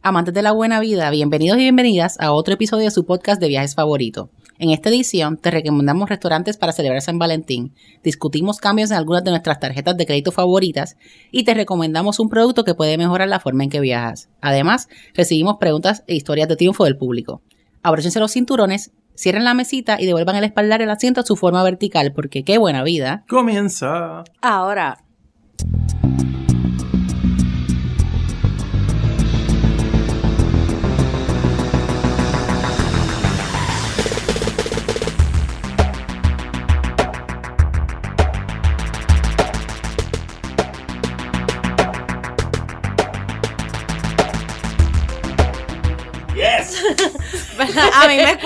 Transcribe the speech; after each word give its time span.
Amantes 0.00 0.32
de 0.32 0.42
la 0.42 0.52
buena 0.52 0.78
vida, 0.78 1.10
bienvenidos 1.10 1.58
y 1.58 1.62
bienvenidas 1.62 2.20
a 2.20 2.30
otro 2.30 2.54
episodio 2.54 2.84
de 2.84 2.92
su 2.92 3.04
podcast 3.04 3.40
de 3.40 3.48
viajes 3.48 3.74
favorito. 3.74 4.30
En 4.60 4.70
esta 4.70 4.90
edición 4.90 5.36
te 5.36 5.50
recomendamos 5.50 6.08
restaurantes 6.08 6.56
para 6.56 6.70
celebrar 6.72 7.02
San 7.02 7.18
Valentín, 7.18 7.74
discutimos 8.04 8.58
cambios 8.58 8.92
en 8.92 8.96
algunas 8.96 9.24
de 9.24 9.30
nuestras 9.30 9.58
tarjetas 9.58 9.96
de 9.96 10.06
crédito 10.06 10.30
favoritas 10.30 10.96
y 11.32 11.42
te 11.42 11.52
recomendamos 11.52 12.20
un 12.20 12.28
producto 12.28 12.62
que 12.64 12.76
puede 12.76 12.96
mejorar 12.96 13.28
la 13.28 13.40
forma 13.40 13.64
en 13.64 13.70
que 13.70 13.80
viajas. 13.80 14.28
Además, 14.40 14.88
recibimos 15.14 15.56
preguntas 15.58 16.04
e 16.06 16.14
historias 16.14 16.48
de 16.48 16.56
triunfo 16.56 16.84
del 16.84 16.96
público. 16.96 17.42
Abróchense 17.82 18.20
los 18.20 18.32
cinturones, 18.32 18.92
cierren 19.16 19.44
la 19.44 19.54
mesita 19.54 20.00
y 20.00 20.06
devuelvan 20.06 20.36
el 20.36 20.44
espaldar 20.44 20.80
el 20.80 20.90
asiento 20.90 21.22
a 21.22 21.26
su 21.26 21.34
forma 21.34 21.64
vertical 21.64 22.12
porque 22.12 22.44
qué 22.44 22.58
buena 22.58 22.84
vida. 22.84 23.24
Comienza. 23.28 24.22
Ahora. 24.40 24.98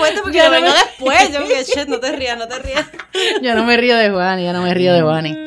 A 0.03 0.11
me 0.15 0.21
porque 0.21 0.37
Yo 0.37 0.43
yo 0.43 0.49
no 0.49 0.55
vengo 0.55 0.67
me- 0.69 0.73
después. 0.73 1.33
Yo 1.33 1.47
que 1.47 1.63
shit, 1.63 1.87
no 1.87 1.99
te 1.99 2.11
rías, 2.11 2.37
no 2.37 2.47
te 2.47 2.59
rías. 2.59 2.85
Yo 3.41 3.55
no 3.55 3.63
me 3.65 3.77
río 3.77 3.95
de 3.97 4.09
Juani, 4.09 4.43
yo 4.45 4.53
no 4.53 4.61
me 4.63 4.73
río 4.73 4.93
de 4.93 5.01
Juani. 5.01 5.37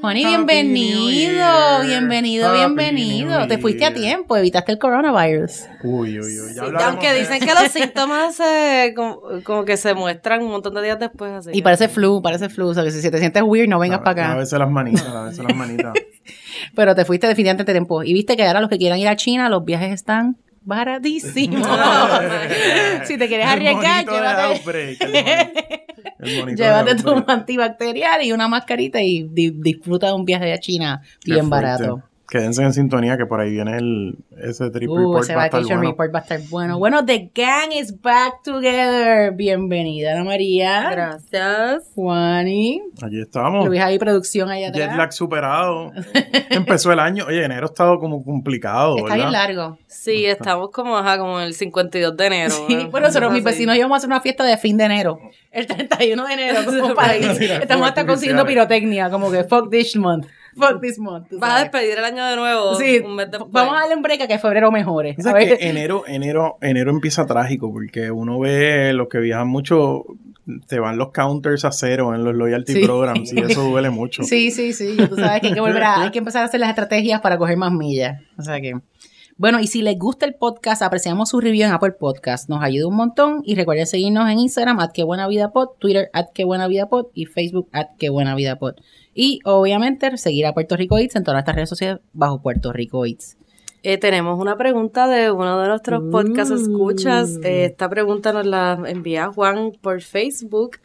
Juani, 0.00 0.22
Happy 0.24 0.28
bienvenido, 0.36 1.80
bienvenido, 1.86 2.48
Happy 2.48 2.58
bienvenido. 2.58 3.46
Te 3.48 3.58
fuiste 3.58 3.84
a 3.86 3.94
tiempo, 3.94 4.36
evitaste 4.36 4.72
el 4.72 4.78
coronavirus. 4.78 5.62
Uy, 5.82 6.20
uy, 6.20 6.40
uy. 6.40 6.54
Ya 6.54 6.64
Sí, 6.66 6.70
aunque 6.84 7.14
dicen 7.14 7.40
que 7.40 7.46
los 7.54 7.72
síntomas 7.72 8.34
se, 8.36 8.92
como, 8.94 9.20
como 9.42 9.64
que 9.64 9.76
se 9.78 9.94
muestran 9.94 10.42
un 10.42 10.50
montón 10.50 10.74
de 10.74 10.82
días 10.82 11.00
después. 11.00 11.32
Así 11.32 11.50
Y 11.50 11.54
que- 11.54 11.62
parece 11.62 11.88
flu, 11.88 12.20
parece 12.22 12.48
flu. 12.50 12.68
O 12.68 12.74
sea, 12.74 12.84
que 12.84 12.90
si 12.90 13.10
te 13.10 13.18
sientes 13.18 13.42
weird, 13.42 13.68
no 13.68 13.78
vengas 13.78 14.00
A- 14.00 14.04
para 14.04 14.22
A 14.22 14.30
acá. 14.30 14.38
veces 14.38 14.58
las 14.58 14.70
manitas, 14.70 15.06
a 15.08 15.24
veces 15.24 15.42
las 15.44 15.56
manitas. 15.56 15.94
Pero 16.74 16.94
te 16.94 17.04
fuiste 17.04 17.26
definitivamente 17.26 17.70
a 17.70 17.74
tiempo. 17.74 18.02
Y 18.02 18.12
viste 18.12 18.36
que 18.36 18.44
ahora 18.46 18.60
los 18.60 18.68
que 18.70 18.78
quieran 18.78 18.98
ir 18.98 19.08
a 19.08 19.16
China, 19.16 19.48
los 19.48 19.64
viajes 19.64 19.92
están 19.92 20.36
baratísimos. 20.66 21.66
si 23.04 23.16
te 23.16 23.28
quieres 23.28 23.46
arriesgar, 23.46 24.04
llévate, 24.04 24.60
el 26.18 26.56
llévate 26.56 26.94
tu 26.96 27.24
antibacterial 27.26 28.22
y 28.22 28.32
una 28.32 28.48
mascarita 28.48 29.00
y 29.00 29.22
di- 29.30 29.52
disfruta 29.54 30.08
de 30.08 30.12
un 30.14 30.24
viaje 30.24 30.52
a 30.52 30.58
China 30.58 31.00
bien 31.24 31.48
barato. 31.48 32.02
Quédense 32.28 32.60
en 32.62 32.72
sintonía 32.72 33.16
que 33.16 33.24
por 33.24 33.40
ahí 33.40 33.50
viene 33.52 33.76
el, 33.76 34.16
ese 34.42 34.68
trip 34.70 34.90
Uh, 34.90 34.96
report. 34.96 35.22
ese 35.24 35.36
va 35.36 35.42
a 35.42 35.44
estar 35.46 35.60
vacation 35.60 35.78
bueno. 35.78 35.90
report 35.92 36.14
va 36.14 36.18
a 36.18 36.22
estar 36.22 36.40
bueno. 36.50 36.78
Bueno, 36.78 37.04
The 37.04 37.30
Gang 37.32 37.72
is 37.72 38.00
back 38.02 38.42
together. 38.42 39.32
Bienvenida, 39.32 40.12
Ana 40.12 40.24
María. 40.24 40.90
Gracias. 40.90 41.84
Juani. 41.94 42.82
Aquí 43.00 43.20
estamos. 43.20 43.66
Luis 43.68 43.80
ahí 43.80 43.98
producción 44.00 44.50
allá 44.50 44.68
atrás. 44.70 44.88
Jet 44.88 44.96
lag 44.96 45.12
superado. 45.12 45.92
Empezó 46.50 46.90
el 46.92 46.98
año. 46.98 47.26
Oye, 47.28 47.44
enero 47.44 47.66
ha 47.66 47.70
estado 47.70 47.98
como 48.00 48.24
complicado, 48.24 48.96
Está 48.96 49.02
¿verdad? 49.10 49.16
bien 49.16 49.32
largo. 49.32 49.78
Sí, 49.86 50.26
estamos 50.26 50.70
como, 50.72 50.96
ajá, 50.96 51.18
como 51.18 51.38
el 51.40 51.54
52 51.54 52.16
de 52.16 52.26
enero. 52.26 52.54
Sí, 52.66 52.74
¿no? 52.74 52.90
bueno, 52.90 53.06
nosotros 53.06 53.32
mis 53.32 53.44
vecinos 53.44 53.76
íbamos 53.76 53.94
a 53.94 53.98
hacer 53.98 54.08
una 54.08 54.20
fiesta 54.20 54.42
de 54.42 54.56
fin 54.56 54.76
de 54.76 54.84
enero. 54.84 55.20
El 55.52 55.66
31 55.68 56.26
de 56.26 56.32
enero, 56.32 56.60
como 56.66 56.94
para 56.94 57.14
Estamos 57.14 57.86
hasta 57.88 58.04
consiguiendo 58.04 58.44
pirotecnia, 58.44 59.10
como 59.10 59.30
que 59.30 59.44
fuck 59.44 59.70
this 59.70 59.94
month. 59.96 60.26
Fuck 60.56 60.80
this 60.80 60.98
month. 60.98 61.26
Vas 61.32 61.52
a 61.52 61.58
despedir 61.64 61.98
el 61.98 62.04
año 62.04 62.24
de 62.24 62.36
nuevo. 62.36 62.74
Sí, 62.76 62.98
un 63.04 63.14
mes 63.16 63.30
después. 63.30 63.50
vamos 63.52 63.74
a 63.76 63.80
darle 63.80 63.94
un 63.96 64.02
break 64.02 64.22
a 64.22 64.26
que 64.26 64.38
febrero 64.38 64.70
mejore. 64.72 65.14
O 65.18 65.22
sea, 65.22 65.32
A 65.32 65.34
ver. 65.34 65.58
que 65.58 65.68
enero, 65.68 66.04
enero, 66.06 66.56
enero 66.60 66.90
empieza 66.90 67.26
trágico 67.26 67.72
porque 67.72 68.10
uno 68.10 68.38
ve 68.40 68.92
los 68.92 69.08
que 69.08 69.18
viajan 69.18 69.48
mucho, 69.48 70.04
te 70.68 70.78
van 70.78 70.96
los 70.96 71.12
counters 71.12 71.64
a 71.64 71.72
cero 71.72 72.14
en 72.14 72.24
los 72.24 72.34
loyalty 72.34 72.72
Sí. 72.74 72.84
programs 72.84 73.32
y 73.32 73.40
eso 73.40 73.62
duele 73.64 73.90
mucho. 73.90 74.22
Sí, 74.22 74.50
sí, 74.50 74.72
sí. 74.72 74.96
Tú 75.08 75.16
sabes 75.16 75.40
que 75.40 75.48
hay 75.48 75.52
que 75.54 75.60
volver 75.60 75.82
a, 75.82 76.02
hay 76.02 76.10
que 76.10 76.18
empezar 76.18 76.42
a 76.42 76.46
hacer 76.46 76.60
las 76.60 76.70
estrategias 76.70 77.20
para 77.20 77.36
coger 77.38 77.56
más 77.56 77.72
millas. 77.72 78.20
O 78.38 78.42
sea 78.42 78.60
que. 78.60 78.74
Bueno, 79.38 79.60
y 79.60 79.66
si 79.66 79.82
les 79.82 79.98
gusta 79.98 80.24
el 80.24 80.34
podcast, 80.34 80.80
apreciamos 80.80 81.28
su 81.28 81.40
review 81.40 81.66
en 81.66 81.72
Apple 81.74 81.92
Podcast. 81.92 82.48
Nos 82.48 82.62
ayuda 82.62 82.86
un 82.86 82.96
montón. 82.96 83.42
Y 83.44 83.54
recuerden 83.54 83.86
seguirnos 83.86 84.30
en 84.30 84.38
Instagram, 84.38 84.80
at 84.80 84.92
que 84.92 85.04
buena 85.04 85.28
vida 85.28 85.52
pod, 85.52 85.70
Twitter, 85.78 86.08
at 86.14 86.28
que 86.32 86.44
buena 86.44 86.66
vida 86.68 86.88
pod, 86.88 87.08
y 87.12 87.26
Facebook, 87.26 87.68
at 87.72 87.88
que 87.98 88.08
buena 88.08 88.34
vida 88.34 88.58
pod. 88.58 88.76
Y 89.14 89.40
obviamente 89.44 90.16
seguir 90.16 90.46
a 90.46 90.54
Puerto 90.54 90.74
Rico 90.76 90.96
Eats 90.98 91.16
en 91.16 91.22
todas 91.24 91.36
nuestras 91.36 91.54
redes 91.56 91.68
sociales 91.68 92.00
bajo 92.14 92.40
Puerto 92.40 92.72
Rico 92.72 93.04
Eats. 93.04 93.36
Eh, 93.82 93.98
tenemos 93.98 94.40
una 94.40 94.56
pregunta 94.56 95.06
de 95.06 95.30
uno 95.30 95.60
de 95.60 95.68
nuestros 95.68 96.02
podcast 96.10 96.50
Mm. 96.50 96.56
escuchas. 96.56 97.36
Eh, 97.44 97.66
esta 97.66 97.90
pregunta 97.90 98.32
nos 98.32 98.46
la 98.46 98.82
envía 98.86 99.28
Juan 99.28 99.72
por 99.82 100.00
Facebook. 100.00 100.78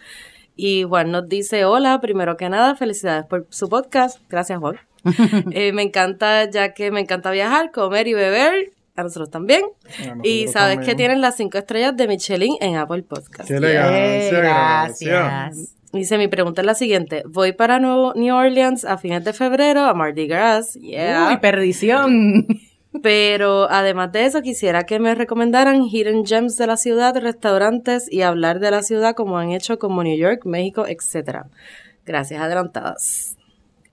Y 0.58 0.84
Juan 0.84 1.10
nos 1.12 1.30
dice, 1.30 1.64
hola, 1.64 2.02
primero 2.02 2.36
que 2.36 2.50
nada, 2.50 2.76
felicidades 2.76 3.26
por 3.26 3.48
su 3.50 3.70
podcast. 3.70 4.20
Gracias, 4.30 4.60
Juan. 4.60 4.76
Eh, 5.52 5.72
me 5.74 5.82
encanta, 5.84 6.50
ya 6.50 6.74
que 6.74 6.92
me 6.92 7.00
encanta 7.02 7.32
viajar, 7.32 7.72
comer 7.72 8.08
y 8.08 8.14
beber. 8.14 8.72
A 8.96 9.04
nosotros 9.04 9.30
también. 9.32 9.62
A 9.86 9.88
nosotros 10.02 10.20
Y 10.26 10.48
sabes 10.50 10.76
también. 10.76 10.82
que 10.90 10.96
tienen 10.96 11.22
las 11.22 11.38
cinco 11.38 11.58
estrellas 11.58 11.96
de 11.96 12.08
Michelin 12.08 12.56
en 12.60 12.76
Apple 12.76 13.04
Podcast. 13.04 13.48
Qué 13.48 13.56
elegancia, 13.56 14.38
Eh, 14.38 14.42
gracias. 14.42 15.76
Dice, 15.94 16.18
mi 16.18 16.28
pregunta 16.28 16.62
es 16.62 16.66
la 16.68 16.76
siguiente. 16.76 17.24
Voy 17.28 17.52
para 17.54 17.80
Nuevo- 17.80 18.14
New 18.16 18.36
Orleans 18.36 18.86
a 18.86 18.98
fines 18.98 19.24
de 19.24 19.34
febrero, 19.34 19.82
a 19.86 19.94
Mardi 19.94 20.28
Gras. 20.28 20.74
Yeah. 20.76 21.30
Uy, 21.30 21.38
perdición. 21.38 22.48
Pero 23.02 23.70
además 23.72 24.12
de 24.12 24.26
eso, 24.26 24.42
quisiera 24.42 24.84
que 24.86 25.00
me 25.00 25.16
recomendaran 25.16 25.84
hidden 25.86 26.26
gems 26.26 26.58
de 26.58 26.68
la 26.68 26.76
ciudad, 26.76 27.16
restaurantes 27.18 28.12
y 28.12 28.22
hablar 28.22 28.60
de 28.60 28.72
la 28.72 28.84
ciudad 28.84 29.16
como 29.16 29.38
han 29.38 29.52
hecho 29.52 29.80
como 29.80 30.04
New 30.04 30.18
York, 30.18 30.46
México, 30.46 30.86
etc. 30.88 31.44
Gracias 32.06 32.42
adelantadas. 32.42 33.38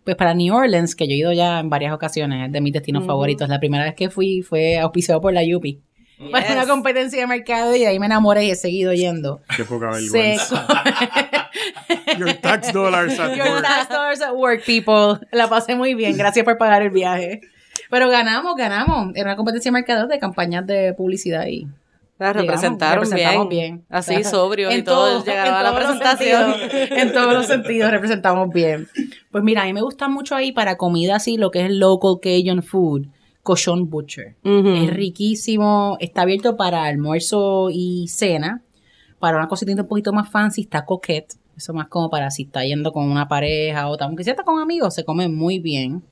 Pues 0.08 0.16
para 0.16 0.32
New 0.32 0.54
Orleans, 0.54 0.96
que 0.96 1.06
yo 1.06 1.12
he 1.12 1.16
ido 1.18 1.32
ya 1.34 1.60
en 1.60 1.68
varias 1.68 1.92
ocasiones, 1.92 2.46
es 2.46 2.50
de 2.50 2.62
mis 2.62 2.72
destinos 2.72 3.04
favoritos. 3.04 3.46
La 3.46 3.58
primera 3.58 3.84
vez 3.84 3.92
que 3.94 4.08
fui 4.08 4.40
fue 4.40 4.78
auspiciado 4.78 5.20
por 5.20 5.34
la 5.34 5.44
Yupi. 5.44 5.82
Para 6.32 6.46
Yes. 6.46 6.56
una 6.56 6.66
competencia 6.66 7.20
de 7.20 7.26
mercado 7.26 7.76
y 7.76 7.80
de 7.80 7.88
ahí 7.88 7.98
me 7.98 8.06
enamoré 8.06 8.46
y 8.46 8.50
he 8.52 8.56
seguido 8.56 8.94
yendo. 8.94 9.42
Qué 9.54 9.64
poca 9.66 9.90
vergüenza. 9.90 10.66
Your 12.18 12.32
tax 12.40 12.72
dollars 12.72 13.18
at 13.20 13.36
Your 13.36 13.48
work. 13.50 13.62
tax 13.62 13.88
dollars 13.90 14.22
at 14.22 14.34
work, 14.34 14.64
people. 14.64 15.20
La 15.30 15.46
pasé 15.46 15.74
muy 15.76 15.92
bien. 15.92 16.16
Gracias 16.16 16.42
por 16.42 16.56
pagar 16.56 16.80
el 16.80 16.88
viaje. 16.90 17.42
Pero 17.90 18.08
ganamos, 18.08 18.56
ganamos. 18.56 19.14
Era 19.14 19.24
una 19.26 19.36
competencia 19.36 19.70
de 19.70 19.74
mercado 19.74 20.06
de 20.06 20.18
campañas 20.18 20.66
de 20.66 20.94
publicidad 20.94 21.46
y 21.48 21.66
La 22.18 22.32
representaron 22.32 23.04
bien. 23.48 23.48
bien. 23.48 23.84
Así, 23.88 24.14
sobrio 24.24 24.70
y 24.70 24.82
todo. 24.82 25.18
todo- 25.18 25.24
Llegaron 25.24 25.54
a 25.54 25.62
la 25.62 25.74
presentación. 25.76 26.54
en 26.98 27.12
todos 27.12 27.32
los 27.32 27.46
sentidos 27.46 27.90
representamos 27.90 28.48
bien. 28.52 28.88
Pues 29.30 29.44
mira, 29.44 29.62
a 29.62 29.64
mí 29.66 29.72
me 29.72 29.82
gusta 29.82 30.08
mucho 30.08 30.34
ahí 30.34 30.50
para 30.52 30.76
comida 30.76 31.16
así, 31.16 31.36
lo 31.36 31.50
que 31.50 31.60
es 31.60 31.66
el 31.66 31.78
local 31.78 32.18
Cajun 32.22 32.62
food, 32.62 33.06
Cochon 33.42 33.88
Butcher. 33.88 34.34
Es 34.42 34.90
riquísimo, 34.94 35.96
está 36.00 36.22
abierto 36.22 36.56
para 36.56 36.84
almuerzo 36.84 37.68
y 37.70 38.08
cena. 38.08 38.62
Para 39.18 39.36
una 39.36 39.48
cosita 39.48 39.72
un 39.72 39.86
poquito 39.88 40.12
más 40.12 40.30
fancy 40.30 40.62
está 40.62 40.84
Coquette. 40.84 41.34
Eso 41.56 41.72
más 41.74 41.88
como 41.88 42.08
para 42.08 42.30
si 42.30 42.44
está 42.44 42.62
yendo 42.64 42.92
con 42.92 43.10
una 43.10 43.26
pareja 43.26 43.88
o 43.88 43.96
tal. 43.96 44.08
Aunque 44.08 44.22
si 44.22 44.30
está 44.30 44.44
con 44.44 44.60
amigos, 44.60 44.94
se 44.94 45.04
come 45.04 45.28
muy 45.28 45.58
bien. 45.58 46.02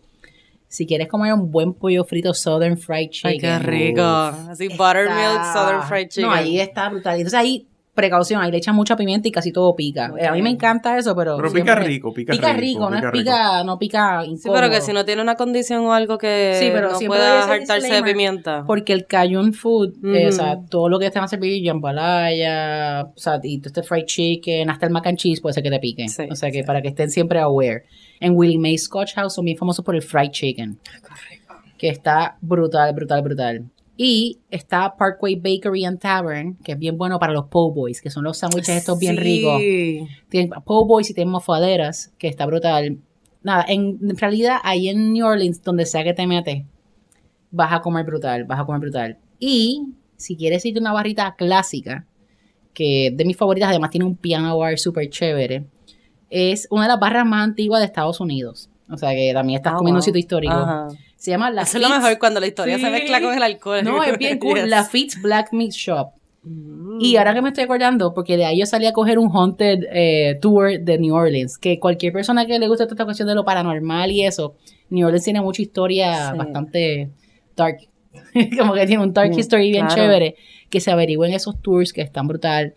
Si 0.68 0.86
quieres 0.86 1.08
comer 1.08 1.32
un 1.32 1.50
buen 1.50 1.74
pollo 1.74 2.04
frito 2.04 2.34
Southern 2.34 2.76
Fried 2.76 3.10
Chicken. 3.10 3.30
Ay, 3.30 3.38
qué 3.38 3.58
rico. 3.58 4.02
Así, 4.02 4.68
buttermilk, 4.68 5.44
southern 5.52 5.82
fried 5.82 6.08
chicken. 6.08 6.30
No, 6.30 6.34
ahí 6.34 6.58
está 6.60 6.88
brutal. 6.88 7.16
Entonces 7.16 7.38
ahí, 7.38 7.68
precaución, 7.96 8.40
ahí 8.40 8.52
le 8.52 8.58
echan 8.58 8.76
mucha 8.76 8.94
pimienta 8.96 9.26
y 9.26 9.32
casi 9.32 9.50
todo 9.50 9.74
pica. 9.74 10.12
Eh, 10.16 10.26
A 10.26 10.32
mí 10.32 10.42
me 10.42 10.50
encanta 10.50 10.96
eso, 10.96 11.16
pero... 11.16 11.36
Pero 11.36 11.50
pica 11.52 11.74
rico, 11.74 12.12
pica 12.14 12.32
Pica 12.32 12.52
rico, 12.52 12.88
rico, 12.88 12.90
no 12.90 12.96
pica 12.96 13.06
es 13.08 13.12
pica, 13.12 13.64
no 13.64 13.78
pica 13.78 14.20
Sí, 14.22 14.30
incómodo. 14.30 14.60
pero 14.60 14.70
que 14.72 14.80
si 14.82 14.92
no 14.92 15.04
tiene 15.04 15.22
una 15.22 15.34
condición 15.34 15.84
o 15.86 15.92
algo 15.92 16.18
que 16.18 16.56
Sí, 16.60 16.68
pero 16.72 16.92
no 16.92 16.98
pueda 17.00 17.44
hartarse 17.52 17.92
de 17.92 18.02
pimienta. 18.04 18.62
Porque 18.66 18.92
el 18.92 19.06
Cajun 19.06 19.52
food, 19.52 19.94
eh, 20.04 20.18
Ujú. 20.20 20.28
o 20.28 20.32
sea, 20.32 20.58
todo 20.70 20.88
lo 20.88 20.98
que 21.00 21.10
te 21.10 21.18
van 21.18 21.24
a 21.24 21.28
servir, 21.28 21.64
jambalaya, 21.66 23.04
o 23.14 23.18
sea, 23.18 23.40
y 23.42 23.58
todo 23.58 23.68
este 23.68 23.82
fried 23.82 24.04
chicken, 24.04 24.70
hasta 24.70 24.86
el 24.86 24.92
mac 24.92 25.06
and 25.06 25.18
cheese 25.18 25.40
puede 25.40 25.54
ser 25.54 25.62
que 25.62 25.70
te 25.70 25.78
piquen. 25.78 26.08
Sí, 26.08 26.24
o 26.30 26.36
sea, 26.36 26.50
que 26.50 26.62
para 26.64 26.82
que 26.82 26.88
estén 26.88 27.10
siempre 27.10 27.40
aware. 27.40 27.84
En 28.20 28.34
Willie 28.36 28.58
Mae 28.58 28.78
Scotch 28.78 29.14
House 29.14 29.34
son 29.34 29.44
bien 29.44 29.56
famosos 29.56 29.84
por 29.84 29.94
el 29.94 30.02
fried 30.02 30.30
chicken. 30.30 30.78
Que 31.78 31.88
está 31.90 32.36
brutal, 32.40 32.94
brutal, 32.94 33.22
brutal. 33.22 33.64
Y 33.96 34.40
está 34.50 34.94
Parkway 34.96 35.36
Bakery 35.36 35.84
and 35.84 35.98
Tavern, 35.98 36.56
que 36.56 36.72
es 36.72 36.78
bien 36.78 36.98
bueno 36.98 37.18
para 37.18 37.32
los 37.32 37.46
po' 37.46 37.72
boys, 37.72 38.00
que 38.00 38.10
son 38.10 38.24
los 38.24 38.38
sándwiches 38.38 38.76
estos 38.76 38.98
bien 38.98 39.16
ricos. 39.16 39.58
Tienen 40.28 40.50
po' 40.64 40.84
boys 40.84 41.08
y 41.10 41.14
tienen 41.14 41.32
mofaderas, 41.32 42.12
que 42.18 42.28
está 42.28 42.44
brutal. 42.44 42.98
Nada, 43.42 43.64
en, 43.68 43.98
en 44.02 44.16
realidad 44.16 44.58
ahí 44.64 44.88
en 44.88 45.12
New 45.12 45.26
Orleans, 45.26 45.62
donde 45.62 45.86
sea 45.86 46.04
que 46.04 46.12
te 46.12 46.26
metes, 46.26 46.64
vas 47.50 47.72
a 47.72 47.80
comer 47.80 48.04
brutal, 48.04 48.44
vas 48.44 48.60
a 48.60 48.64
comer 48.66 48.80
brutal. 48.80 49.18
Y 49.38 49.94
si 50.16 50.36
quieres 50.36 50.64
irte 50.66 50.78
a 50.78 50.82
una 50.82 50.92
barrita 50.92 51.34
clásica, 51.36 52.06
que 52.74 53.10
de 53.14 53.24
mis 53.24 53.36
favoritas, 53.36 53.70
además 53.70 53.90
tiene 53.90 54.04
un 54.04 54.16
piano 54.16 54.58
bar 54.58 54.78
súper 54.78 55.08
chévere, 55.08 55.64
es 56.28 56.68
una 56.70 56.82
de 56.82 56.88
las 56.88 57.00
barras 57.00 57.24
más 57.24 57.44
antiguas 57.44 57.80
de 57.80 57.86
Estados 57.86 58.20
Unidos. 58.20 58.68
O 58.88 58.96
sea 58.96 59.10
que 59.14 59.32
también 59.34 59.58
estás 59.58 59.72
Ah, 59.74 59.76
comiendo 59.76 59.98
un 59.98 60.02
sitio 60.02 60.18
histórico. 60.20 60.54
Ajá. 60.54 60.88
Se 61.16 61.30
llama 61.30 61.50
La 61.50 61.62
Eso 61.62 61.78
es 61.78 61.82
lo 61.82 61.88
mejor 61.88 62.18
cuando 62.18 62.40
la 62.40 62.46
historia 62.46 62.78
se 62.78 62.84
Sí. 62.84 62.90
mezcla 62.90 63.20
con 63.20 63.34
el 63.34 63.42
alcohol. 63.42 63.82
No, 63.84 64.02
es 64.04 64.16
bien 64.18 64.38
cool. 64.38 64.60
Yes. 64.60 64.68
La 64.68 64.84
Fitz 64.84 65.20
Black 65.20 65.52
Meat 65.52 65.72
Shop. 65.72 66.10
Mm. 66.44 66.98
Y 67.00 67.16
ahora 67.16 67.34
que 67.34 67.42
me 67.42 67.48
estoy 67.48 67.64
acordando, 67.64 68.14
porque 68.14 68.36
de 68.36 68.44
ahí 68.44 68.60
yo 68.60 68.66
salí 68.66 68.86
a 68.86 68.92
coger 68.92 69.18
un 69.18 69.30
haunted 69.34 69.80
eh, 69.92 70.38
tour 70.40 70.78
de 70.80 70.98
New 70.98 71.14
Orleans, 71.14 71.58
que 71.58 71.80
cualquier 71.80 72.12
persona 72.12 72.46
que 72.46 72.58
le 72.58 72.68
guste 72.68 72.84
esta 72.84 73.04
cuestión 73.04 73.26
de 73.26 73.34
lo 73.34 73.44
paranormal 73.44 74.12
y 74.12 74.22
eso, 74.24 74.54
New 74.90 75.04
Orleans 75.06 75.24
tiene 75.24 75.40
mucha 75.40 75.62
historia 75.62 76.30
Sí. 76.32 76.38
bastante 76.38 77.10
dark, 77.56 77.78
como 78.58 78.74
que 78.74 78.86
tiene 78.86 79.02
un 79.02 79.12
dark 79.12 79.36
history 79.36 79.70
bien 79.72 79.86
claro. 79.86 80.02
chévere, 80.02 80.36
que 80.70 80.80
se 80.80 80.92
averigüen 80.92 81.32
esos 81.32 81.60
tours 81.60 81.92
que 81.92 82.02
están 82.02 82.28
brutal. 82.28 82.74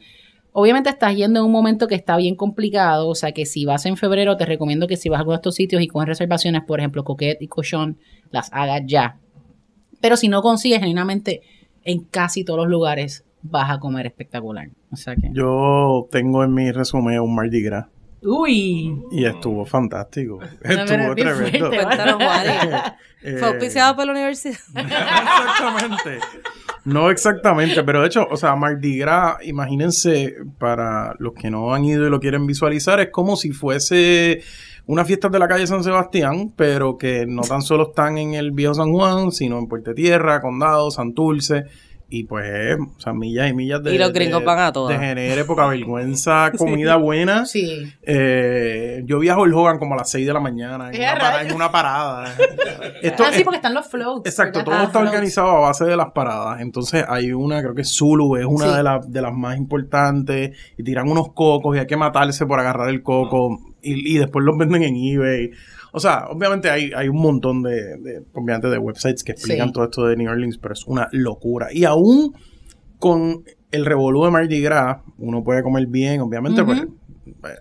Obviamente 0.52 0.90
estás 0.90 1.16
yendo 1.16 1.40
en 1.40 1.46
un 1.46 1.52
momento 1.52 1.88
que 1.88 1.96
está 1.96 2.18
bien 2.18 2.36
complicado, 2.36 3.08
o 3.08 3.16
sea 3.16 3.32
que 3.32 3.46
si 3.46 3.66
vas 3.66 3.86
en 3.86 3.98
febrero 3.98 4.36
te 4.36 4.46
recomiendo 4.46 4.88
que 4.88 4.98
si 4.98 5.08
vas 5.08 5.18
a 5.18 5.20
alguno 5.20 5.38
de 5.38 5.42
estos 5.42 5.56
sitios 5.56 5.82
y 5.82 5.88
coges 5.88 6.08
reservaciones, 6.08 6.64
por 6.64 6.80
ejemplo, 6.80 7.04
Coquette 7.04 7.42
y 7.42 7.48
Cochon, 7.48 7.98
las 8.32 8.50
hagas 8.52 8.82
ya. 8.86 9.18
Pero 10.02 10.18
si 10.18 10.28
no 10.28 10.42
consigues, 10.42 10.80
genuinamente, 10.80 11.42
en 11.84 12.04
casi 12.04 12.44
todos 12.44 12.60
los 12.60 12.68
lugares 12.68 13.26
vas 13.42 13.70
a 13.70 13.80
comer 13.80 14.06
espectacular. 14.08 14.70
O 14.92 14.96
sea 14.96 15.16
que. 15.16 15.30
Yo 15.34 16.08
tengo 16.12 16.44
en 16.44 16.54
mi 16.54 16.72
resumen 16.72 17.20
un 17.20 17.36
Mardi 17.36 17.62
Gras 17.62 17.86
¡Uy! 18.22 19.02
y 19.12 19.26
estuvo 19.26 19.66
fantástico. 19.66 20.40
pero 20.62 20.84
Estuvo 20.84 21.16
tremendo. 21.16 21.70
fuerte, 21.70 21.80
Fue 23.40 23.48
auspiciado 23.48 23.96
por 23.96 24.06
la 24.06 24.12
universidad. 24.14 24.56
exactamente. 24.76 26.20
No 26.86 27.12
exactamente, 27.12 27.84
pero 27.84 28.02
de 28.02 28.08
hecho, 28.08 28.28
o 28.30 28.38
sea, 28.38 28.56
Mardi 28.56 28.98
Gras, 28.98 29.38
imagínense, 29.44 30.36
para 30.58 31.14
los 31.20 31.34
que 31.34 31.50
no 31.50 31.74
han 31.74 31.86
ido 31.86 32.08
y 32.08 32.10
lo 32.10 32.20
quieren 32.20 32.46
visualizar, 32.48 33.00
es 33.00 33.10
como 33.12 33.36
si 33.36 33.52
fuese 33.52 34.42
una 34.86 35.06
fiesta 35.06 35.30
de 35.30 35.40
la 35.40 35.48
calle 35.48 35.68
San 35.68 35.84
Sebastián, 35.84 36.52
pero 36.56 36.98
que 36.98 37.26
no 37.28 37.44
tan 37.44 37.62
solo 37.62 37.90
están 37.90 38.18
en 38.18 38.34
el 38.34 38.52
Viejo 38.52 38.74
San 38.74 38.92
Juan, 38.92 39.32
sino 39.32 39.60
en 39.60 39.68
Puerto 39.68 39.94
Tierra, 39.94 40.42
Condado, 40.42 40.90
Santurce. 40.90 41.66
Y 42.12 42.24
pues, 42.24 42.46
eh, 42.48 42.76
o 42.80 43.00
sea, 43.00 43.14
millas 43.14 43.52
y 43.52 43.54
millas 43.54 43.84
de. 43.84 43.94
Y 43.94 43.98
los 44.00 44.12
gringos 44.12 44.40
de- 44.40 44.46
van 44.48 44.60
a 44.60 44.72
todas. 44.74 44.98
De 45.00 45.06
genere, 45.06 45.46
poca 45.46 45.68
vergüenza, 45.68 46.52
comida 46.58 46.96
buena. 46.96 47.46
Sí. 47.46 47.94
Eh, 48.02 49.04
yo 49.06 49.20
vi 49.20 49.30
a 49.30 49.38
Hulk 49.38 49.56
Hogan 49.56 49.78
como 49.78 49.94
a 49.94 49.98
las 49.98 50.10
6 50.10 50.26
de 50.26 50.34
la 50.34 50.40
mañana 50.40 50.90
en, 50.90 50.96
¡Eh, 50.96 51.08
una, 51.12 51.20
para- 51.20 51.42
en 51.44 51.54
una 51.54 51.72
parada. 51.72 52.34
Esto 53.04 53.24
ah, 53.24 53.30
sí, 53.32 53.38
es- 53.40 53.44
porque 53.44 53.58
están 53.58 53.74
los 53.76 53.88
floats. 53.88 54.28
Exacto, 54.30 54.64
todo 54.64 54.74
Ah, 54.76 54.84
está 54.86 55.00
floats. 55.00 55.10
organizado 55.14 55.50
a 55.50 55.60
base 55.60 55.86
de 55.86 55.96
las 55.96 56.12
paradas. 56.12 56.62
Entonces 56.62 57.06
hay 57.08 57.32
una, 57.32 57.62
creo 57.62 57.76
que 57.76 57.84
Zulu 57.84 58.36
es 58.38 58.46
una 58.46 58.66
Sí. 58.72 58.76
de, 58.78 58.84
las 58.84 59.12
de 59.12 59.22
las 59.22 59.34
más 59.34 59.58
importantes. 59.58 60.58
Y 60.78 60.84
tiran 60.84 61.08
unos 61.10 61.32
cocos 61.34 61.76
y 61.76 61.80
hay 61.80 61.86
que 61.88 61.96
matarse 61.98 62.46
por 62.46 62.60
agarrar 62.60 62.90
el 62.90 63.04
coco. 63.04 63.60
Y, 63.82 64.16
y 64.16 64.18
después 64.18 64.44
los 64.44 64.58
venden 64.58 64.84
en 64.84 64.96
eBay. 64.96 65.52
O 65.92 66.00
sea, 66.00 66.28
obviamente 66.30 66.70
hay, 66.70 66.92
hay 66.96 67.08
un 67.10 67.22
montón 67.22 67.64
de, 67.64 67.98
de, 67.98 68.24
obviamente 68.34 68.68
de 68.70 68.78
websites 68.78 69.24
que 69.24 69.32
explican 69.32 69.68
Sí. 69.70 69.74
todo 69.74 69.84
esto 69.86 70.06
de 70.06 70.16
New 70.16 70.30
Orleans, 70.32 70.58
pero 70.58 70.74
es 70.74 70.86
una 70.86 71.08
locura. 71.12 71.68
Y 71.72 71.86
aún 71.86 72.34
con 73.00 73.44
el 73.72 73.86
revolú 73.86 74.26
de 74.26 74.32
Mardi 74.32 74.62
Gras, 74.62 74.98
uno 75.18 75.44
puede 75.44 75.64
comer 75.64 75.88
bien, 75.88 76.22
obviamente, 76.22 76.62
eh, 76.62 76.66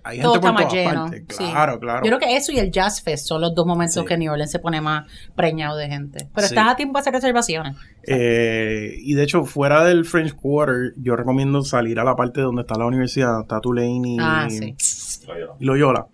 hay 0.02 0.20
Todo 0.20 0.34
gente 0.34 0.38
está 0.38 0.40
por 0.40 0.52
más 0.52 0.62
todas 0.62 0.72
lleno. 0.72 1.00
partes. 1.10 1.24
sí. 1.36 1.44
Claro, 1.50 1.78
claro. 1.78 2.00
Yo 2.04 2.08
creo 2.08 2.18
que 2.18 2.36
eso 2.36 2.52
y 2.52 2.58
el 2.58 2.70
Jazz 2.70 3.02
Fest 3.02 3.26
son 3.26 3.42
los 3.42 3.54
dos 3.54 3.66
momentos 3.66 3.94
Sí. 3.94 4.04
que 4.06 4.16
New 4.16 4.32
Orleans 4.32 4.50
se 4.50 4.58
pone 4.58 4.80
más 4.80 5.06
preñado 5.36 5.76
de 5.76 5.88
gente. 5.88 6.28
Pero 6.34 6.46
estás 6.46 6.68
a 6.72 6.76
tiempo 6.76 6.94
para 6.94 7.02
hacer 7.02 7.12
reservaciones. 7.12 7.76
Eh, 8.06 8.94
y 9.02 9.14
de 9.14 9.22
hecho, 9.22 9.44
fuera 9.44 9.84
del 9.84 10.04
French 10.06 10.34
Quarter, 10.34 10.94
yo 10.96 11.14
recomiendo 11.16 11.62
salir 11.62 12.00
a 12.00 12.04
la 12.04 12.16
parte 12.16 12.40
donde 12.40 12.62
está 12.62 12.76
la 12.78 12.86
universidad, 12.86 13.42
está 13.42 13.60
Tulane 13.60 14.08
y, 14.08 14.16
Ah, 14.18 14.46
sí. 14.48 14.74
y 15.60 15.64
Loyola. 15.64 16.06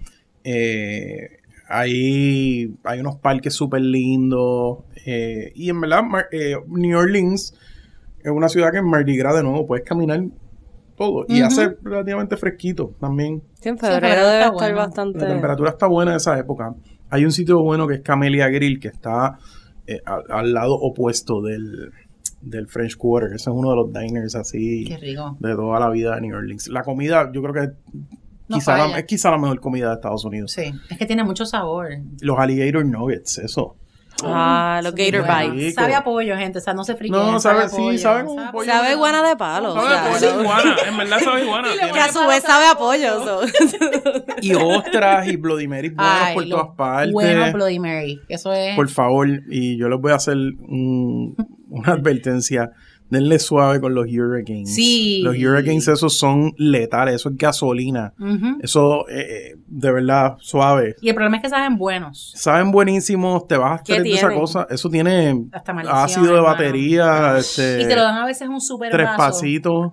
Eh, 0.43 1.39
ahí 1.81 2.75
hay 2.85 3.01
unos 3.01 3.17
parques 3.17 3.55
súper 3.55 3.81
lindos. 3.83 4.79
eh, 5.07 5.53
y 5.55 5.71
en 5.71 5.81
verdad, 5.81 6.03
Mar- 6.03 6.29
eh, 6.33 6.57
New 6.69 6.99
Orleans 6.99 7.55
es 8.23 8.31
una 8.31 8.49
ciudad 8.49 8.71
que 8.73 8.79
en 8.79 8.87
Mardi 8.89 9.17
Gras, 9.17 9.35
de 9.37 9.43
nuevo, 9.43 9.67
puedes 9.67 9.85
caminar 9.85 10.23
todo. 10.97 11.27
Y 11.29 11.41
hace 11.41 11.77
relativamente 11.83 12.37
fresquito 12.37 12.95
también. 13.01 13.43
Sí, 13.61 13.69
en 13.69 13.75
Sí, 13.77 13.81
febrero 13.81 14.01
febrero 14.01 14.27
debe 14.29 14.39
está 14.41 14.47
estar 14.55 14.73
bueno. 14.73 14.77
bastante. 14.87 15.19
La 15.19 15.27
temperatura 15.29 15.71
está 15.71 15.87
buena 15.87 16.13
en 16.13 16.17
esa 16.19 16.39
época. 16.39 16.75
Hay 17.11 17.25
un 17.25 17.33
sitio 17.33 17.61
bueno 17.63 17.87
que 17.87 17.95
es 17.97 18.01
Camellia 18.01 18.49
Grill, 18.49 18.81
que 18.81 18.89
está 18.89 19.39
eh, 19.87 20.01
al, 20.07 20.23
al 20.31 20.53
lado 20.55 20.75
opuesto 20.75 21.43
del, 21.43 21.91
del 22.41 22.67
French 22.69 22.97
Quarter. 22.97 23.35
Ese 23.35 23.51
es 23.51 23.57
uno 23.57 23.71
de 23.71 23.77
los 23.77 23.93
diners 23.93 24.35
así 24.37 24.85
Qué 24.87 24.97
rico. 24.97 25.37
de 25.41 25.55
toda 25.55 25.79
la 25.81 25.91
vida 25.91 26.15
de 26.15 26.23
New 26.23 26.37
Orleans. 26.37 26.69
La 26.69 26.83
comida, 26.83 27.31
yo 27.33 27.43
creo 27.43 27.53
que 27.55 27.73
No 28.49 28.57
quizá 28.59 28.77
la- 28.77 28.85
falla. 28.85 28.99
es 28.99 29.05
quizá 29.07 29.31
la 29.31 29.39
mejor 29.39 29.61
comida 29.61 29.89
de 29.89 29.95
Estados 29.95 30.25
Unidos. 30.25 30.53
Sí. 30.53 30.73
Es 30.91 30.99
que 30.99 31.07
tiene 31.07 31.25
mucho 31.25 31.47
sabor. 31.47 31.89
Los 32.21 32.39
alligator 32.39 32.85
nuggets, 32.85 33.39
eso. 33.39 33.77
Ah, 34.23 34.81
los 34.85 34.95
Gator 34.95 35.27
Bueno. 35.27 35.55
Bites. 35.55 35.75
Sabe 35.75 35.93
a 35.95 36.05
pollo, 36.05 36.37
gente. 36.37 36.59
O 36.59 36.61
sea, 36.61 36.73
no 36.73 36.85
se 36.85 36.95
friquen. 36.95 37.19
No, 37.19 37.41
sabe- 37.41 37.69
sí, 37.69 37.77
pollo, 37.77 37.99
sabe 37.99 38.25
como 38.25 38.41
a 38.41 38.53
pollo. 38.53 38.71
Sabe 38.73 38.93
iguana 38.93 39.29
de 39.29 39.35
palo. 39.37 39.73
o 39.73 39.75
Sabe 39.75 39.89
sea, 39.89 40.05
a 40.05 40.13
pollo 40.13 40.41
iguana, 40.43 40.77
en 40.89 40.97
verdad 40.97 41.19
sabe 41.21 41.41
Tiene- 41.81 41.93
que 41.93 41.99
a 42.01 42.13
su 42.13 42.21
vez 42.29 42.43
sabe 42.45 42.67
a 42.67 42.75
pollo. 42.77 43.25
so. 43.25 43.41
Y 44.41 44.55
ostras 44.55 45.27
y 45.27 45.37
Bloody 45.37 45.67
Mary 45.67 45.89
buenas 45.97 46.23
Ay, 46.23 46.35
por 46.37 46.49
todas 46.49 46.77
partes. 46.77 47.13
Bueno, 47.13 47.53
Bloody 47.53 47.79
Mary. 47.81 48.21
Eso 48.29 48.53
es. 48.53 48.77
Por 48.77 48.89
favor, 48.89 49.29
y 49.51 49.77
yo 49.79 49.89
les 49.89 50.01
voy 50.01 50.13
a 50.13 50.15
hacer 50.15 50.37
un- 50.37 51.35
una 51.69 51.93
advertencia. 51.95 52.71
Denle 53.11 53.39
suave 53.39 53.81
con 53.81 53.95
los 53.95 54.07
Hurricanes. 54.07 54.75
Sí. 54.75 55.21
Los 55.23 55.37
Hurricanes 55.37 55.87
esos 55.89 56.17
son 56.19 56.53
letales, 56.57 57.17
eso 57.17 57.29
es 57.29 57.37
gasolina. 57.37 58.13
Eso, 58.63 59.07
eh, 59.09 59.53
eh, 59.53 59.57
de 59.67 59.93
verdad, 59.93 60.37
suave. 60.41 60.97
Y 61.03 61.11
el 61.11 61.15
problema 61.15 61.37
es 61.37 61.43
que 61.43 61.49
saben 61.51 61.77
buenos. 61.77 62.33
Saben 62.35 62.73
buenísimos, 62.73 63.47
te 63.47 63.57
vas 63.59 63.81
a 63.81 63.85
¿Qué 63.85 63.93
estar 63.93 64.03
de 64.05 64.13
esa 64.15 64.31
cosa. 64.35 64.67
Eso 64.71 64.89
tiene 64.89 65.45
Hasta 65.53 65.73
ácido 66.03 66.35
de 66.35 66.41
batería, 66.41 67.37
este, 67.39 67.83
Y 67.83 67.87
te 67.87 67.95
lo 67.95 68.03
dan 68.03 68.17
a 68.17 68.27
veces 68.27 68.49
un 68.49 68.61
super 68.61 68.91
tres 68.91 69.07
vaso. 69.07 69.19
pasitos. 69.19 69.91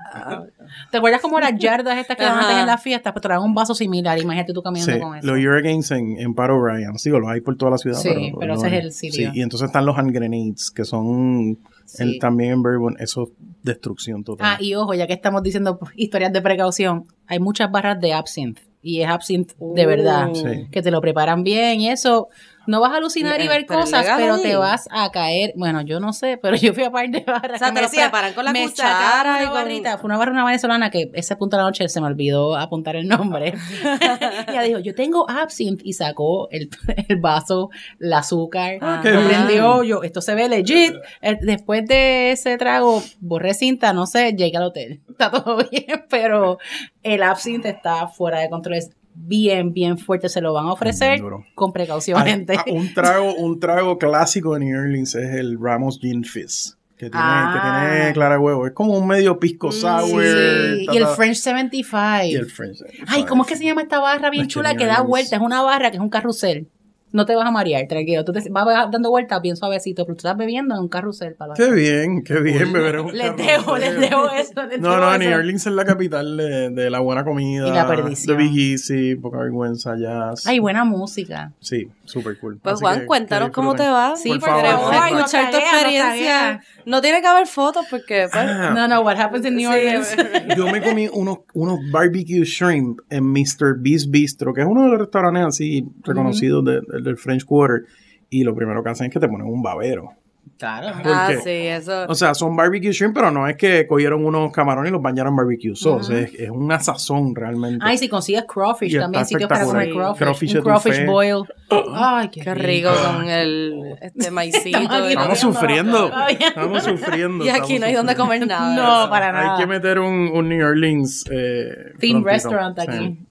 ¿Te 0.89 0.97
acuerdas 0.97 1.21
como 1.21 1.39
las 1.39 1.53
yardas 1.57 1.97
estas 1.97 2.17
que 2.17 2.23
antes 2.25 2.57
en 2.57 2.65
las 2.65 2.81
fiestas? 2.81 3.11
Pues 3.13 3.21
te 3.21 3.27
dan 3.29 3.41
un 3.41 3.53
vaso 3.53 3.75
similar. 3.75 4.17
Imagínate 4.19 4.53
tú 4.53 4.61
caminando 4.63 4.93
Sí, 4.93 4.99
con 4.99 5.17
eso. 5.17 5.27
los 5.27 5.37
Hurricanes 5.37 5.91
en, 5.91 6.17
en 6.17 6.33
Pat 6.33 6.49
O'Brien. 6.49 6.97
Sigo, 6.97 7.19
los 7.19 7.29
hay 7.29 7.41
por 7.41 7.55
toda 7.57 7.71
la 7.71 7.77
ciudad. 7.77 7.97
Sí, 7.99 8.31
pero 8.39 8.53
ese 8.55 8.67
es 8.67 8.73
el 8.85 8.91
sitio. 8.93 9.31
Sí, 9.31 9.39
y 9.39 9.41
entonces 9.41 9.67
están 9.67 9.85
los 9.85 9.97
hand 9.97 10.11
grenades, 10.13 10.71
que 10.71 10.85
son 10.85 11.59
Sí. 11.85 12.03
el- 12.03 12.19
también 12.19 12.53
en 12.53 12.63
Bourbon, 12.63 12.95
eso 13.01 13.24
es 13.24 13.30
destrucción 13.63 14.24
total. 14.24 14.48
Ah, 14.48 14.57
y 14.59 14.75
ojo, 14.75 14.94
ya 14.94 15.07
que 15.07 15.13
estamos 15.13 15.42
diciendo 15.42 15.80
historias 15.95 16.31
de 16.31 16.42
precaución, 16.42 17.06
hay 17.25 17.39
muchas 17.39 17.71
barras 17.71 18.00
de 18.00 18.13
absinthe. 18.13 18.62
Y 18.83 19.01
es 19.01 19.09
absinthe 19.09 19.56
de 19.59 19.86
verdad. 19.86 20.30
Sí. 20.33 20.68
Que 20.71 20.81
te 20.81 20.92
lo 20.92 21.01
preparan 21.01 21.44
bien 21.44 21.81
y 21.81 21.89
eso. 21.89 22.30
No 22.67 22.79
vas 22.79 22.91
a 22.91 22.97
alucinar 22.97 23.41
y 23.41 23.45
Eh, 23.45 23.49
ver 23.49 23.65
cosas, 23.65 24.05
pero 24.17 24.35
ahí. 24.35 24.41
te 24.43 24.55
vas 24.55 24.87
a 24.91 25.09
caer. 25.11 25.53
Bueno, 25.55 25.81
yo 25.81 25.99
no 25.99 26.13
sé, 26.13 26.37
pero 26.41 26.55
yo 26.57 26.73
fui 26.73 26.83
a 26.83 26.91
par 26.91 27.09
de 27.09 27.21
barras. 27.21 27.59
O 27.61 27.65
sea, 27.65 27.69
que 27.73 27.75
te 27.75 27.81
me 27.81 27.87
sa- 27.87 28.01
preparan 28.03 28.33
con 28.33 28.45
la 28.45 28.51
me 28.53 28.63
cuchara 28.65 29.41
y 29.41 29.45
con- 29.45 29.53
barrita. 29.55 29.97
Fue 29.97 30.07
una 30.07 30.18
barra 30.18 30.31
una 30.31 30.45
venezolana 30.45 30.89
que 30.91 31.09
ese 31.13 31.35
punto 31.35 31.57
de 31.57 31.63
la 31.63 31.68
noche 31.69 31.87
se 31.89 31.99
me 32.01 32.07
olvidó 32.07 32.56
apuntar 32.56 32.95
el 32.95 33.07
nombre. 33.07 33.53
Ella 34.47 34.61
dijo, 34.61 34.80
yo 34.80 34.94
tengo 34.95 35.30
absinthe 35.30 35.83
y 35.85 35.94
sacó 35.94 36.49
el, 36.51 36.69
el 37.07 37.18
vaso, 37.18 37.69
el 37.99 38.13
azúcar. 38.13 38.77
Ah, 38.81 39.01
lo 39.03 39.27
prendió, 39.27 39.83
yo, 39.83 40.03
esto 40.03 40.21
se 40.21 40.35
ve 40.35 40.47
legit. 40.49 40.94
Después 41.41 41.85
de 41.87 42.31
ese 42.31 42.57
trago, 42.57 43.01
borré 43.19 43.53
cinta, 43.53 43.94
no 43.94 44.06
sé, 44.06 44.33
llegué 44.33 44.57
al 44.57 44.63
hotel. 44.63 45.01
Está 45.09 45.31
todo 45.31 45.57
bien, 45.69 46.06
pero 46.09 46.57
el 47.03 47.23
absinthe 47.23 47.69
está 47.69 48.07
fuera 48.07 48.39
de 48.39 48.49
control. 48.49 48.75
Es 48.77 48.89
bien, 49.13 49.73
bien 49.73 49.97
fuerte. 49.97 50.30
Se 50.30 50.41
lo 50.41 50.53
van 50.53 50.68
a 50.68 50.73
ofrecer 50.73 51.21
con 51.56 51.73
precaución, 51.73 52.19
Ah, 52.21 52.25
gente. 52.25 52.56
ah, 52.57 52.63
un 52.68 52.94
trago, 52.94 53.33
un 53.35 53.59
trago 53.59 53.97
clásico 53.97 54.53
de 54.53 54.61
New 54.61 54.80
Orleans 54.80 55.15
es 55.15 55.35
el 55.35 55.57
Ramos 55.59 55.99
Gin 55.99 56.23
Fizz. 56.23 56.77
Que 56.97 57.09
tiene, 57.09 57.25
Ah. 57.25 57.51
que 57.89 57.97
tiene 57.99 58.13
clara 58.13 58.39
huevo. 58.39 58.68
Es 58.68 58.73
como 58.73 58.95
un 58.95 59.07
medio 59.07 59.39
pisco 59.39 59.69
Mm, 59.69 59.71
sour. 59.71 60.23
Sí, 60.23 60.85
ta, 60.85 60.94
y 60.94 60.97
el 60.97 61.07
French 61.07 61.37
75. 61.37 62.25
y 62.27 62.35
el 62.35 62.45
French. 62.45 62.77
Ay, 63.07 63.23
¿cómo 63.25 63.41
es 63.41 63.49
que 63.49 63.56
se 63.56 63.63
llama 63.65 63.81
esta 63.81 63.99
barra 63.99 64.30
bien 64.30 64.44
que 64.44 64.49
chula 64.49 64.69
New 64.73 64.77
que 64.77 64.85
da 64.85 64.97
Orleans- 65.01 65.07
vuelta? 65.07 65.35
Es 65.37 65.41
una 65.41 65.63
barra 65.63 65.89
que 65.89 65.97
es 65.97 66.01
un 66.03 66.09
carrusel. 66.09 66.68
No 67.13 67.25
te 67.25 67.35
vas 67.35 67.45
a 67.45 67.51
marear, 67.51 67.85
tranquilo. 67.87 68.23
Tú 68.23 68.31
te 68.31 68.41
vas 68.49 68.65
dando 68.91 69.09
vueltas 69.09 69.41
bien 69.41 69.56
suavecito, 69.57 70.06
pero 70.06 70.15
tú 70.15 70.19
estás 70.19 70.37
bebiendo 70.37 70.75
en 70.75 70.81
un 70.81 70.87
carrusel. 70.87 71.35
Para 71.35 71.53
Qué 71.56 71.69
bien, 71.71 72.23
qué 72.23 72.39
bien 72.39 72.71
beber 72.71 72.95
en 72.95 73.01
un 73.06 73.11
Les 73.18 73.31
carrusel. 73.31 73.47
dejo, 73.47 73.77
les 73.77 73.99
dejo 73.99 74.31
eso. 74.31 74.65
les 74.68 74.80
No, 74.80 74.89
dejo 74.91 75.01
no, 75.01 75.09
eso. 75.11 75.19
New 75.19 75.33
Orleans 75.37 75.68
es 75.68 75.73
la 75.73 75.85
capital 75.85 76.37
de, 76.37 76.69
de 76.69 76.89
la 76.89 76.99
buena 76.99 77.23
comida. 77.23 77.68
Y 77.68 77.71
la 77.71 77.85
perdición. 77.87 78.37
De 78.37 78.44
Big 78.44 78.71
Easy, 78.73 79.15
poca 79.15 79.39
vergüenza, 79.39 79.95
jazz. 79.97 80.47
Ay, 80.47 80.59
buena 80.59 80.85
música. 80.85 81.51
Sí, 81.59 81.89
súper 82.06 82.39
cool. 82.39 82.59
Pues 82.61 82.73
Así 82.75 82.81
Juan, 82.83 82.99
que- 83.01 83.06
cuéntanos 83.06 83.49
que 83.49 83.53
cómo 83.53 83.75
te 83.75 83.87
va. 83.89 84.15
Sí, 84.15 84.30
por 84.30 84.39
por 84.39 84.49
favor. 84.61 84.94
Ay, 84.94 85.13
escuchar 85.15 85.51
tu 85.51 85.57
experiencia. 85.57 86.61
No 86.85 87.01
tiene 87.01 87.21
que 87.21 87.27
haber 87.27 87.47
fotos 87.47 87.85
porque 87.89 88.27
pues, 88.31 88.35
Ah. 88.35 88.71
No, 88.73 88.87
no, 88.87 89.01
what 89.01 89.19
happens 89.19 89.45
in 89.45 89.56
New 89.56 89.69
Sí, 89.71 89.77
Orleans. 89.77 90.15
Yo 90.57 90.65
me 90.71 90.81
comí 90.81 91.07
unos, 91.11 91.39
unos 91.53 91.80
barbecue 91.91 92.44
shrimp 92.44 92.99
en 93.09 93.23
Mr. 93.25 93.75
Beast 93.77 94.09
Bistro, 94.09 94.53
que 94.53 94.61
es 94.61 94.68
uno 94.68 94.83
de 94.83 94.89
los 94.89 94.99
restaurantes 94.99 95.44
así 95.45 95.85
reconocidos 96.03 96.63
de- 96.65 96.81
de- 96.81 97.00
del 97.03 97.17
French 97.17 97.45
Quarter. 97.45 97.85
Y 98.29 98.43
lo 98.43 98.55
primero 98.55 98.83
que 98.83 98.89
hacen 98.89 99.07
es 99.07 99.13
que 99.13 99.19
te 99.19 99.27
ponen 99.27 99.47
un 99.47 99.61
babero. 99.61 100.15
Claro. 100.57 100.89
Ah, 101.05 101.31
sí, 101.43 101.49
eso. 101.49 102.05
O 102.07 102.13
sea, 102.13 102.35
son 102.35 102.55
barbecue 102.55 102.91
shrimp, 102.91 103.15
pero 103.15 103.31
no 103.31 103.47
es 103.47 103.57
que 103.57 103.87
cogieron 103.87 104.23
unos 104.23 104.51
camarones 104.51 104.91
y 104.91 104.93
los 104.93 105.01
bañaron 105.01 105.33
en 105.33 105.37
barbecue 105.37 105.75
sauce. 105.75 106.21
es, 106.21 106.33
es 106.35 106.49
una 106.51 106.79
sazón 106.79 107.33
realmente. 107.33 107.83
Ay, 107.83 107.97
si 107.97 108.07
consigues 108.07 108.43
crawfish 108.47 108.93
Y 108.93 108.99
también, 108.99 109.25
sitios 109.25 109.49
para 109.49 109.65
comer 109.65 109.89
crawfish. 109.91 110.19
Crawfish 110.19 110.55
un 110.57 110.61
crawfish 110.61 111.05
boil. 111.07 111.43
Ay, 111.95 112.29
qué, 112.29 112.41
Qué 112.41 112.53
rico 112.53 112.91
con 113.03 113.27
el 113.27 113.95
este 114.01 114.29
maicito. 114.29 114.77
Estamos 115.07 115.39
sufriendo. 115.39 116.11
Estamos 116.29 116.83
sufriendo. 116.83 117.43
Y 117.43 117.49
aquí 117.49 117.79
no 117.79 117.87
hay 117.87 117.95
donde 117.95 118.15
comer 118.15 118.45
nada. 118.45 118.75
No, 118.75 119.09
para 119.09 119.31
nada. 119.31 119.55
Hay 119.55 119.61
que 119.61 119.67
meter 119.67 119.97
un, 119.97 120.29
un 120.31 120.47
New 120.47 120.63
Orleans 120.63 121.25
eh, 121.31 121.93
restaurant 122.23 122.77
Sí. 122.79 122.87
aquí. 122.87 123.27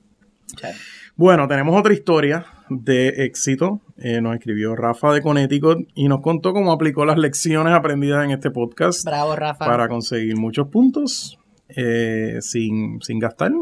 Bueno, 1.15 1.47
tenemos 1.47 1.79
otra 1.79 1.93
historia 1.93 2.45
de 2.71 3.25
éxito. 3.25 3.81
Eh, 3.99 4.21
nos 4.21 4.35
escribió 4.35 4.75
Rafa 4.77 5.13
de 5.13 5.21
Connecticut 5.21 5.89
y 5.95 6.09
nos 6.09 6.21
contó 6.21 6.53
cómo 6.53 6.73
aplicó 6.73 7.05
las 7.05 7.19
lecciones 7.19 7.75
aprendidas 7.75 8.25
en 8.25 8.31
este 8.31 8.51
podcast 8.51 9.05
Bravo, 9.05 9.37
Rafa. 9.37 9.67
para 9.67 9.89
conseguir 9.89 10.37
muchos 10.37 10.69
puntos 10.69 11.39
eh, 11.69 12.39
sin, 12.41 13.01
sin 13.03 13.19
gastar. 13.19 13.53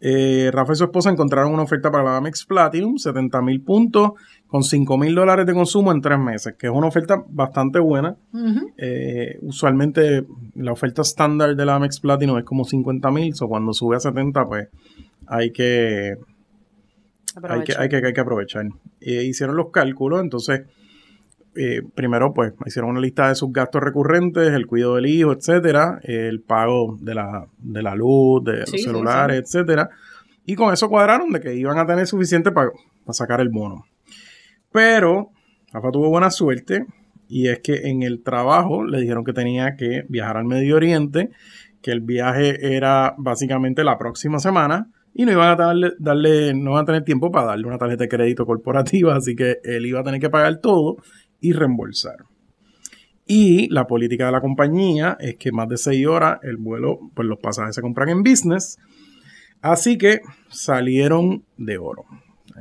Eh, 0.00 0.50
Rafa 0.52 0.74
y 0.74 0.76
su 0.76 0.84
esposa 0.84 1.10
encontraron 1.10 1.52
una 1.52 1.62
oferta 1.62 1.90
para 1.90 2.04
la 2.04 2.16
Amex 2.18 2.44
Platinum, 2.44 2.98
70 2.98 3.40
mil 3.42 3.62
puntos, 3.62 4.12
con 4.46 4.62
5 4.62 4.98
mil 4.98 5.14
dólares 5.14 5.46
de 5.46 5.54
consumo 5.54 5.90
en 5.90 6.00
tres 6.00 6.18
meses, 6.18 6.54
que 6.58 6.66
es 6.66 6.72
una 6.72 6.86
oferta 6.86 7.24
bastante 7.28 7.78
buena. 7.78 8.16
Eh, 8.76 9.38
usualmente 9.40 10.24
la 10.54 10.72
oferta 10.72 11.02
estándar 11.02 11.56
de 11.56 11.64
la 11.64 11.76
Amex 11.76 12.00
Platinum 12.00 12.38
es 12.38 12.44
como 12.44 12.64
50 12.64 13.10
mil, 13.10 13.34
o 13.40 13.48
cuando 13.48 13.72
sube 13.72 13.96
a 13.96 14.00
70, 14.00 14.44
pues 14.44 14.68
hay 15.26 15.50
que, 15.50 16.16
hay 17.42 17.62
que, 17.64 17.74
hay 17.76 17.88
que, 17.88 17.96
hay 17.96 18.12
que 18.12 18.20
aprovechar. 18.20 18.66
Eh, 19.00 19.24
hicieron 19.24 19.56
los 19.56 19.70
cálculos, 19.70 20.20
entonces, 20.20 20.62
eh, 21.54 21.82
primero, 21.94 22.32
pues, 22.32 22.54
hicieron 22.64 22.90
una 22.90 23.00
lista 23.00 23.28
de 23.28 23.34
sus 23.34 23.52
gastos 23.52 23.82
recurrentes, 23.82 24.52
el 24.52 24.66
cuidado 24.66 24.96
del 24.96 25.06
hijo, 25.06 25.32
etcétera, 25.32 26.00
el 26.02 26.40
pago 26.40 26.96
de 27.00 27.14
la, 27.14 27.46
de 27.58 27.82
la 27.82 27.94
luz, 27.94 28.44
de 28.44 28.60
los 28.60 28.70
Sí, 28.70 28.78
sí, 28.78 28.84
celulares, 28.84 29.40
etcétera. 29.40 29.90
Y 30.44 30.54
con 30.54 30.72
eso 30.72 30.88
cuadraron 30.88 31.32
de 31.32 31.40
que 31.40 31.54
iban 31.54 31.78
a 31.78 31.86
tener 31.86 32.06
suficiente 32.06 32.52
para, 32.52 32.70
para 33.04 33.14
sacar 33.14 33.40
el 33.40 33.48
bono. 33.48 33.84
Pero 34.70 35.30
Rafa 35.72 35.90
tuvo 35.90 36.08
buena 36.08 36.30
suerte 36.30 36.86
y 37.28 37.48
es 37.48 37.60
que 37.60 37.88
en 37.88 38.02
el 38.02 38.22
trabajo 38.22 38.84
le 38.84 39.00
dijeron 39.00 39.24
que 39.24 39.32
tenía 39.32 39.76
que 39.76 40.04
viajar 40.08 40.36
al 40.36 40.44
Medio 40.44 40.76
Oriente, 40.76 41.30
que 41.82 41.90
el 41.90 42.00
viaje 42.00 42.76
era 42.76 43.14
básicamente 43.18 43.84
la 43.84 43.98
próxima 43.98 44.38
semana 44.38 44.90
y 45.18 45.24
no 45.24 45.32
iban 45.32 45.48
a 45.48 45.56
darle, 45.56 45.92
darle 45.98 46.52
no 46.52 46.72
iban 46.72 46.82
a 46.82 46.84
tener 46.84 47.02
tiempo 47.02 47.30
para 47.30 47.46
darle 47.46 47.66
una 47.66 47.78
tarjeta 47.78 48.04
de 48.04 48.08
crédito 48.08 48.44
corporativa, 48.44 49.16
así 49.16 49.34
que 49.34 49.60
él 49.64 49.86
iba 49.86 50.00
a 50.00 50.04
tener 50.04 50.20
que 50.20 50.28
pagar 50.28 50.58
todo 50.58 50.98
y 51.40 51.52
reembolsar. 51.52 52.16
Y 53.26 53.66
la 53.72 53.86
política 53.86 54.26
de 54.26 54.32
la 54.32 54.42
compañía 54.42 55.16
es 55.18 55.36
que 55.36 55.52
más 55.52 55.68
de 55.68 55.78
6 55.78 56.06
horas 56.06 56.38
el 56.42 56.58
vuelo, 56.58 56.98
pues 57.14 57.26
los 57.26 57.38
pasajes 57.38 57.74
se 57.74 57.80
compran 57.80 58.10
en 58.10 58.22
business. 58.22 58.78
Así 59.62 59.96
que 59.96 60.20
salieron 60.50 61.44
de 61.56 61.78
oro. 61.78 62.04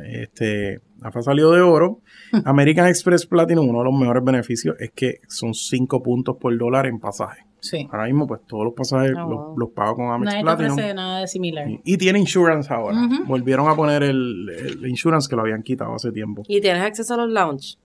Este, 0.10 0.80
AFA 1.02 1.22
salió 1.22 1.52
de 1.52 1.60
oro. 1.60 2.00
American 2.46 2.88
Express 2.88 3.26
Platinum, 3.26 3.68
uno 3.68 3.80
de 3.80 3.86
los 3.86 4.00
mejores 4.00 4.24
beneficios 4.24 4.78
es 4.80 4.92
que 4.92 5.20
son 5.28 5.54
5 5.54 6.02
puntos 6.02 6.38
por 6.40 6.58
dólar 6.58 6.86
en 6.88 7.00
pasaje. 7.00 7.45
Sí. 7.70 7.88
Ahora 7.92 8.06
mismo, 8.06 8.28
pues 8.28 8.42
todos 8.48 8.64
los 8.66 8.74
pasajes 8.74 9.12
Oh, 9.16 9.30
los, 9.30 9.40
wow. 9.40 9.58
los 9.58 9.70
pago 9.72 9.96
con 9.96 10.12
Amex 10.12 10.32
Nadie 10.32 10.44
Platinum. 10.44 10.72
ofrece 10.74 10.94
nada 10.94 11.20
de 11.22 11.28
similar. 11.28 11.70
Y, 11.70 11.82
y 11.84 11.98
tiene 11.98 12.20
insurance 12.20 12.72
ahora. 12.74 12.98
Volvieron 13.26 13.68
a 13.68 13.76
poner 13.76 14.04
el, 14.04 14.50
el 14.50 14.88
insurance 14.88 15.28
que 15.30 15.36
lo 15.36 15.42
habían 15.42 15.64
quitado 15.64 15.96
hace 15.96 16.12
tiempo. 16.12 16.44
Y 16.48 16.62
tienes 16.62 16.84
acceso 16.84 17.14
a 17.16 17.18
los 17.18 17.30
lounge. 17.32 17.78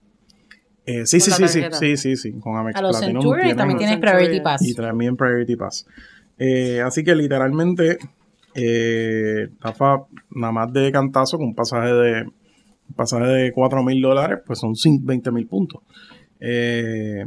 Eh, 0.85 1.05
sí, 1.05 1.19
sí, 1.19 1.31
sí, 1.31 1.47
sí, 1.47 1.61
sí, 1.71 1.97
sí, 1.97 2.15
sí, 2.15 2.31
con 2.39 2.57
Amex 2.57 2.75
A 2.77 2.81
los 2.81 2.97
Platinum 2.97 3.21
Centurion 3.21 3.41
tienen- 3.45 3.57
también 3.57 3.77
tienes. 3.79 3.97
Priority 3.99 4.41
Pass. 4.41 4.61
y 4.67 4.73
también 4.73 5.15
Priority 5.17 5.55
Pass. 5.55 5.85
Eh, 6.37 6.81
así 6.81 7.03
que 7.03 7.15
literalmente, 7.15 7.97
eh, 8.55 9.49
Rafa, 9.59 10.05
nada 10.31 10.51
más 10.53 10.73
de 10.73 10.91
cantazo 10.91 11.37
con 11.37 11.47
un 11.47 11.55
pasaje 11.55 11.93
de 11.93 12.23
un 12.23 12.95
pasaje 12.95 13.25
de 13.25 13.51
4 13.53 13.83
mil 13.83 14.01
dólares, 14.01 14.39
pues 14.45 14.59
son 14.59 14.73
20 15.01 15.31
mil 15.31 15.47
puntos. 15.47 15.81
Eh, 16.39 17.23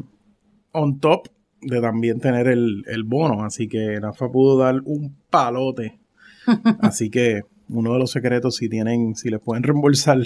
on 0.73 0.99
top 0.99 1.29
de 1.65 1.81
también 1.81 2.21
tener 2.21 2.49
el, 2.49 2.85
el 2.87 3.05
bono, 3.05 3.45
así 3.45 3.69
que 3.69 3.99
Rafa 4.01 4.29
pudo 4.31 4.59
dar 4.59 4.81
un 4.85 5.17
palote. 5.31 5.99
así 6.81 7.11
que 7.11 7.43
uno 7.69 7.95
de 7.95 7.99
los 7.99 8.11
secretos, 8.11 8.57
si 8.57 8.69
tienen, 8.69 9.15
si 9.15 9.31
les 9.31 9.41
pueden 9.41 9.63
reembolsar 9.63 10.19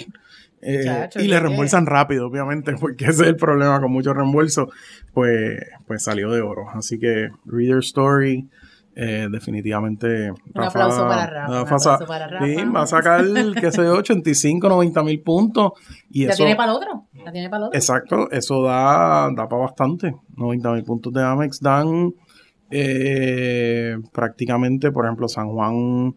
eh, 0.61 0.83
Chacho, 0.83 1.19
y 1.19 1.23
¿qué 1.23 1.29
le 1.29 1.35
qué? 1.35 1.41
reembolsan 1.41 1.85
rápido, 1.85 2.27
obviamente, 2.27 2.73
porque 2.79 3.05
ese 3.05 3.23
es 3.23 3.29
el 3.29 3.35
problema 3.35 3.79
con 3.79 3.91
muchos 3.91 4.15
reembolsos, 4.15 4.69
pues, 5.13 5.59
pues 5.87 6.03
salió 6.03 6.31
de 6.31 6.41
oro. 6.41 6.69
Así 6.73 6.99
que 6.99 7.29
Reader 7.45 7.79
Story, 7.79 8.47
eh, 8.95 9.27
definitivamente. 9.31 10.31
Un 10.31 10.63
aplauso 10.63 11.07
para 11.07 11.27
Rafa, 11.27 11.47
un 11.47 11.53
Rafa 11.53 11.75
aplauso 11.75 12.05
para 12.05 12.27
Rafa. 12.27 12.45
Sí, 12.45 12.55
va 12.75 12.81
a 12.81 12.87
sacar, 12.87 13.25
qué 13.59 13.71
sé 13.71 13.83
yo, 13.83 13.93
85, 13.93 14.69
90 14.69 15.03
mil 15.03 15.21
puntos. 15.21 15.71
Y 16.11 16.25
¿La 16.25 16.33
eso, 16.33 16.43
tiene 16.43 16.55
para 16.55 16.71
el 16.71 16.77
otro? 16.77 16.98
¿La 17.25 17.31
tiene 17.31 17.49
para 17.49 17.63
el 17.63 17.67
otro? 17.67 17.77
Exacto, 17.77 18.31
eso 18.31 18.63
da, 18.63 19.29
da 19.35 19.47
para 19.49 19.63
bastante. 19.63 20.15
90 20.35 20.71
mil 20.73 20.83
puntos 20.83 21.13
de 21.13 21.23
Amex 21.23 21.59
dan 21.61 22.13
eh, 22.71 23.97
prácticamente, 24.11 24.91
por 24.91 25.05
ejemplo, 25.05 25.27
San 25.27 25.49
Juan 25.49 26.15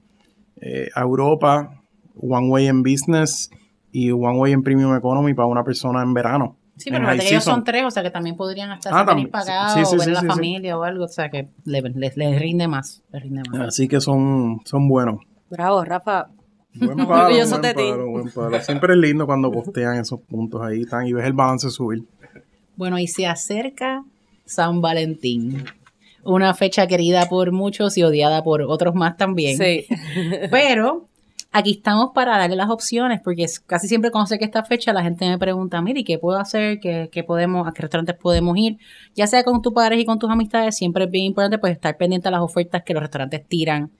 eh, 0.60 0.88
a 0.94 1.00
Europa, 1.02 1.82
One 2.20 2.48
Way 2.48 2.66
en 2.68 2.82
Business 2.82 3.50
y 3.90 4.10
One 4.10 4.38
Way 4.38 4.52
en 4.52 4.62
Premium 4.62 4.94
Economy 4.96 5.34
para 5.34 5.46
una 5.46 5.64
persona 5.64 6.02
en 6.02 6.14
verano. 6.14 6.56
Sí, 6.76 6.90
pero 6.90 7.06
que 7.06 7.28
ellos 7.28 7.44
son 7.44 7.64
tres, 7.64 7.84
o 7.84 7.90
sea 7.90 8.02
que 8.02 8.10
también 8.10 8.34
podrían 8.36 8.70
hasta 8.70 8.90
Ah, 8.92 9.68
Sí, 9.74 9.84
sí, 9.84 9.94
o 9.94 9.98
ver 9.98 10.04
sí, 10.06 10.10
a 10.10 10.14
la 10.14 10.20
sí, 10.20 10.26
sí. 10.26 10.32
familia 10.32 10.78
o 10.78 10.82
algo, 10.82 11.04
o 11.04 11.08
sea 11.08 11.28
que 11.30 11.48
les, 11.64 11.82
les- 11.94 12.16
les 12.16 12.38
rinde 12.40 12.66
más, 12.66 13.02
les 13.12 13.22
rinde 13.22 13.42
más. 13.50 13.68
Así 13.68 13.88
que 13.88 14.00
son, 14.00 14.60
son 14.64 14.88
buenos. 14.88 15.20
Bravo, 15.50 15.84
Rafa. 15.84 16.28
Buen 16.74 17.00
orgulloso 17.00 17.60
buen 17.60 17.74
palo, 17.74 18.10
buen 18.10 18.30
palo. 18.30 18.60
Siempre 18.60 18.94
es 18.94 18.98
lindo 18.98 19.26
cuando 19.26 19.50
postean 19.50 19.98
esos 19.98 20.20
puntos 20.20 20.62
ahí 20.62 20.84
tan, 20.84 21.06
y 21.06 21.12
ves 21.12 21.26
el 21.26 21.34
balance 21.34 21.70
subir. 21.70 22.04
Bueno, 22.76 22.98
y 22.98 23.06
se 23.06 23.26
acerca 23.26 24.04
San 24.46 24.80
Valentín. 24.80 25.64
Una 26.24 26.54
fecha 26.54 26.86
querida 26.86 27.28
por 27.28 27.52
muchos 27.52 27.98
y 27.98 28.02
odiada 28.02 28.42
por 28.42 28.62
otros 28.62 28.94
más 28.94 29.16
también. 29.16 29.58
Sí. 29.58 29.86
Pero 30.50 31.08
aquí 31.52 31.72
estamos 31.72 32.12
para 32.14 32.38
darle 32.38 32.56
las 32.56 32.70
opciones, 32.70 33.20
porque 33.22 33.44
casi 33.66 33.88
siempre 33.88 34.10
cuando 34.10 34.28
sé 34.28 34.38
que 34.38 34.44
esta 34.46 34.64
fecha 34.64 34.92
la 34.94 35.02
gente 35.02 35.28
me 35.28 35.38
pregunta, 35.38 35.82
mire, 35.82 36.04
¿qué 36.04 36.18
puedo 36.18 36.38
hacer? 36.38 36.80
¿Qué, 36.80 37.10
qué 37.12 37.22
podemos, 37.22 37.68
¿A 37.68 37.72
qué 37.72 37.82
restaurantes 37.82 38.16
podemos 38.16 38.56
ir? 38.56 38.78
Ya 39.14 39.26
sea 39.26 39.44
con 39.44 39.60
tu 39.60 39.74
pareja 39.74 40.00
y 40.00 40.06
con 40.06 40.18
tus 40.18 40.30
amistades, 40.30 40.76
siempre 40.76 41.04
es 41.04 41.10
bien 41.10 41.26
importante 41.26 41.58
pues 41.58 41.74
estar 41.74 41.96
pendiente 41.98 42.28
a 42.28 42.30
las 42.30 42.40
ofertas 42.40 42.82
que 42.82 42.94
los 42.94 43.02
restaurantes 43.02 43.46
tiran 43.46 43.90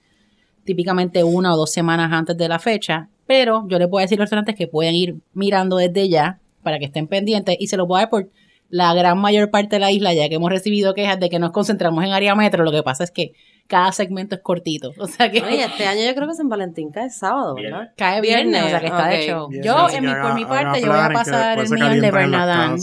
típicamente 0.64 1.25
una 1.25 1.54
o 1.54 1.57
dos 1.57 1.73
semanas 1.73 2.12
antes 2.12 2.37
de 2.37 2.49
la 2.49 2.59
fecha, 2.59 3.09
pero 3.26 3.66
yo 3.69 3.78
les 3.78 3.88
puedo 3.88 4.02
decir 4.02 4.19
a 4.19 4.21
los 4.21 4.25
restaurantes 4.26 4.54
que 4.54 4.66
pueden 4.66 4.95
ir 4.95 5.16
mirando 5.33 5.76
desde 5.76 6.09
ya 6.09 6.38
para 6.62 6.78
que 6.78 6.87
estén 6.87 7.09
pendientes 7.09 7.57
y 7.59 7.66
se 7.66 7.76
los 7.76 7.87
voy 7.88 7.99
a 7.99 8.00
dar 8.02 8.11
por 8.11 8.28
la 8.69 8.95
gran 8.95 9.19
mayor 9.19 9.50
parte 9.50 9.76
de 9.76 9.81
la 9.81 9.90
isla, 9.90 10.14
ya 10.14 10.28
que 10.28 10.37
hemos 10.37 10.50
recibido 10.50 10.95
quejas 10.95 11.21
de 11.21 11.28
que 11.28 11.38
nos 11.38 11.50
concentramos 11.50 12.02
en 12.04 12.12
área 12.12 12.35
metro, 12.35 12.64
lo 12.64 12.73
que 12.73 12.83
pasa 12.83 13.04
es 13.04 13.11
que 13.11 13.33
cada 13.66 13.92
segmento 13.92 14.35
es 14.35 14.40
cortito, 14.40 14.92
o 14.99 15.07
sea 15.07 15.31
que 15.31 15.42
Oye, 15.42 15.64
este 15.64 15.87
año 15.87 16.00
yo 16.04 16.14
creo 16.14 16.28
que 16.28 16.35
San 16.35 16.49
Valentín 16.49 16.90
cae 16.90 17.11
sábado, 17.11 17.54
¿verdad? 17.54 17.92
cae 17.97 18.21
viernes, 18.21 18.62
o 18.64 18.69
sea 18.69 18.81
que 18.81 18.87
está 18.87 19.09
de 19.09 19.16
ok. 19.16 19.26
show. 19.26 19.49
Bien, 19.49 19.62
Yo, 19.62 19.88
en 19.90 20.04
mi, 20.04 20.14
por 20.14 20.35
mi 20.35 20.45
parte, 20.45 20.81
yo 20.81 20.88
voy 20.88 21.00
a 21.00 21.11
pasar 21.11 21.59
el 21.59 21.71
mío 21.71 21.87
el 21.87 22.00
de 22.00 22.11
Bernadán. 22.11 22.76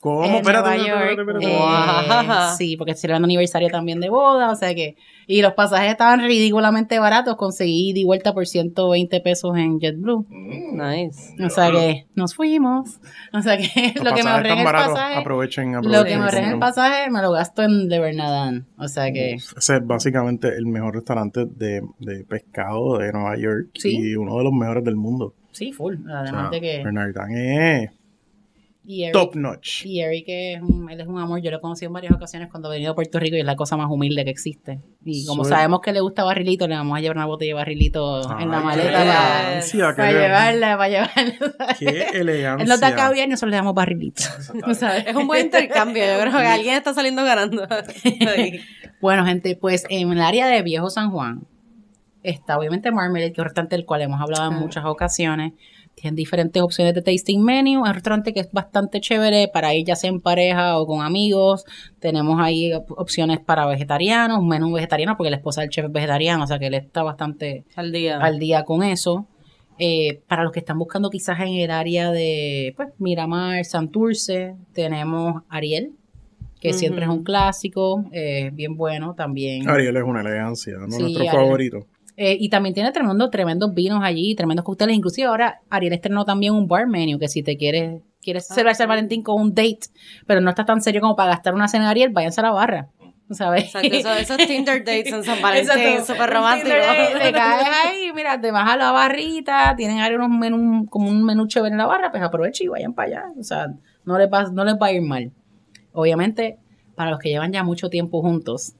¿Cómo? 0.00 0.24
en 0.24 0.34
Espérate, 0.36 0.68
Nueva 0.68 0.76
espérate, 0.76 1.16
York, 1.16 1.18
espérate, 1.20 1.44
eh, 1.46 2.00
espérate. 2.02 2.56
Sí, 2.56 2.76
porque 2.76 2.92
estoy 2.92 3.00
celebrando 3.02 3.26
aniversario 3.26 3.68
también 3.68 3.98
de 3.98 4.08
boda, 4.10 4.52
o 4.52 4.54
sea 4.54 4.72
que, 4.74 4.94
y 5.26 5.42
los 5.42 5.54
pasajes 5.54 5.90
estaban 5.90 6.20
ridículamente 6.20 6.98
baratos, 7.00 7.34
conseguí 7.36 7.92
de 7.92 8.04
vuelta 8.04 8.32
por 8.32 8.46
120 8.46 9.20
pesos 9.20 9.56
en 9.56 9.80
JetBlue, 9.80 10.24
Nice. 10.30 11.34
o 11.44 11.50
sea 11.50 11.70
que 11.72 12.06
nos 12.14 12.34
fuimos, 12.34 13.00
o 13.32 13.42
sea 13.42 13.56
que 13.56 13.64
Los 13.96 14.04
lo 14.04 14.14
que 14.14 14.22
me 14.22 14.24
pasajes 14.24 14.26
ahorré 14.26 14.48
en 14.50 14.52
están 14.52 14.58
el 14.58 14.64
baratos, 14.64 14.92
pasaje, 14.94 15.14
Aprovechen, 15.16 15.72
lo 15.72 15.78
aprovechen. 15.78 16.04
que 16.06 16.16
me 16.16 16.24
ahorré 16.24 16.38
en 16.38 16.48
el 16.50 16.58
pasaje 16.58 17.10
me 17.10 17.22
lo 17.22 17.32
gasto 17.32 17.62
en 17.62 17.88
de 17.88 17.98
Bernadán, 17.98 18.66
o 18.78 18.86
sea 18.88 19.12
que, 19.12 19.34
Ese 19.34 19.76
es 19.76 19.86
básicamente 19.86 20.48
el 20.56 20.66
mejor 20.66 20.94
restaurante 20.94 21.44
de, 21.44 21.82
de 21.98 22.24
pescado 22.24 22.98
de 22.98 23.10
Nueva 23.12 23.36
York 23.36 23.70
Sí. 23.74 23.96
y 23.98 24.14
uno 24.14 24.38
de 24.38 24.44
los 24.44 24.52
mejores 24.52 24.84
del 24.84 24.94
mundo. 24.96 25.34
sí, 25.50 25.72
full, 25.72 25.96
O 26.08 26.14
además 26.14 26.50
sea, 26.50 26.50
de 26.50 26.60
que, 26.60 26.84
Bernardán 26.84 27.32
es 27.36 27.90
y 28.90 29.04
Eric- 29.04 29.12
top 29.12 29.36
notch. 29.36 29.84
Y 29.84 30.00
Eric 30.00 30.24
es 30.28 30.62
un, 30.62 30.90
él 30.90 30.98
es 30.98 31.06
un 31.06 31.18
amor, 31.18 31.42
yo 31.42 31.50
lo 31.50 31.58
he 31.58 31.60
conocido 31.60 31.88
en 31.88 31.92
varias 31.92 32.14
ocasiones 32.14 32.48
cuando 32.50 32.72
he 32.72 32.76
venido 32.76 32.92
a 32.92 32.94
Puerto 32.94 33.20
Rico 33.20 33.36
y 33.36 33.40
es 33.40 33.44
la 33.44 33.54
cosa 33.54 33.76
más 33.76 33.90
humilde 33.90 34.24
que 34.24 34.30
existe. 34.30 34.80
Y 35.04 35.26
como 35.26 35.44
sabemos 35.44 35.80
que 35.82 35.92
le 35.92 36.00
gusta 36.00 36.24
barrilito, 36.24 36.66
le 36.66 36.74
vamos 36.74 36.96
a 36.96 37.00
llevar 37.02 37.18
una 37.18 37.26
botella 37.26 37.50
de 37.50 37.54
barrilito 37.54 38.22
en 38.40 38.50
la 38.50 38.60
maleta 38.60 39.60
para, 39.94 40.10
llevarla, 40.10 40.76
para 40.78 40.88
llevarla. 40.88 41.76
Qué 41.78 41.86
elegancia. 42.14 42.62
Él 42.62 42.68
nos 42.68 42.80
da 42.80 42.94
caviar 42.96 43.28
y 43.28 43.30
nosotros 43.30 43.50
le 43.50 43.56
damos 43.56 43.74
barrilito. 43.74 44.22
Es 45.06 45.14
un 45.14 45.26
buen 45.26 45.44
intercambio. 45.44 46.02
Yo 46.04 46.20
creo 46.22 46.32
que 46.32 46.46
alguien 46.46 46.74
está 46.74 46.94
saliendo 46.94 47.22
ganando. 47.24 47.66
Bueno, 49.00 49.24
gente, 49.26 49.54
pues 49.54 49.84
en 49.90 50.10
el 50.10 50.20
área 50.20 50.46
de 50.48 50.62
Viejo 50.62 50.90
San 50.90 51.10
Juan 51.10 51.42
está 52.22 52.58
obviamente 52.58 52.90
Marmalade, 52.90 53.28
que 53.28 53.34
es 53.34 53.38
un 53.38 53.44
restaurante 53.44 53.76
del 53.76 53.84
cual 53.84 54.02
hemos 54.02 54.20
hablado 54.20 54.50
en 54.50 54.58
muchas 54.58 54.84
ocasiones. 54.86 55.52
Tienen 56.00 56.14
diferentes 56.14 56.62
opciones 56.62 56.94
de 56.94 57.02
tasting 57.02 57.42
menu. 57.42 57.82
Es 57.84 57.88
un 57.88 57.94
restaurante 57.94 58.32
que 58.32 58.40
es 58.40 58.52
bastante 58.52 59.00
chévere 59.00 59.48
para 59.52 59.74
ir 59.74 59.84
ya 59.86 59.96
sea 59.96 60.10
en 60.10 60.20
pareja 60.20 60.78
o 60.78 60.86
con 60.86 61.02
amigos. 61.02 61.64
Tenemos 61.98 62.40
ahí 62.40 62.72
op- 62.72 62.92
opciones 62.98 63.40
para 63.40 63.66
vegetarianos, 63.66 64.38
un 64.38 64.48
menú 64.48 64.72
vegetariano 64.72 65.16
porque 65.16 65.30
la 65.30 65.36
esposa 65.36 65.62
del 65.62 65.70
chef 65.70 65.86
es 65.86 65.92
vegetariano, 65.92 66.44
o 66.44 66.46
sea 66.46 66.58
que 66.58 66.66
él 66.68 66.74
está 66.74 67.02
bastante 67.02 67.64
Al 67.74 67.90
día. 67.92 68.18
al 68.18 68.38
día 68.38 68.64
con 68.64 68.82
eso. 68.82 69.26
Eh, 69.80 70.20
para 70.26 70.42
los 70.42 70.50
que 70.52 70.58
están 70.58 70.78
buscando 70.78 71.08
quizás 71.08 71.38
en 71.40 71.54
el 71.54 71.70
área 71.70 72.10
de 72.10 72.74
pues, 72.76 72.88
Miramar, 72.98 73.64
Santurce, 73.64 74.54
tenemos 74.72 75.42
Ariel, 75.48 75.92
que 76.60 76.72
siempre 76.72 77.04
es 77.04 77.08
un 77.10 77.22
clásico, 77.22 78.04
eh, 78.12 78.50
bien 78.52 78.76
bueno 78.76 79.14
también. 79.14 79.68
Ariel 79.68 79.96
es 79.96 80.02
una 80.02 80.20
elegancia, 80.22 80.74
no 80.78 80.90
Sí, 80.90 81.02
nuestro 81.02 81.20
Ariel. 81.22 81.34
favorito. 81.34 81.86
Eh, 82.20 82.36
y 82.40 82.48
también 82.48 82.74
tiene 82.74 82.90
tremendo, 82.90 83.30
tremendos 83.30 83.72
vinos 83.72 84.00
allí, 84.02 84.34
tremendos 84.34 84.64
cócteles. 84.64 84.96
Inclusive 84.96 85.28
ahora 85.28 85.60
Ariel 85.70 85.92
estrenó 85.92 86.24
también 86.24 86.52
un 86.52 86.66
bar 86.66 86.88
menu 86.88 87.16
que 87.16 87.28
si 87.28 87.44
te 87.44 87.56
quieres, 87.56 88.02
quieres 88.20 88.50
Ah, 88.50 88.54
celebrar. 88.54 88.74
San 88.74 88.88
Valentín 88.88 89.22
con 89.22 89.40
un 89.40 89.54
date, 89.54 89.78
pero 90.26 90.40
no 90.40 90.50
estás 90.50 90.66
tan 90.66 90.82
serio 90.82 91.00
como 91.00 91.14
para 91.14 91.30
gastar 91.30 91.54
una 91.54 91.68
cena 91.68 91.84
en 91.84 91.90
Ariel, 91.90 92.10
váyanse 92.10 92.40
a 92.40 92.44
la 92.44 92.50
barra. 92.50 92.88
¿Sabes? 93.30 93.66
Exacto, 93.66 93.88
eso- 93.94 94.12
esos 94.14 94.36
Tinder 94.48 94.78
dates 94.84 95.12
en 95.12 95.22
San 95.22 95.40
Valentín, 95.42 96.04
súper 96.04 96.28
romántico. 96.30 96.70
Te 96.70 97.30
caes 97.32 97.68
ahí, 97.86 98.10
mira, 98.12 98.40
te 98.40 98.50
vas 98.50 98.68
a 98.68 98.76
la 98.76 98.90
barrita, 98.90 99.74
tienen 99.76 100.00
ahí 100.00 100.12
unos 100.14 100.30
menú, 100.30 100.86
como 100.90 101.08
un 101.10 101.22
menú 101.24 101.46
chévere 101.46 101.70
en 101.72 101.78
la 101.78 101.86
barra, 101.86 102.10
pues 102.10 102.20
aprovechen 102.22 102.64
y 102.64 102.68
vayan 102.68 102.94
para 102.94 103.08
allá. 103.08 103.24
O 103.38 103.44
sea, 103.44 103.68
no 104.04 104.18
les, 104.18 104.28
va, 104.28 104.44
no 104.50 104.64
les 104.64 104.74
va 104.74 104.86
a 104.88 104.92
ir 104.92 105.02
mal. 105.02 105.30
Obviamente, 105.92 106.58
para 106.96 107.10
los 107.10 107.18
que 107.20 107.28
llevan 107.28 107.52
ya 107.52 107.62
mucho 107.62 107.88
tiempo 107.90 108.22
juntos, 108.22 108.74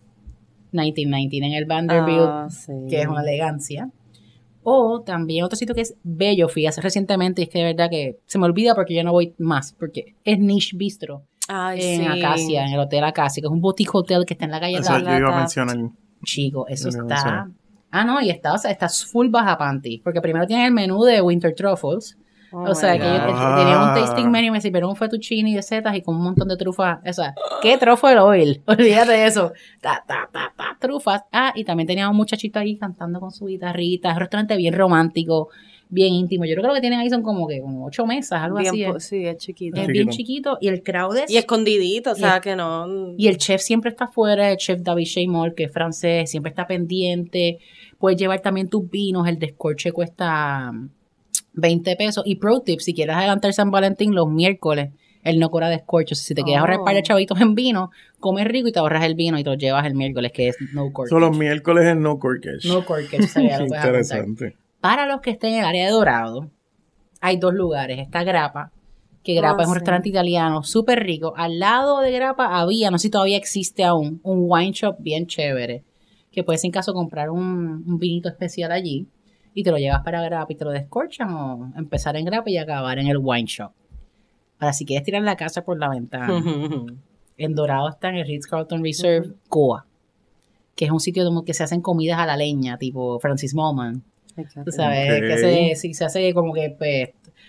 1919 0.73 1.47
en 1.47 1.53
el 1.55 1.65
Vanderbilt, 1.67 2.21
Ah, 2.29 2.47
sí. 2.51 2.73
que 2.89 3.01
es 3.03 3.07
una 3.07 3.23
elegancia. 3.23 3.91
O 4.63 5.01
también 5.01 5.45
otro 5.45 5.57
sitio 5.57 5.75
que 5.75 5.81
es 5.83 5.95
bello, 6.03 6.49
fui 6.49 6.67
hace 6.67 6.81
recientemente, 6.81 7.41
y 7.41 7.45
es 7.45 7.51
que 7.51 7.59
de 7.59 7.65
verdad 7.65 7.89
que 7.91 8.19
se 8.27 8.39
me 8.39 8.45
olvida 8.45 8.75
porque 8.75 8.95
yo 8.95 9.03
no 9.03 9.13
voy 9.13 9.35
más, 9.39 9.73
porque 9.79 10.15
es 10.25 10.39
Niche 10.39 10.77
Bistro 10.77 11.23
Ay, 11.49 11.81
en 11.83 12.01
sí. 12.03 12.07
Acacia, 12.23 12.67
en 12.67 12.75
el 12.75 12.81
Hotel 12.81 13.05
Acacia, 13.05 13.41
que 13.41 13.47
es 13.47 13.51
un 13.53 13.61
boutique 13.63 13.91
hotel 13.95 14.25
que 14.27 14.35
está 14.35 14.45
en 14.45 14.51
la 14.51 14.61
calle 14.61 14.77
Eso 14.79 14.93
Acacia. 14.93 15.13
yo 15.13 15.19
iba 15.19 15.35
a 15.35 15.39
mencionar. 15.39 15.77
Chico, 16.25 16.67
eso 16.69 16.89
está. 16.91 17.49
Ah, 17.91 18.05
no, 18.05 18.21
y 18.21 18.29
está, 18.29 18.53
o 18.53 18.59
sea, 18.59 18.71
está 18.71 18.89
full 18.91 19.29
baja 19.31 19.57
panty. 19.57 20.01
Porque 20.05 20.21
primero 20.21 20.47
tienen 20.47 20.67
el 20.67 20.73
menú 20.73 21.05
de 21.05 21.23
Winter 21.23 21.55
Truffles. 21.55 22.19
Oh 22.53 22.71
o 22.71 22.75
sea, 22.75 22.97
que. 22.99 23.05
Ah. 23.05 23.57
tenían 23.59 23.83
un 23.83 23.95
tasting 23.95 24.31
menu 24.31 24.47
y 24.49 24.51
me 24.53 24.61
sirvieron 24.61 24.91
un 24.91 24.97
fettuccine 24.97 25.55
de 25.55 25.63
setas 25.63 25.95
y 25.97 26.03
con 26.03 26.17
un 26.17 26.23
montón 26.23 26.49
de 26.49 26.57
trufas. 26.57 26.99
O 27.07 27.13
sea, 27.13 27.35
¿qué 27.63 27.77
truffle 27.77 28.19
oil? 28.19 28.63
Olvídate 28.67 29.13
de 29.13 29.27
eso. 29.27 29.53
Ta, 29.81 30.03
ta, 30.07 30.29
ta, 30.33 30.53
ta, 30.57 30.77
trufas. 30.81 31.23
Ah, 31.33 31.53
y 31.55 31.65
también 31.65 31.87
tenían 31.87 32.11
un 32.11 32.17
muchachito 32.17 32.59
ahí 32.59 32.77
cantando 32.79 33.21
con 33.21 33.31
su 33.31 33.47
guitarrita. 33.47 34.09
Es 34.11 34.15
un 34.15 34.21
restaurante 34.21 34.57
bien 34.57 34.75
romántico, 34.75 35.49
bien 35.91 36.15
íntimo. 36.15 36.45
Yo 36.47 36.53
creo 36.55 36.63
que 36.63 36.69
lo 36.69 36.75
que 36.75 36.81
tienen 36.81 37.01
ahí 37.01 37.11
son 37.11 37.23
como 37.23 37.47
que 37.47 37.61
como 37.61 37.87
ocho 37.87 38.07
mesas, 38.07 38.41
algo 38.43 38.59
Bien 38.59 38.69
así. 38.71 38.85
Es, 38.85 39.05
sí, 39.05 39.27
es 39.27 39.37
chiquito. 39.37 39.77
es 39.77 39.83
Chiquito. 39.87 39.93
bien 39.93 40.09
chiquito. 40.09 40.59
Y 40.61 40.69
el 40.69 40.83
crowd 40.83 41.17
es... 41.19 41.31
Y 41.31 41.37
escondidito, 41.37 42.13
o 42.13 42.15
sea, 42.15 42.39
Y- 42.39 42.41
que 42.41 42.57
no... 42.57 42.87
Y 43.19 43.29
el 43.29 43.37
chef 43.37 43.61
siempre 43.61 43.91
está 43.91 44.05
afuera, 44.05 44.51
el 44.51 44.57
chef 44.57 44.81
David 44.83 45.05
Sheymore, 45.05 45.55
que 45.55 45.65
es 45.65 45.73
francés, 45.73 46.31
siempre 46.31 46.51
está 46.51 46.67
pendiente. 46.67 47.59
Puedes 47.99 48.19
llevar 48.19 48.41
también 48.41 48.69
tus 48.69 48.89
vinos, 48.89 49.27
el 49.27 49.39
descorche 49.39 49.93
cuesta 49.93 50.73
20 51.61 51.97
pesos. 51.97 52.23
Y 52.27 52.37
pro 52.37 52.61
tip, 52.61 52.81
si 52.81 52.95
quieres 52.95 53.17
adelantar 53.17 53.53
San 53.53 53.71
Valentín 53.71 54.15
los 54.15 54.29
miércoles, 54.29 54.91
él 55.25 55.39
no 55.39 55.51
cobra 55.51 55.69
descorche. 55.69 56.15
Si 56.15 56.35
te 56.35 56.43
quieres 56.43 56.61
Oh. 56.61 56.65
ahorrar 56.67 56.81
para 56.85 56.97
de 56.97 57.03
chavitos 57.03 57.41
en 57.41 57.55
vino, 57.55 57.91
comes 58.21 58.47
rico 58.47 58.69
y 58.69 58.73
te 58.73 58.79
ahorras 58.79 59.05
el 59.05 59.15
vino 59.15 59.39
y 59.39 59.45
te 59.45 59.51
lo 59.51 59.57
llevas 59.57 59.85
el 59.87 59.95
miércoles, 59.95 60.33
que 60.33 60.49
es 60.49 60.57
no 60.73 60.93
corkage. 60.93 61.11
Son 61.11 61.21
los 61.21 61.37
miércoles 61.37 61.85
en 61.87 62.01
No 62.03 62.19
Corkage. 62.19 62.67
No 62.69 62.85
corkage, 62.85 63.19
lo. 63.59 63.67
Interesante. 63.67 64.57
Para 64.81 65.07
los 65.07 65.21
que 65.21 65.31
estén 65.31 65.55
en 65.55 65.61
el 65.61 65.65
área 65.67 65.85
de 65.87 65.91
Dorado, 65.91 66.51
hay 67.21 67.37
dos 67.37 67.53
lugares. 67.53 67.99
Está 67.99 68.23
Grapa, 68.23 68.71
que 69.25 69.35
Grapa 69.35 69.57
Ah, 69.59 69.63
es 69.63 69.69
un 69.69 69.75
sí. 69.75 69.79
restaurante 69.81 70.09
italiano 70.09 70.63
súper 70.63 71.01
rico. 71.01 71.35
Al 71.37 71.59
lado 71.59 72.01
de 72.01 72.13
Grapa 72.13 72.59
había, 72.61 72.91
no 72.93 72.99
sé 72.99 73.09
si 73.09 73.11
todavía 73.11 73.37
existe 73.37 73.83
aún, 73.85 74.21
un 74.23 74.45
wine 74.49 74.73
shop 74.73 74.97
bien 75.01 75.27
chévere. 75.27 75.83
Que 76.31 76.45
puedes 76.45 76.63
en 76.63 76.71
caso 76.71 76.93
comprar 76.93 77.31
un, 77.31 77.83
un 77.87 77.99
vinito 77.99 78.29
especial 78.29 78.71
allí 78.71 79.09
y 79.59 79.65
te 79.65 79.73
lo 79.73 79.77
llevas 79.77 80.05
para 80.05 80.23
Grapa 80.23 80.53
y 80.53 80.55
te 80.55 80.65
lo 80.65 80.71
descorchan 80.71 81.33
o 81.33 81.73
empezar 81.77 82.17
en 82.17 82.25
Grapa 82.25 82.49
y 82.49 82.59
acabar 82.59 82.97
en 83.01 83.09
el 83.09 83.19
wine 83.21 83.49
shop. 83.49 83.73
Ahora, 84.61 84.73
si 84.73 84.85
quieres 84.85 85.05
tirar 85.05 85.21
la 85.23 85.35
casa 85.35 85.65
por 85.65 85.81
la 85.81 85.89
ventana, 85.89 86.29
en 87.37 87.55
Dorado 87.57 87.89
está 87.89 88.11
en 88.11 88.19
el 88.19 88.27
Ritz 88.29 88.47
Carlton 88.47 88.85
Reserve, 88.85 89.33
Coa, 89.49 89.85
que 90.77 90.85
es 90.85 90.93
un 90.93 91.01
sitio 91.01 91.25
donde 91.25 91.45
que 91.45 91.55
se 91.55 91.65
hacen 91.65 91.81
comidas 91.81 92.21
a 92.21 92.27
la 92.27 92.37
leña, 92.37 92.79
tipo 92.79 93.19
Francis 93.19 93.53
Moman. 93.53 94.05
Tú 94.65 94.71
sabes, 94.71 95.21
que 95.23 95.39
se, 95.39 95.75
sí, 95.75 95.93
se 95.93 96.05
hace 96.05 96.33
como 96.33 96.55
que 96.55 96.73
pues, 96.79 97.09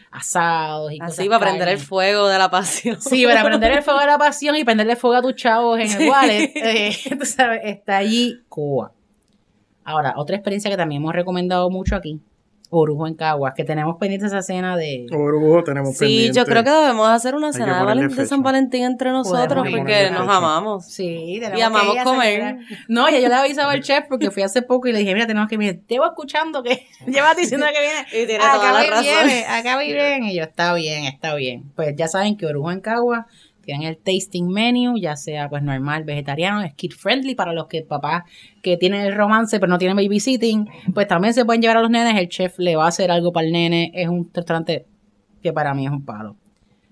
asados 0.10 0.92
y 0.92 0.98
Así 1.00 1.28
cosas 1.28 1.32
va 1.32 1.36
a 1.36 1.40
prender 1.40 1.68
el 1.68 1.78
fuego 1.78 2.28
de 2.28 2.40
la 2.40 2.50
pasión. 2.50 3.00
Sí, 3.00 3.24
para 3.24 3.44
prender 3.44 3.72
el 3.72 3.84
fuego 3.84 4.00
de 4.00 4.08
la 4.08 4.18
pasión 4.18 4.56
y 4.56 4.64
prenderle 4.64 4.96
fuego 4.96 5.18
a 5.18 5.22
tus 5.22 5.36
chavos 5.36 5.80
en 5.80 5.92
el 5.92 6.10
wallet. 6.10 6.52
eh, 6.56 6.96
tú 7.20 7.24
sabes, 7.28 7.62
está 7.66 7.98
allí 7.98 8.42
Coa. 8.50 8.94
Ahora, 9.90 10.14
otra 10.18 10.36
experiencia 10.36 10.70
que 10.70 10.78
también 10.78 11.02
hemos 11.02 11.14
recomendado 11.14 11.70
mucho 11.70 11.96
aquí, 11.96 12.20
Orujo 12.72 13.08
en 13.08 13.16
Caguas, 13.16 13.54
que 13.56 13.64
tenemos 13.64 13.98
pendiente 13.98 14.28
esa 14.28 14.44
cena 14.44 14.78
de... 14.78 15.08
Orujo 15.12 15.64
tenemos 15.64 15.94
Sí, 15.94 16.06
pendiente. 16.06 16.38
yo 16.38 16.46
creo 16.46 16.64
que 16.64 16.70
debemos 16.70 17.10
hacer 17.10 17.34
una 17.34 17.52
cena 17.52 17.84
de. 17.96 18.26
San 18.28 18.44
Valentín 18.44 18.84
entre 18.84 19.10
nosotros 19.10 19.48
Podemos 19.48 19.80
porque 19.80 20.12
nos 20.12 20.22
fecha. 20.22 20.38
amamos. 20.38 20.86
Sí, 20.86 21.38
tenemos 21.40 21.58
Y 21.58 21.62
amamos 21.64 21.96
que 21.96 22.04
comer. 22.04 22.58
No, 22.88 23.10
ya 23.10 23.18
yo 23.20 23.28
le 23.28 23.34
avisaba 23.34 23.72
al 23.72 23.82
chef 23.82 24.06
porque 24.08 24.30
fui 24.30 24.44
hace 24.44 24.62
poco 24.62 24.88
y 24.88 24.92
le 24.92 25.00
dije, 25.00 25.16
mira, 25.16 25.26
tenemos 25.26 25.50
que 25.50 25.58
venir. 25.58 25.82
Llevo 25.88 26.06
escuchando 26.06 26.62
que 26.62 26.86
llevas 27.08 27.36
diciendo 27.36 27.66
que 27.74 27.82
viene. 27.82 28.24
Y 28.24 28.28
tiene 28.28 28.38
toda 28.38 28.72
la 28.72 28.80
acá 28.82 28.90
razón. 28.92 29.04
viene, 29.04 29.46
acá 29.48 29.78
bien. 29.80 30.24
Y 30.26 30.36
yo, 30.36 30.44
está 30.44 30.74
bien, 30.76 31.06
está 31.06 31.34
bien. 31.34 31.72
Pues 31.76 31.96
ya 31.96 32.08
saben 32.08 32.38
que 32.38 32.46
Orujo 32.46 32.72
en 32.72 32.82
Cagua 32.82 33.26
tienen 33.70 33.88
el 33.88 33.98
tasting 33.98 34.48
menu, 34.48 34.98
ya 34.98 35.16
sea 35.16 35.48
pues 35.48 35.62
normal, 35.62 36.04
vegetariano, 36.04 36.64
es 36.64 36.74
kid 36.74 36.92
friendly 36.92 37.36
para 37.36 37.54
los 37.54 37.68
que 37.68 37.84
papás 37.84 38.24
que 38.64 38.78
tienen 38.78 39.02
el 39.02 39.14
romance 39.14 39.60
pero 39.60 39.70
no 39.70 39.78
tienen 39.78 39.96
babysitting, 39.96 40.68
pues 40.92 41.08
también 41.08 41.36
se 41.36 41.46
pueden 41.46 41.62
llevar 41.62 41.78
a 41.78 41.82
los 41.82 41.92
nenes, 41.92 42.16
el 42.18 42.30
chef 42.30 42.58
le 42.58 42.76
va 42.76 42.86
a 42.86 42.88
hacer 42.88 43.12
algo 43.12 43.32
para 43.32 43.46
el 43.46 43.54
nene, 43.54 43.92
es 43.94 44.08
un 44.08 44.28
restaurante 44.34 44.88
que 45.44 45.54
para 45.54 45.76
mí 45.76 45.86
es 45.86 45.92
un 45.92 46.04
palo. 46.04 46.36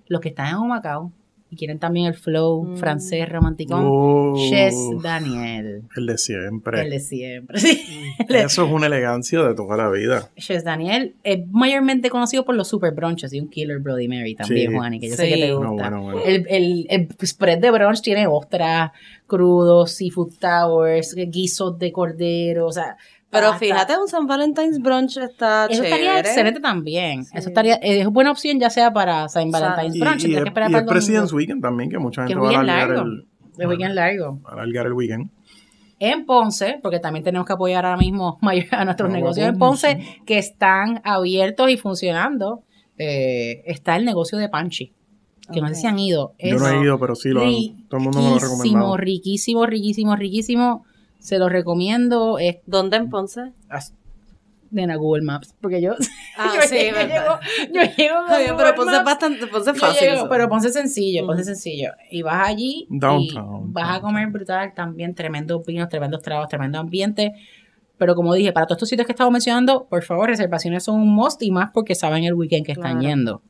Los 0.05 0.21
que 0.21 0.29
están 0.29 0.49
en 0.49 0.57
Humacao 0.57 1.11
y 1.49 1.55
quieren 1.55 1.79
también 1.79 2.07
el 2.07 2.13
flow 2.13 2.63
Mm. 2.63 2.77
francés 2.77 3.29
romanticón, 3.29 4.35
Ches 4.49 4.75
Daniel. 5.01 5.83
el 5.95 6.05
de 6.05 6.17
siempre. 6.17 6.81
El 6.81 6.89
de 6.89 6.99
siempre. 6.99 7.57
Sí. 7.59 7.79
Eso 8.29 8.65
es 8.65 8.71
una 8.71 8.87
elegancia 8.87 9.41
de 9.43 9.55
toda 9.55 9.77
la 9.77 9.89
vida. 9.89 10.29
Ches 10.35 10.63
Daniel 10.63 11.15
es 11.23 11.39
mayormente 11.51 12.09
conocido 12.09 12.43
por 12.45 12.55
los 12.55 12.67
super 12.67 12.93
brunches 12.93 13.31
y 13.33 13.39
un 13.39 13.49
killer 13.49 13.79
Bloody 13.79 14.07
Mary 14.07 14.35
también, 14.35 14.71
Sí. 14.71 14.75
Juani, 14.75 14.99
que 14.99 15.09
yo 15.09 15.15
sé 15.15 15.29
que 15.29 15.35
te 15.35 15.47
No, 15.49 15.57
gusta. 15.71 15.89
bueno, 15.89 16.01
bueno. 16.03 16.21
El, 16.25 16.45
el, 16.49 16.87
el 16.89 17.07
spread 17.25 17.59
de 17.59 17.71
brunch 17.71 18.01
tiene 18.01 18.27
ostras, 18.27 18.91
crudos, 19.25 19.91
seafood 19.91 20.33
towers, 20.39 21.15
guisos 21.15 21.77
de 21.79 21.91
cordero, 21.91 22.67
o 22.67 22.71
sea. 22.71 22.97
Pero 23.29 23.53
fíjate, 23.55 23.97
un 23.97 24.07
San 24.07 24.25
Valentine's 24.25 24.79
brunch 24.79 25.17
está 25.17 25.65
Eso 25.65 25.83
chévere. 25.83 25.89
estaría 25.89 26.19
excelente 26.21 26.59
también. 26.61 27.25
Sí. 27.25 27.31
Eso 27.37 27.49
estaría, 27.49 27.75
es 27.75 28.07
buena 28.07 28.31
opción 28.31 28.57
ya 28.59 28.69
sea 28.69 28.91
para 28.93 29.27
San 29.27 29.51
sea, 29.51 29.59
Valentine's 29.61 29.95
Y, 29.95 29.99
brunch. 29.99 30.23
y 30.23 30.27
que 30.31 30.37
esperar 30.37 30.69
y 30.69 30.73
para 30.73 30.77
es 30.77 30.83
el. 30.83 30.93
President's 30.93 31.33
Weekend 31.33 31.61
también, 31.61 31.89
que 31.89 31.99
mucha 31.99 32.23
Que 32.25 32.33
gente 32.33 32.45
es 32.47 32.53
va 32.53 32.57
a 32.57 32.61
alargar 32.61 32.89
largo. 32.89 33.03
el, 33.11 33.27
Es 33.59 33.67
weekend 33.67 33.95
largo. 33.95 34.39
a 34.45 34.51
alargar 34.53 34.85
el 34.87 34.93
weekend. 34.93 35.29
en 35.99 36.25
Ponce, 36.25 36.79
porque 36.81 36.99
también 36.99 37.23
tenemos 37.25 37.45
que 37.47 37.53
apoyar 37.53 37.85
ahora 37.85 37.97
mismo 37.97 38.37
a 38.71 38.85
nuestros 38.85 39.09
a 39.09 39.13
negocios 39.13 39.47
en 39.49 39.57
Ponce. 39.57 39.99
Que 40.25 40.37
están 40.37 41.01
abiertos 41.03 41.69
y 41.69 41.77
funcionando. 41.77 42.63
Eh, 42.97 43.61
está 43.65 43.95
el 43.97 44.05
negocio 44.05 44.37
de 44.39 44.47
Panchi, 44.49 44.93
que 45.51 45.59
no 45.61 45.67
sé 45.67 45.75
si 45.75 45.85
han 45.87 45.99
ido. 45.99 46.33
Yo 46.39 46.57
no 46.57 46.67
he 46.67 46.81
ido, 46.81 46.97
pero 46.99 47.13
sí 47.15 47.29
lo 47.29 47.41
han, 47.41 47.87
todo 47.89 47.97
el 47.99 48.03
mundo 48.05 48.21
me 48.21 48.29
lo 48.29 48.35
ha 48.35 48.39
recomendado. 48.39 48.97
riquísimo, 48.97 49.65
riquísimo, 49.65 50.15
riquísimo, 50.15 50.15
riquísimo. 50.15 50.85
Se 51.27 51.37
lo 51.39 51.49
recomiendo. 51.49 52.39
Es 52.39 52.59
¿Dónde 52.65 52.95
en 52.95 53.09
Ponce? 53.09 53.51
la 54.71 54.95
Google 54.95 55.23
Maps, 55.23 55.53
porque 55.61 55.81
yo, 55.81 55.93
Ah, 56.37 56.51
yo, 56.55 56.61
sí, 56.61 56.75
llego, 56.75 56.97
yo 57.73 57.81
llego 57.97 58.15
bien, 58.27 58.51
Google 58.51 58.55
pero 58.57 58.75
Ponce 58.75 58.95
es 58.97 59.03
bastante, 59.03 59.47
Ponce 59.47 59.71
es 59.71 59.75
Yo 59.77 59.85
fácil. 59.87 60.07
llego, 60.09 60.29
pero 60.29 60.47
Ponce 60.47 60.67
es 60.69 60.73
sencillo, 60.73 61.25
Ponce 61.25 61.43
sencillo. 61.43 61.91
Y 62.11 62.21
vas 62.21 62.47
allí 62.47 62.87
Downtown, 62.89 63.69
y 63.69 63.71
vas 63.73 63.97
a 63.97 64.01
comer 64.01 64.27
brutal 64.29 64.73
también, 64.73 65.13
tremendos 65.15 65.65
vinos, 65.65 65.89
tremendos 65.89 66.21
tragos, 66.21 66.47
tremendo 66.47 66.79
ambiente. 66.79 67.33
Pero 67.97 68.15
como 68.15 68.33
dije, 68.33 68.53
para 68.53 68.65
todos 68.67 68.77
estos 68.77 68.89
sitios 68.89 69.05
que 69.05 69.11
estaba 69.13 69.29
mencionando, 69.31 69.85
por 69.89 70.03
favor, 70.03 70.29
reservaciones 70.29 70.83
son 70.85 70.95
un 71.01 71.13
must 71.13 71.41
y 71.43 71.51
más 71.51 71.71
porque 71.73 71.93
saben 71.95 72.23
el 72.23 72.35
weekend 72.35 72.65
que 72.65 72.71
están 72.73 72.99
Claro. 72.99 73.07
yendo. 73.07 73.41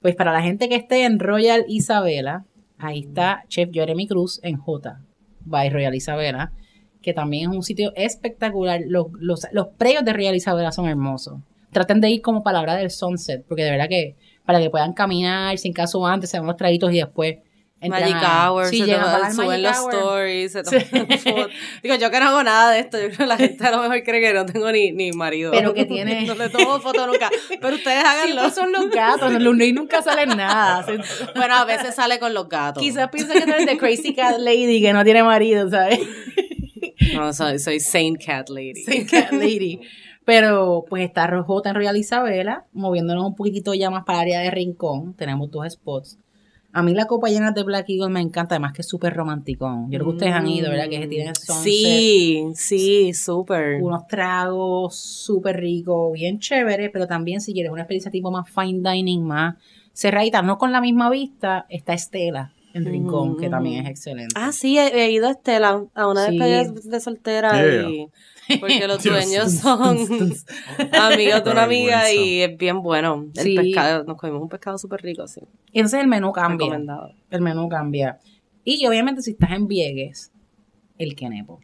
Pues 0.00 0.14
para 0.16 0.32
la 0.32 0.40
gente 0.42 0.68
que 0.70 0.76
esté 0.76 1.04
en 1.04 1.18
Royal 1.18 1.64
Isabela, 1.68 2.44
ahí 2.78 3.00
está 3.00 3.44
Chef 3.48 3.70
Jeremy 3.72 4.06
Cruz 4.06 4.40
en 4.42 4.56
J, 4.56 5.00
by 5.40 5.68
Royal 5.70 5.94
Isabela, 5.94 6.52
que 7.04 7.12
también 7.12 7.50
es 7.50 7.56
un 7.56 7.62
sitio 7.62 7.92
espectacular. 7.94 8.80
Los, 8.86 9.06
los, 9.20 9.46
los 9.52 9.68
predios 9.78 10.04
de 10.04 10.12
Royal 10.12 10.34
Isabela 10.34 10.72
son 10.72 10.86
hermosos. 10.88 11.34
Traten 11.70 12.00
de 12.00 12.08
ir 12.10 12.22
como 12.22 12.42
para 12.42 12.58
la 12.58 12.62
hora 12.62 12.74
del 12.76 12.90
sunset, 12.90 13.44
porque 13.46 13.62
de 13.64 13.70
verdad 13.70 13.88
que 13.88 14.16
para 14.46 14.60
que 14.60 14.70
puedan 14.70 14.92
caminar, 14.92 15.56
sin 15.58 15.72
caso 15.72 16.06
antes, 16.06 16.30
se 16.30 16.36
dan 16.38 16.46
los 16.46 16.56
traguitos 16.56 16.92
y 16.92 16.96
después 16.98 17.36
Magic 17.86 18.16
Hour, 18.16 18.64
sí, 18.66 18.78
se 18.82 18.96
toman- 18.96 19.30
suben 19.34 19.62
los 19.62 19.78
Hour. 19.78 19.94
stories, 19.94 20.52
se 20.52 20.62
toman 20.62 20.86
fotos. 21.18 21.50
Digo, 21.82 21.94
yo 21.96 22.10
que 22.10 22.18
no 22.20 22.28
hago 22.28 22.42
nada 22.42 22.70
de 22.70 22.78
esto, 22.80 22.96
yo 22.98 23.06
creo 23.08 23.18
que 23.18 23.26
la 23.26 23.36
gente 23.36 23.66
a 23.66 23.70
lo 23.72 23.82
mejor 23.82 24.02
cree 24.02 24.20
que 24.22 24.32
no 24.32 24.46
tengo 24.46 24.72
ni, 24.72 24.92
ni 24.92 25.12
marido. 25.12 25.50
Pero 25.52 25.74
que 25.74 25.84
tiene- 25.96 26.24
No 26.24 26.34
le 26.34 26.48
tomo 26.48 26.80
foto 26.80 27.06
nunca. 27.06 27.28
Pero 27.60 27.76
ustedes 27.76 28.02
háganlo. 28.02 28.48
Son 28.50 28.72
los 28.72 28.88
gatos, 28.90 29.30
los 29.32 29.42
Looney 29.42 29.72
nunca 29.74 30.00
salen 30.00 30.30
nada. 30.30 30.86
Bueno, 31.36 31.56
a 31.56 31.64
veces 31.66 31.94
sale 31.94 32.18
con 32.18 32.32
los 32.32 32.48
gatos. 32.48 32.82
Quizás 32.82 33.10
piensa 33.10 33.34
que 33.34 33.42
tú 33.42 33.50
eres 33.50 33.66
de 33.66 33.76
Crazy 33.76 34.14
Cat 34.14 34.38
Lady 34.38 34.80
que 34.80 34.92
no 34.94 35.04
tiene 35.04 35.22
marido, 35.22 35.68
¿sabes? 35.68 35.98
No, 37.14 37.32
soy, 37.32 37.58
soy 37.58 37.80
Saint 37.80 38.22
Cat 38.24 38.48
Lady. 38.48 38.82
Saint 38.84 39.10
Cat 39.10 39.32
Lady. 39.32 39.80
Pero 40.24 40.84
pues 40.88 41.04
está 41.04 41.26
Rojota 41.26 41.68
en 41.70 41.74
Royal 41.76 41.96
Isabela, 41.96 42.64
moviéndonos 42.72 43.26
un 43.26 43.34
poquitito 43.34 43.74
ya 43.74 43.90
más 43.90 44.04
para 44.04 44.20
el 44.22 44.28
área 44.28 44.40
de 44.40 44.50
Rincón. 44.50 45.14
Tenemos 45.14 45.50
dos 45.50 45.70
spots. 45.70 46.18
A 46.72 46.82
mí 46.82 46.92
la 46.92 47.06
copa 47.06 47.28
llena 47.28 47.52
de 47.52 47.62
Black 47.62 47.88
Eagle 47.88 48.08
me 48.08 48.20
encanta, 48.20 48.56
además 48.56 48.72
que 48.72 48.80
es 48.82 48.88
súper 48.88 49.14
romanticón. 49.14 49.84
Yo 49.92 49.98
creo 49.98 50.06
que 50.06 50.14
ustedes 50.16 50.32
han 50.32 50.48
ido, 50.48 50.70
¿verdad? 50.70 50.88
Que 50.88 51.06
tienen 51.06 51.34
sunset, 51.36 51.62
Sí, 51.62 52.42
sí, 52.54 53.12
súper. 53.12 53.80
unos 53.80 54.08
tragos 54.08 54.96
súper 54.96 55.60
ricos, 55.60 56.12
bien 56.14 56.40
chéveres, 56.40 56.90
pero 56.92 57.06
también 57.06 57.40
si 57.40 57.52
quieres 57.52 57.70
una 57.70 57.82
experiencia 57.82 58.10
tipo 58.10 58.32
más 58.32 58.48
fine 58.50 58.80
dining, 58.90 59.22
más 59.22 59.54
cerradita, 59.92 60.42
no 60.42 60.58
con 60.58 60.72
la 60.72 60.80
misma 60.80 61.10
vista, 61.10 61.66
está 61.68 61.92
Estela 61.92 62.52
en 62.74 62.84
Rincón, 62.84 63.36
que 63.38 63.48
también 63.48 63.84
es 63.86 63.90
excelente. 63.90 64.34
Ah, 64.36 64.52
sí, 64.52 64.76
he, 64.78 64.88
he 65.04 65.10
ido 65.10 65.28
a 65.28 65.30
Estela 65.30 65.84
a 65.94 66.08
una 66.08 66.26
Sí. 66.26 66.36
despedida 66.38 66.64
de 66.90 67.00
soltera 67.00 67.52
Yeah. 67.52 67.88
y 68.48 68.58
porque 68.58 68.86
los 68.86 69.02
dueños 69.04 69.52
son 69.52 69.98
amigos 70.92 71.44
de 71.44 71.50
una 71.50 71.62
amiga 71.62 72.12
y 72.12 72.42
es 72.42 72.56
bien 72.58 72.82
bueno. 72.82 73.26
El 73.36 73.42
Sí. 73.42 73.56
pescado, 73.56 74.04
nos 74.04 74.16
comimos 74.18 74.42
un 74.42 74.48
pescado 74.48 74.76
súper 74.76 75.00
rico, 75.02 75.26
sí. 75.26 75.40
Y 75.72 75.78
entonces 75.80 76.00
el 76.00 76.08
menú 76.08 76.32
cambia. 76.32 76.80
El 77.30 77.40
menú 77.40 77.68
cambia. 77.68 78.18
Y 78.64 78.86
obviamente 78.86 79.22
si 79.22 79.32
estás 79.32 79.52
en 79.52 79.66
Vieques, 79.66 80.32
el 80.98 81.14
Kenepo. 81.14 81.60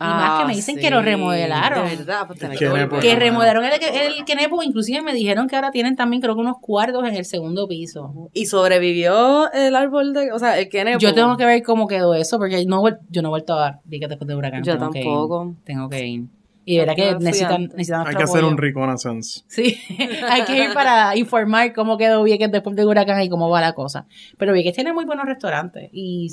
Y 0.00 0.04
más 0.04 0.40
que 0.40 0.46
me 0.46 0.54
dicen 0.54 0.76
que 0.78 0.90
lo 0.90 1.02
remodelaron. 1.02 1.86
Ah, 1.86 1.90
De 1.90 1.96
verdad, 1.96 2.26
pues 2.26 2.40
que 2.40 2.48
Kenepo. 2.56 2.98
Que 2.98 3.14
remodelaron 3.14 3.64
el, 3.64 3.72
el 3.72 4.24
Kenepo, 4.24 4.62
inclusive 4.62 5.02
me 5.02 5.12
dijeron 5.12 5.48
que 5.48 5.54
ahora 5.54 5.70
tienen 5.70 5.96
también 5.96 6.22
creo 6.22 6.34
que 6.34 6.40
unos 6.40 6.56
cuartos 6.60 7.06
en 7.06 7.14
el 7.14 7.24
segundo 7.24 7.68
piso. 7.68 8.30
Y 8.32 8.46
sobrevivió 8.46 9.52
el 9.52 9.76
árbol 9.76 10.12
de, 10.12 10.32
o 10.32 10.38
sea, 10.38 10.58
el 10.58 10.68
que 10.68 10.96
Yo 10.98 11.14
tengo 11.14 11.36
que 11.36 11.44
ver 11.44 11.62
cómo 11.62 11.86
quedó 11.86 12.14
eso, 12.14 12.38
porque 12.38 12.64
no, 12.64 12.82
yo 13.10 13.22
no 13.22 13.28
he 13.28 13.30
vuelto 13.30 13.54
a 13.54 13.80
ver 13.84 14.08
después 14.08 14.26
de 14.26 14.34
huracán. 14.34 14.64
Yo 14.64 14.78
tengo 14.78 14.90
que 14.90 14.98
ir. 15.00 15.04
tampoco. 15.04 15.54
tengo 15.64 15.88
que 15.88 16.06
ir. 16.06 16.24
Y 16.64 16.78
verá 16.78 16.94
que 16.94 17.16
necesitan, 17.16 17.62
necesitan 17.64 18.06
Hay 18.06 18.14
que 18.14 18.22
hacer 18.22 18.38
apoyo. 18.38 18.52
un 18.52 18.56
reconnaissance. 18.56 19.42
Sí, 19.48 19.76
hay 20.28 20.42
que 20.44 20.56
ir 20.56 20.72
para 20.72 21.16
informar 21.16 21.72
cómo 21.72 21.98
quedó 21.98 22.22
Vieques 22.22 22.52
después 22.52 22.76
del 22.76 22.86
huracán 22.86 23.20
y 23.20 23.28
cómo 23.28 23.50
va 23.50 23.60
la 23.60 23.72
cosa. 23.72 24.06
Pero 24.38 24.52
Vieques 24.52 24.74
tiene 24.74 24.92
muy 24.92 25.04
buenos 25.04 25.26
restaurantes 25.26 25.90
y 25.92 26.28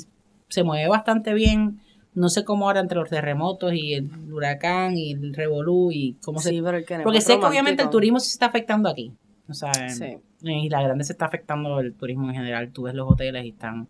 se 0.48 0.62
mueve 0.62 0.88
bastante 0.88 1.34
bien. 1.34 1.80
No 2.14 2.28
sé 2.28 2.44
cómo 2.44 2.66
ahora 2.66 2.80
entre 2.80 2.98
los 2.98 3.08
terremotos 3.08 3.72
y 3.72 3.94
el 3.94 4.10
huracán 4.32 4.96
y 4.96 5.12
el 5.12 5.32
revolú 5.34 5.90
y 5.92 6.16
cómo 6.24 6.40
se... 6.40 6.50
Sí, 6.50 6.60
pero 6.62 6.76
el 6.76 6.84
Kenepo 6.84 7.04
Porque 7.04 7.20
sé 7.20 7.38
que 7.38 7.46
obviamente 7.46 7.82
el 7.84 7.90
turismo 7.90 8.18
sí 8.18 8.28
se 8.30 8.34
está 8.34 8.46
afectando 8.46 8.88
aquí. 8.88 9.12
O 9.48 9.54
sea, 9.54 9.72
Sí. 9.88 10.16
en 10.42 10.50
Isla 10.58 10.82
Grande 10.82 11.04
se 11.04 11.12
está 11.12 11.26
afectando 11.26 11.78
el 11.80 11.94
turismo 11.94 12.28
en 12.28 12.34
general. 12.34 12.72
Tú 12.72 12.82
ves 12.82 12.94
los 12.94 13.08
hoteles 13.10 13.44
y 13.44 13.50
están... 13.50 13.86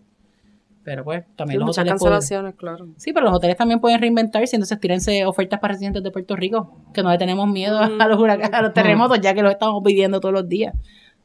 Pero 0.83 1.04
pues, 1.04 1.24
Sí, 1.24 1.30
también 1.37 1.61
los 1.61 1.66
muchas 1.68 1.83
hoteles... 1.83 2.00
pueden- 2.00 2.14
cancelaciones, 2.16 2.54
claro. 2.56 2.88
Sí, 2.96 3.12
pero 3.12 3.26
los 3.26 3.35
hoteles 3.35 3.56
también 3.56 3.80
pueden 3.80 4.00
reinventarse, 4.00 4.56
entonces 4.56 4.78
tírense 4.80 5.24
ofertas 5.26 5.61
para 5.61 5.72
residentes 5.74 6.02
de 6.02 6.11
Puerto 6.11 6.37
Rico, 6.37 6.74
que 6.94 7.02
no 7.02 7.11
le 7.11 7.18
tenemos 7.18 7.48
miedo 7.48 7.78
a 7.78 7.88
los 8.09 8.18
huracanes, 8.18 8.52
a 8.52 8.62
los 8.62 8.72
terremotos, 8.74 9.20
ya 9.20 9.35
que 9.35 9.42
los 9.42 9.52
estamos 9.52 9.83
pidiendo 9.85 10.20
todos 10.20 10.33
los 10.35 10.48
días. 10.48 10.74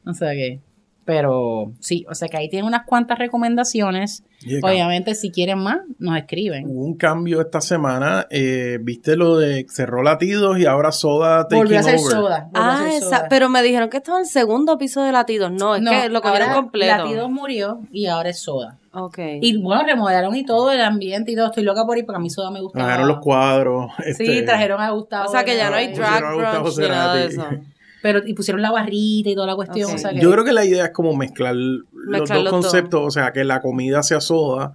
O 0.06 0.12
sea 0.12 0.32
que, 0.32 0.60
pero 1.06 1.72
sí, 1.80 2.04
o 2.10 2.14
sea 2.14 2.28
que 2.28 2.36
ahí 2.36 2.50
tienen 2.50 2.66
unas 2.66 2.84
cuantas 2.84 3.18
recomendaciones. 3.18 4.22
Llega. 4.40 4.68
Obviamente, 4.68 5.14
si 5.14 5.30
quieren 5.30 5.58
más, 5.60 5.78
nos 5.98 6.18
escriben. 6.18 6.66
Hubo 6.68 6.84
un 6.84 6.96
cambio 6.96 7.40
esta 7.40 7.60
semana. 7.62 8.26
eh, 8.28 8.78
¿Viste 8.82 9.16
lo 9.16 9.38
de 9.38 9.64
cerró 9.70 10.02
latidos 10.02 10.58
y 10.58 10.66
ahora 10.66 10.92
soda 10.92 11.44
taking 11.44 11.58
Volvió 11.58 11.78
a 11.78 11.82
over? 11.82 11.98
soda. 11.98 12.50
a 12.52 12.80
Ah, 12.82 12.88
esa, 12.92 13.04
soda. 13.06 13.26
pero 13.30 13.48
me 13.48 13.62
dijeron 13.62 13.88
que 13.88 13.96
estaba 13.96 14.18
en 14.18 14.24
el 14.24 14.28
segundo 14.30 14.76
piso 14.76 15.02
de 15.02 15.12
Latidos. 15.12 15.50
No, 15.52 15.74
es 15.76 15.80
No, 15.82 15.90
que 15.90 16.08
lo 16.10 16.20
comieron 16.20 16.48
ahora 16.50 16.60
completo. 16.60 16.96
Latidos 17.04 17.30
murió 17.30 17.80
y 17.92 18.06
ahora 18.06 18.28
es 18.30 18.40
soda. 18.42 18.76
Ok. 18.92 19.18
Y 19.40 19.56
bueno, 19.58 19.84
remodelaron 19.86 20.34
y 20.36 20.44
todo 20.44 20.70
el 20.72 20.80
ambiente 20.80 21.32
y 21.32 21.36
todo. 21.36 21.46
Estoy 21.46 21.62
loca 21.64 21.84
por 21.86 21.96
ir 21.96 22.04
porque 22.04 22.16
a 22.18 22.20
mí 22.20 22.28
soda 22.30 22.50
me 22.50 22.60
gusta. 22.60 22.78
Trajeron 22.80 23.08
los 23.08 23.18
cuadros. 23.20 23.90
Sí, 24.04 24.10
este, 24.10 24.42
trajeron 24.42 24.80
a 24.80 24.90
Gustavo. 24.90 25.28
o 25.28 25.32
sea 25.32 25.44
que 25.44 25.56
ya 25.56 25.70
no 25.70 25.76
hay 25.76 25.92
drag 25.92 26.24
a 26.24 26.58
brunch 26.58 26.78
ni 26.78 26.88
nada 26.88 27.14
de 27.14 27.26
eso. 27.26 27.44
Pero, 28.06 28.20
y 28.24 28.34
pusieron 28.34 28.62
la 28.62 28.70
barrita 28.70 29.30
y 29.30 29.34
toda 29.34 29.48
la 29.48 29.56
cuestión. 29.56 29.88
Ok. 29.90 29.96
o 29.96 29.98
sea 29.98 30.10
que- 30.12 30.20
Yo 30.20 30.30
creo 30.30 30.44
que 30.44 30.52
la 30.52 30.64
idea 30.64 30.84
es 30.84 30.90
como 30.92 31.16
mezclar, 31.16 31.56
los 31.56 31.82
dos 31.92 32.30
los 32.30 32.44
dos. 32.44 32.50
conceptos, 32.52 33.02
o 33.04 33.10
sea, 33.10 33.32
que 33.32 33.42
la 33.42 33.60
comida 33.60 34.00
sea 34.04 34.20
soda, 34.20 34.74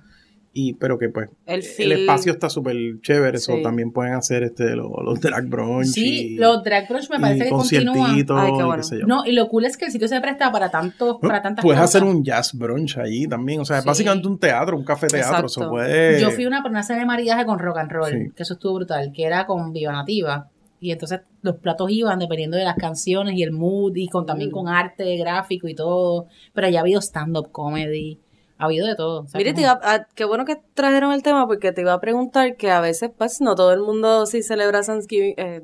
y 0.53 0.73
pero 0.73 0.97
que 0.99 1.07
pues 1.07 1.29
El 1.45 1.91
espacio 1.93 2.33
está 2.33 2.49
súper 2.49 2.75
chévere, 3.01 3.37
eso 3.37 3.53
también 3.63 3.91
pueden 3.93 4.15
hacer 4.15 4.43
este 4.43 4.75
los, 4.75 4.89
los 5.01 5.21
drag 5.21 5.47
brunch 5.47 5.85
Sí, 5.87 6.33
y, 6.33 6.35
los 6.35 6.61
drag 6.61 6.89
brunch 6.89 7.09
me 7.09 7.15
y 7.15 7.19
parece 7.21 7.43
que 7.45 7.49
continúan. 7.51 7.97
conciertitos 7.97 8.37
Ay, 8.37 8.47
qué 8.47 8.51
y 8.51 8.63
bueno. 8.65 8.75
qué 8.75 8.83
sé 8.83 8.99
yo. 8.99 9.07
No, 9.07 9.25
y 9.25 9.31
lo 9.31 9.47
cool 9.47 9.63
es 9.63 9.77
que 9.77 9.85
el 9.85 9.91
sitio 9.93 10.09
se 10.09 10.19
presta 10.19 10.51
para 10.51 10.69
tantos, 10.69 11.19
para 11.21 11.41
tantas 11.41 11.63
Puedes 11.63 11.79
cosas. 11.79 11.95
hacer 11.95 12.05
un 12.05 12.21
jazz 12.25 12.53
brunch 12.53 12.97
allí 12.97 13.27
también, 13.27 13.61
o 13.61 13.65
sea, 13.65 13.77
es 13.77 13.83
Sí. 13.83 13.87
básicamente 13.87 14.27
un 14.27 14.37
teatro, 14.39 14.75
un 14.75 14.83
café 14.83 15.07
teatro, 15.07 15.45
eso 15.45 15.69
puede... 15.69 16.19
Yo 16.19 16.31
fui 16.31 16.43
a 16.43 16.47
una, 16.49 16.61
una 16.67 16.83
cena 16.83 16.99
de 16.99 17.05
maridaje 17.05 17.45
con 17.45 17.57
rock 17.57 17.77
and 17.77 17.91
roll, 17.93 18.11
Sí. 18.11 18.31
que 18.35 18.43
eso 18.43 18.55
estuvo 18.55 18.73
brutal, 18.73 19.13
que 19.15 19.23
era 19.23 19.45
con 19.45 19.71
Viva 19.71 19.93
Nativa. 19.93 20.49
Y 20.81 20.91
entonces 20.91 21.21
los 21.41 21.55
platos 21.57 21.89
iban 21.91 22.19
dependiendo 22.19 22.57
de 22.57 22.63
las 22.63 22.75
canciones 22.75 23.35
y 23.35 23.43
el 23.43 23.51
mood 23.51 23.95
y 23.95 24.07
con 24.07 24.25
también 24.25 24.49
Mm. 24.49 24.53
con 24.53 24.67
arte 24.67 25.17
gráfico 25.17 25.67
y 25.67 25.75
todo. 25.75 26.27
Pero 26.53 26.69
ya 26.69 26.79
ha 26.79 26.81
habido 26.81 27.01
stand-up 27.01 27.51
comedy, 27.51 28.19
ha 28.57 28.65
habido 28.65 28.85
de 28.87 28.95
todo. 28.95 29.21
o 29.23 29.27
sea, 29.27 29.37
Mire, 29.39 29.53
como- 29.53 29.67
a- 29.67 30.07
qué 30.15 30.25
bueno 30.25 30.45
que 30.45 30.57
trajeron 30.73 31.11
el 31.13 31.23
tema 31.23 31.47
porque 31.47 31.71
te 31.71 31.81
iba 31.81 31.93
a 31.93 31.99
preguntar 31.99 32.55
que 32.57 32.69
a 32.71 32.79
veces, 32.81 33.09
pues, 33.17 33.41
no 33.41 33.55
todo 33.55 33.73
el 33.73 33.79
mundo 33.81 34.25
sí 34.27 34.43
celebra 34.43 34.81
Thanksgiving, 34.83 35.33
eh, 35.37 35.61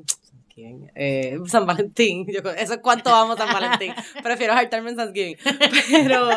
eh, 0.96 1.38
San 1.46 1.66
Valentín. 1.66 2.26
Yo, 2.26 2.40
eso 2.50 2.72
es 2.74 2.80
cuánto 2.82 3.10
amo 3.14 3.36
San 3.36 3.52
Valentín. 3.52 3.92
Prefiero 4.24 4.54
hartarme 4.54 4.90
en 4.90 4.96
Thanksgiving. 4.96 5.36
Pero 5.92 6.28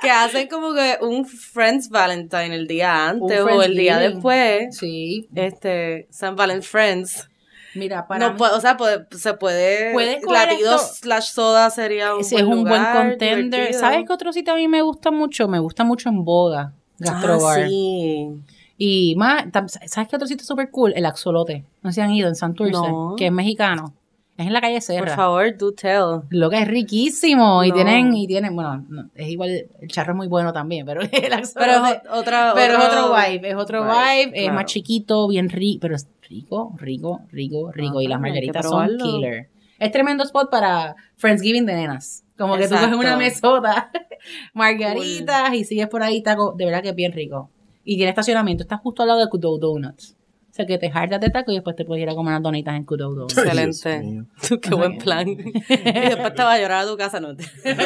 que 0.00 0.08
hacen 0.10 0.48
como 0.48 0.72
que 0.74 0.96
un 1.02 1.26
Friends 1.26 1.90
Valentine 1.90 2.54
el 2.54 2.66
día 2.66 3.10
antes 3.10 3.40
o 3.42 3.62
el 3.62 3.76
día 3.76 3.98
después. 3.98 4.74
Sí, 4.74 5.28
Este, 5.34 6.06
San 6.10 6.34
Valentín 6.36 6.62
Friends. 6.62 7.28
Mira, 7.78 8.06
para 8.06 8.26
No 8.26 8.32
mí 8.32 8.38
puede, 8.38 8.54
o 8.54 8.60
sea, 8.60 8.76
puede- 8.76 9.06
se 9.16 9.34
puede. 9.34 9.92
Puede 9.92 10.20
Latidos 10.30 10.96
slash 10.98 11.30
soda 11.32 11.70
sería 11.70 12.14
un 12.14 12.20
ese 12.20 12.36
buen 12.42 12.46
es 12.46 12.56
un 12.58 12.64
buen 12.64 12.84
contender. 12.84 13.44
divertido. 13.44 13.80
¿Sabes 13.80 14.04
qué 14.06 14.12
otro 14.12 14.32
sitio 14.32 14.52
a 14.52 14.56
mí 14.56 14.68
me 14.68 14.82
gusta 14.82 15.10
mucho? 15.10 15.48
Me 15.48 15.58
gusta 15.58 15.84
mucho 15.84 16.08
en 16.08 16.24
Boga, 16.24 16.72
Gastrobar. 16.98 17.60
Ah, 17.62 17.66
sí. 17.68 18.28
Y 18.76 19.14
más, 19.16 19.44
¿sabes 19.86 20.08
qué 20.08 20.16
otro 20.16 20.28
sitio 20.28 20.46
súper 20.46 20.70
cool? 20.70 20.92
El 20.94 21.06
Axolote. 21.06 21.64
No 21.82 21.90
se 21.92 22.02
han 22.02 22.12
ido 22.12 22.28
en 22.28 22.34
Santurce, 22.36 22.72
No. 22.72 23.14
que 23.16 23.26
es 23.26 23.32
mexicano. 23.32 23.94
Es 24.36 24.46
en 24.46 24.52
la 24.52 24.60
calle 24.60 24.74
Por 24.76 24.82
Serra. 24.82 25.16
favor, 25.16 25.56
do 25.58 25.72
tell. 25.72 26.20
Lo 26.30 26.48
que 26.48 26.58
es 26.62 26.68
riquísimo. 26.68 27.64
Y 27.64 27.72
tienen, 27.72 28.14
y 28.14 28.28
tienen, 28.28 28.54
bueno, 28.54 28.84
no, 28.88 29.10
es 29.16 29.26
igual, 29.30 29.66
el 29.80 29.88
charro 29.88 30.12
es 30.12 30.16
muy 30.16 30.28
bueno 30.28 30.52
también, 30.52 30.86
pero 30.86 31.00
el 31.12 31.32
Axolote. 31.32 31.52
Pero 31.56 31.72
es 31.86 32.00
otra. 32.20 32.52
pero 32.54 32.78
es 32.78 32.84
otro- 32.84 33.06
otro 33.06 33.16
vibe, 33.16 33.48
es 33.50 33.56
otro 33.56 33.82
vibe, 33.82 33.94
vibe, 34.26 34.36
es 34.38 34.42
claro. 34.44 34.54
más 34.54 34.64
chiquito, 34.66 35.26
bien 35.26 35.48
rico, 35.48 35.80
pero 35.80 35.96
es 35.96 36.06
rico, 36.28 36.74
rico, 36.76 37.20
rico, 37.30 37.72
rico. 37.72 38.00
y 38.00 38.06
las 38.06 38.20
margaritas 38.20 38.66
son 38.66 38.96
killer. 38.98 39.48
Es 39.78 39.92
tremendo 39.92 40.24
spot 40.24 40.50
para 40.50 40.96
Friendsgiving 41.16 41.66
de 41.66 41.74
nenas. 41.74 42.24
Como 42.36 42.56
que 42.56 42.68
tú 42.68 42.74
coges 42.74 42.94
una 42.94 43.16
mesota, 43.16 43.90
margaritas 44.54 45.54
y 45.54 45.64
sigues 45.64 45.88
por 45.88 46.02
ahí, 46.02 46.22
taco. 46.22 46.54
De 46.56 46.64
verdad 46.64 46.82
que 46.82 46.90
es 46.90 46.94
bien 46.94 47.12
rico. 47.12 47.50
Y 47.84 47.96
tiene 47.96 48.10
estacionamiento. 48.10 48.62
Está 48.62 48.76
justo 48.76 49.02
al 49.02 49.08
lado 49.08 49.20
de 49.20 49.28
Kudo 49.28 49.58
Donuts. 49.58 50.14
O 50.50 50.54
sea 50.58 50.66
que 50.66 50.78
te 50.78 50.90
hartas 50.92 51.20
de 51.20 51.30
taco 51.30 51.52
y 51.52 51.54
después 51.54 51.76
te 51.76 51.84
puedes 51.84 52.02
ir 52.02 52.10
a 52.10 52.14
comer 52.14 52.32
unas 52.32 52.42
donitas 52.42 52.74
en 52.74 52.84
Kudo 52.84 53.10
Donuts. 53.10 53.38
Excelente. 53.38 54.24
Qué 54.62 54.74
buen 54.74 54.98
plan. 54.98 55.28
y 55.28 55.38
después 55.38 56.34
te 56.34 56.42
vas 56.42 56.54
a 56.54 56.58
llorar 56.58 56.84
a 56.84 56.88
tu 56.88 56.96
casa, 56.96 57.20
no. 57.20 57.28
no, 57.28 57.34
después 57.34 57.78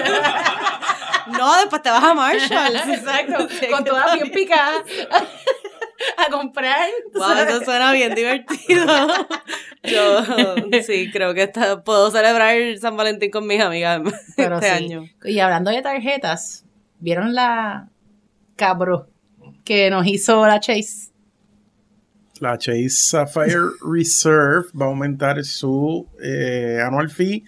te 1.82 1.90
vas 1.90 2.04
a 2.04 2.14
Marshall. 2.14 2.76
Exacto. 2.76 3.46
Con 3.70 3.84
todas 3.84 4.14
bien 4.14 4.30
picadas. 4.30 4.84
A 6.16 6.30
comprar. 6.30 6.88
Wow, 7.14 7.32
eso 7.46 7.64
suena 7.64 7.92
bien 7.92 8.14
divertido. 8.14 8.86
Yo 9.84 10.22
sí, 10.86 11.10
creo 11.12 11.34
que 11.34 11.48
puedo 11.84 12.10
celebrar 12.10 12.54
San 12.78 12.96
Valentín 12.96 13.30
con 13.30 13.46
mis 13.46 13.60
amigas 13.60 14.00
Pero 14.36 14.56
este 14.56 14.68
sí. 14.68 14.84
año. 14.84 15.04
Y 15.24 15.38
hablando 15.40 15.70
de 15.70 15.82
tarjetas, 15.82 16.64
¿vieron 17.00 17.34
la 17.34 17.88
cabro 18.56 19.08
que 19.64 19.90
nos 19.90 20.06
hizo 20.06 20.46
la 20.46 20.60
Chase? 20.60 21.10
La 22.40 22.58
Chase 22.58 22.88
Sapphire 22.90 23.60
Reserve 23.88 24.66
va 24.80 24.86
a 24.86 24.88
aumentar 24.88 25.44
su 25.44 26.08
eh, 26.22 26.78
annual 26.84 27.08
fee 27.08 27.44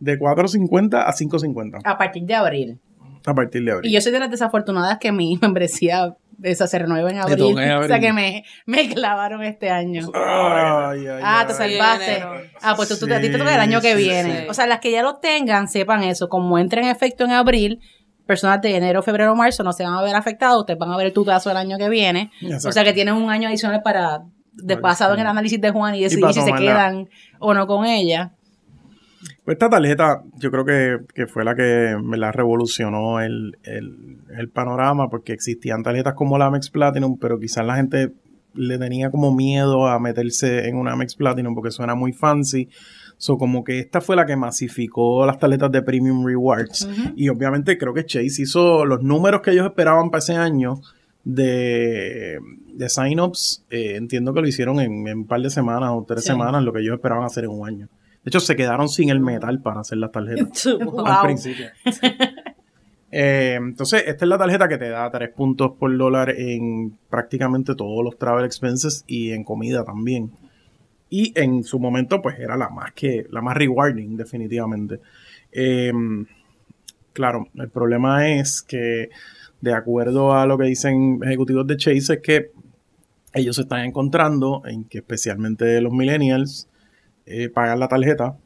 de 0.00 0.18
4.50 0.18 1.04
a 1.06 1.12
5.50 1.12 1.80
A 1.84 1.96
partir 1.96 2.24
de 2.24 2.34
abril. 2.34 2.78
a 3.24 3.34
partir 3.34 3.64
de 3.64 3.72
abril. 3.72 3.90
Y 3.90 3.94
yo 3.94 4.00
soy 4.00 4.12
de 4.12 4.18
las 4.20 4.30
desafortunadas 4.30 4.98
que 4.98 5.12
mi 5.12 5.38
membresía 5.40 6.16
esa 6.42 6.66
se 6.66 6.78
renueva 6.78 7.10
en 7.10 7.18
abril. 7.18 7.56
O 7.82 7.86
sea 7.86 7.98
que 8.00 8.12
me, 8.12 8.44
me 8.66 8.88
clavaron 8.88 9.42
este 9.42 9.70
año. 9.70 10.10
Ay, 10.14 11.06
ay, 11.06 11.20
Ah, 11.22 11.44
te 11.46 11.54
salvaste. 11.54 12.22
Ah, 12.62 12.74
pues 12.76 12.88
tú, 12.88 12.98
tú- 13.06 13.12
a 13.12 13.20
ti 13.20 13.30
te 13.30 13.38
toca 13.38 13.54
el 13.54 13.60
año 13.60 13.80
que 13.80 13.92
Sí, 13.96 14.02
viene. 14.02 14.40
sí. 14.42 14.46
O 14.48 14.54
sea, 14.54 14.66
las 14.66 14.80
que 14.80 14.90
ya 14.90 15.02
lo 15.02 15.16
tengan, 15.16 15.68
sepan 15.68 16.02
eso. 16.02 16.28
Como 16.28 16.58
entra 16.58 16.80
en 16.82 16.88
efecto 16.88 17.24
en 17.24 17.32
abril, 17.32 17.80
personas 18.26 18.60
de 18.60 18.76
enero, 18.76 19.02
febrero, 19.02 19.34
marzo 19.36 19.62
no 19.62 19.72
se 19.72 19.84
van 19.84 19.94
a 19.94 20.02
ver 20.02 20.14
afectados, 20.16 20.60
ustedes 20.60 20.78
van 20.78 20.90
a 20.90 20.96
ver 20.96 21.06
el 21.06 21.12
tutazo 21.12 21.50
el 21.50 21.56
año 21.56 21.78
que 21.78 21.88
viene. 21.88 22.30
Exacto. 22.42 22.68
O 22.68 22.72
sea 22.72 22.84
que 22.84 22.92
tienen 22.92 23.14
un 23.14 23.30
año 23.30 23.48
adicional 23.48 23.82
para, 23.82 24.20
de 24.52 24.74
basado 24.76 25.14
sí. 25.14 25.20
en 25.20 25.26
el 25.26 25.30
análisis 25.30 25.60
de 25.60 25.70
Juan 25.70 25.94
y 25.94 26.02
decidir 26.02 26.32
si 26.32 26.40
se 26.40 26.52
quedan 26.52 27.08
o 27.38 27.54
no 27.54 27.66
con 27.66 27.84
ella. 27.86 28.32
Pues 29.46 29.54
esta 29.54 29.70
tarjeta 29.70 30.22
yo 30.38 30.50
creo 30.50 30.64
que, 30.66 30.98
que 31.14 31.26
fue 31.26 31.42
la 31.44 31.54
que 31.54 31.96
me 32.02 32.18
la 32.18 32.32
revolucionó 32.32 33.20
el, 33.20 33.56
el, 33.62 34.18
el 34.36 34.48
panorama 34.50 35.08
porque 35.08 35.32
existían 35.32 35.82
tarjetas 35.82 36.12
como 36.14 36.36
la 36.36 36.46
Amex 36.46 36.68
Platinum, 36.68 37.16
pero 37.18 37.38
quizás 37.38 37.64
la 37.64 37.76
gente 37.76 38.12
le 38.54 38.76
tenía 38.78 39.10
como 39.10 39.32
miedo 39.34 39.86
a 39.86 39.98
meterse 40.00 40.66
en 40.68 40.76
una 40.76 40.92
Amex 40.92 41.14
Platinum 41.14 41.54
porque 41.54 41.70
suena 41.70 41.94
muy 41.94 42.12
fancy. 42.12 42.68
So, 43.18 43.38
como 43.38 43.64
que 43.64 43.78
esta 43.78 44.00
fue 44.02 44.14
la 44.16 44.26
que 44.26 44.36
masificó 44.36 45.24
las 45.24 45.38
tarjetas 45.38 45.70
de 45.72 45.80
Premium 45.80 46.26
Rewards. 46.26 46.86
Y 47.16 47.28
obviamente 47.30 47.78
creo 47.78 47.94
que 47.94 48.04
Chase 48.04 48.42
hizo 48.42 48.84
los 48.84 49.02
números 49.02 49.40
que 49.40 49.52
ellos 49.52 49.64
esperaban 49.66 50.10
para 50.10 50.18
ese 50.18 50.34
año 50.36 50.80
de, 51.24 52.38
de 52.74 52.88
sign-ups. 52.88 53.64
eh, 53.70 53.96
entiendo 53.96 54.34
que 54.34 54.40
lo 54.40 54.48
hicieron 54.48 54.80
en, 54.80 55.06
en 55.08 55.18
un 55.18 55.26
par 55.26 55.40
de 55.40 55.50
semanas 55.50 55.90
o 55.92 56.04
tres 56.06 56.22
Sí. 56.22 56.28
semanas, 56.28 56.62
lo 56.62 56.72
que 56.72 56.80
ellos 56.80 56.94
esperaban 56.96 57.24
hacer 57.24 57.44
en 57.44 57.50
un 57.50 57.66
año. 57.66 57.88
De 58.26 58.30
hecho, 58.30 58.40
se 58.40 58.56
quedaron 58.56 58.88
sin 58.88 59.08
el 59.10 59.20
metal 59.20 59.62
para 59.62 59.82
hacer 59.82 59.98
las 59.98 60.10
tarjetas 60.10 60.68
Wow. 60.84 61.06
al 61.06 61.22
principio. 61.22 61.66
Eh, 63.18 63.54
entonces, 63.54 64.02
esta 64.04 64.24
es 64.24 64.28
la 64.28 64.36
tarjeta 64.36 64.68
que 64.68 64.76
te 64.76 64.90
da 64.90 65.08
3 65.08 65.30
puntos 65.30 65.72
por 65.78 65.96
dólar 65.96 66.30
en 66.36 66.98
prácticamente 67.08 67.74
todos 67.76 68.04
los 68.04 68.18
travel 68.18 68.44
expenses 68.44 69.04
y 69.06 69.30
en 69.30 69.44
comida 69.44 69.84
también. 69.84 70.32
Y 71.08 71.32
en 71.36 71.62
su 71.62 71.78
momento, 71.78 72.20
pues 72.20 72.38
era 72.38 72.56
la 72.56 72.68
más 72.68 72.92
que, 72.92 73.26
la 73.30 73.40
más 73.40 73.56
rewarding, 73.56 74.16
definitivamente. 74.16 75.00
Eh, 75.52 75.92
claro, 77.12 77.46
el 77.54 77.70
problema 77.70 78.28
es 78.28 78.60
que, 78.60 79.08
de 79.62 79.72
acuerdo 79.72 80.34
a 80.34 80.44
lo 80.44 80.58
que 80.58 80.64
dicen 80.64 81.20
ejecutivos 81.22 81.66
de 81.66 81.76
Chase, 81.76 82.14
es 82.14 82.20
que 82.20 82.50
ellos 83.32 83.56
se 83.56 83.62
están 83.62 83.84
encontrando 83.84 84.62
en 84.66 84.84
que 84.84 84.98
especialmente 84.98 85.80
los 85.80 85.92
millennials 85.92 86.68
eh, 87.26 87.48
pagan 87.50 87.78
la 87.80 87.88
tarjeta, 87.88 88.36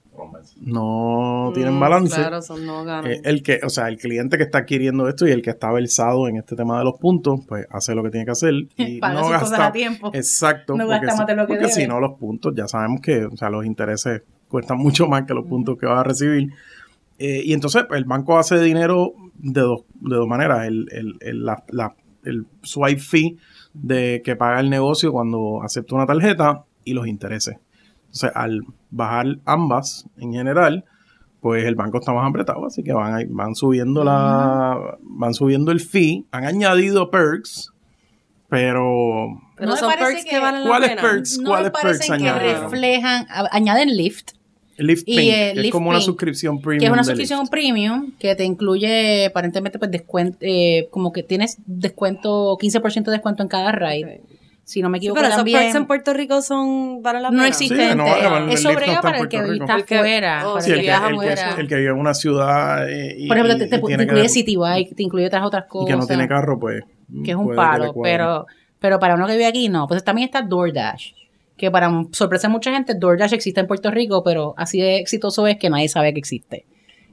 no 0.60 1.50
tienen 1.54 1.74
Mm, 1.76 1.80
balance. 1.80 2.14
Claro, 2.16 2.42
son 2.42 2.66
no. 2.66 2.84
Eh, 3.06 3.20
el 3.24 3.42
que, 3.42 3.60
o 3.64 3.68
sea, 3.70 3.88
el 3.88 3.96
cliente 3.96 4.36
que 4.36 4.42
está 4.44 4.58
adquiriendo 4.58 5.08
esto 5.08 5.26
y 5.26 5.30
el 5.30 5.42
que 5.42 5.50
está 5.50 5.70
versado 5.72 6.28
en 6.28 6.36
este 6.36 6.56
tema 6.56 6.78
de 6.78 6.84
los 6.84 6.98
puntos, 6.98 7.40
pues 7.48 7.66
hace 7.70 7.94
lo 7.94 8.02
que 8.02 8.10
tiene 8.10 8.26
que 8.26 8.32
hacer 8.32 8.54
y 8.76 9.00
Paga 9.00 9.14
no 9.14 9.20
sus 9.20 9.32
cosas 9.34 9.50
gasta 9.50 9.66
a 9.66 9.72
tiempo. 9.72 10.10
Exacto, 10.14 10.76
No 10.76 10.86
porque, 10.86 11.10
si, 11.10 11.18
lo 11.18 11.26
que 11.26 11.34
porque 11.54 11.68
si 11.68 11.86
no 11.86 12.00
los 12.00 12.18
puntos 12.18 12.52
ya 12.54 12.68
sabemos 12.68 13.00
que, 13.00 13.24
o 13.24 13.36
sea, 13.36 13.50
los 13.50 13.64
intereses 13.64 14.22
cuestan 14.48 14.78
mucho 14.78 15.06
más 15.06 15.24
que 15.24 15.34
los 15.34 15.46
puntos 15.46 15.78
que 15.78 15.86
vas 15.86 16.00
a 16.00 16.04
recibir. 16.04 16.50
Eh, 17.18 17.42
y 17.44 17.52
entonces 17.52 17.84
pues, 17.88 17.98
el 17.98 18.04
banco 18.06 18.38
hace 18.38 18.58
dinero 18.60 19.12
de 19.34 19.60
dos, 19.60 19.82
de 20.00 20.16
dos 20.16 20.26
maneras. 20.26 20.66
El, 20.66 20.86
el, 20.92 21.16
el, 21.20 21.44
la- 21.44 21.64
la- 21.68 21.94
el 22.24 22.46
swipe 22.62 23.00
fee 23.00 23.38
de 23.72 24.20
que 24.22 24.36
paga 24.36 24.60
el 24.60 24.68
negocio 24.68 25.10
cuando 25.12 25.62
acepta 25.62 25.94
una 25.94 26.04
tarjeta 26.06 26.64
y 26.84 26.92
los 26.92 27.06
intereses. 27.06 27.56
Entonces, 28.12 28.30
al 28.34 28.60
bajar 28.90 29.38
ambas 29.44 30.06
en 30.18 30.32
general, 30.32 30.84
pues 31.40 31.64
el 31.64 31.74
banco 31.74 31.98
está 32.00 32.12
más 32.12 32.28
apretado, 32.28 32.66
así 32.66 32.82
que 32.82 32.92
van, 32.92 33.26
van 33.34 33.54
subiendo 33.54 34.04
la, 34.04 34.98
van 35.00 35.32
subiendo 35.32 35.70
el 35.72 35.80
fee, 35.80 36.26
han 36.32 36.44
añadido 36.44 37.10
perks, 37.10 37.72
pero 38.48 39.40
Pero 39.56 39.70
¿No 39.70 39.76
son 39.76 39.92
perks 39.98 40.24
que, 40.24 40.30
que- 40.30 40.38
valen 40.38 40.62
la 40.64 40.68
¿Cuáles 40.68 40.88
pena. 40.90 41.02
perks? 41.02 41.38
No 41.38 41.50
¿Cuáles 41.50 41.70
perks 41.70 42.06
que 42.06 42.12
añadieron? 42.12 42.62
reflejan, 42.64 43.26
a- 43.30 43.48
añaden 43.52 43.96
Lyft, 43.96 44.32
Lyft 44.76 45.02
Y, 45.06 45.16
Pink, 45.16 45.32
eh, 45.34 45.52
que 45.54 45.60
es 45.66 45.70
como 45.70 45.90
una 45.90 46.00
suscripción 46.00 46.60
premium. 46.60 46.80
que 46.80 46.86
es 46.86 46.92
una 46.92 47.04
suscripción 47.04 47.40
Lyft. 47.40 47.50
premium 47.50 48.12
que 48.18 48.34
te 48.34 48.44
incluye 48.44 49.26
aparentemente 49.26 49.78
pues 49.78 49.90
descuento, 49.90 50.38
eh, 50.40 50.88
como 50.90 51.12
que 51.12 51.22
tienes 51.22 51.58
descuento, 51.66 52.56
15% 52.58 53.04
de 53.10 53.12
descuento 53.12 53.42
en 53.42 53.48
cada 53.48 53.72
ride. 53.72 54.22
Si 54.70 54.82
no 54.82 54.88
me 54.88 54.98
Sí, 54.98 55.06
equivoco 55.06 55.16
pero 55.20 55.26
esos 55.28 55.36
también. 55.38 55.76
en 55.76 55.86
Puerto 55.86 56.12
Rico 56.14 56.40
son 56.42 57.02
valen 57.02 57.22
la 57.22 57.30
no 57.30 57.42
el 57.44 57.50
es 57.50 57.60
Lyft 57.60 57.72
no 57.96 58.04
para 59.02 59.18
el 59.18 59.28
que 59.28 59.36
está 59.38 59.74
El 59.74 59.84
que- 59.84 59.98
fuera. 59.98 60.48
oh, 60.48 60.52
para 60.52 60.60
Sí, 60.64 60.70
el 60.70 60.76
que 60.76 60.80
que, 60.82 60.86
viaja 60.86 61.06
el, 61.08 61.12
que, 61.12 61.16
fuera. 61.26 61.54
el 61.58 61.68
que 61.68 61.74
vive 61.74 61.90
en 61.90 61.96
una 61.98 62.14
ciudad 62.14 62.88
eh, 62.88 63.14
y, 63.18 63.26
Por 63.28 63.36
ejemplo, 63.36 63.56
y- 63.56 63.58
te, 63.58 63.66
te- 63.66 63.76
y 63.76 63.80
te 63.80 63.86
tiene 63.86 64.02
incluye 64.04 64.28
City 64.28 64.56
Bike, 64.56 64.94
te 64.94 65.02
incluye 65.02 65.26
otras 65.26 65.44
otras 65.44 65.64
y 65.64 65.68
cosas. 65.68 65.88
que 65.94 65.96
no 66.00 66.06
tiene 66.06 66.28
carro, 66.28 66.58
pues. 66.60 66.82
que 67.24 67.30
es 67.32 67.36
un 67.36 67.54
palo, 67.56 67.92
pero, 68.02 68.46
pero 68.78 68.98
para 69.00 69.14
uno 69.16 69.26
que 69.26 69.32
vive 69.32 69.46
aquí 69.46 69.68
no. 69.68 69.88
Pues 69.88 70.04
también 70.04 70.26
está 70.26 70.42
DoorDash, 70.42 71.12
que 71.56 71.70
para 71.70 71.90
sorpresa 72.12 72.46
de 72.48 72.52
mucha 72.52 72.72
gente, 72.72 72.94
DoorDash 72.94 73.34
existe 73.34 73.60
en 73.60 73.66
Puerto 73.66 73.90
Rico, 73.90 74.22
pero 74.22 74.54
así 74.56 74.80
de 74.80 74.98
exitoso 74.98 75.46
es 75.48 75.56
que 75.58 75.68
nadie 75.68 75.88
sabe 75.88 76.12
que 76.12 76.20
existe. 76.20 76.64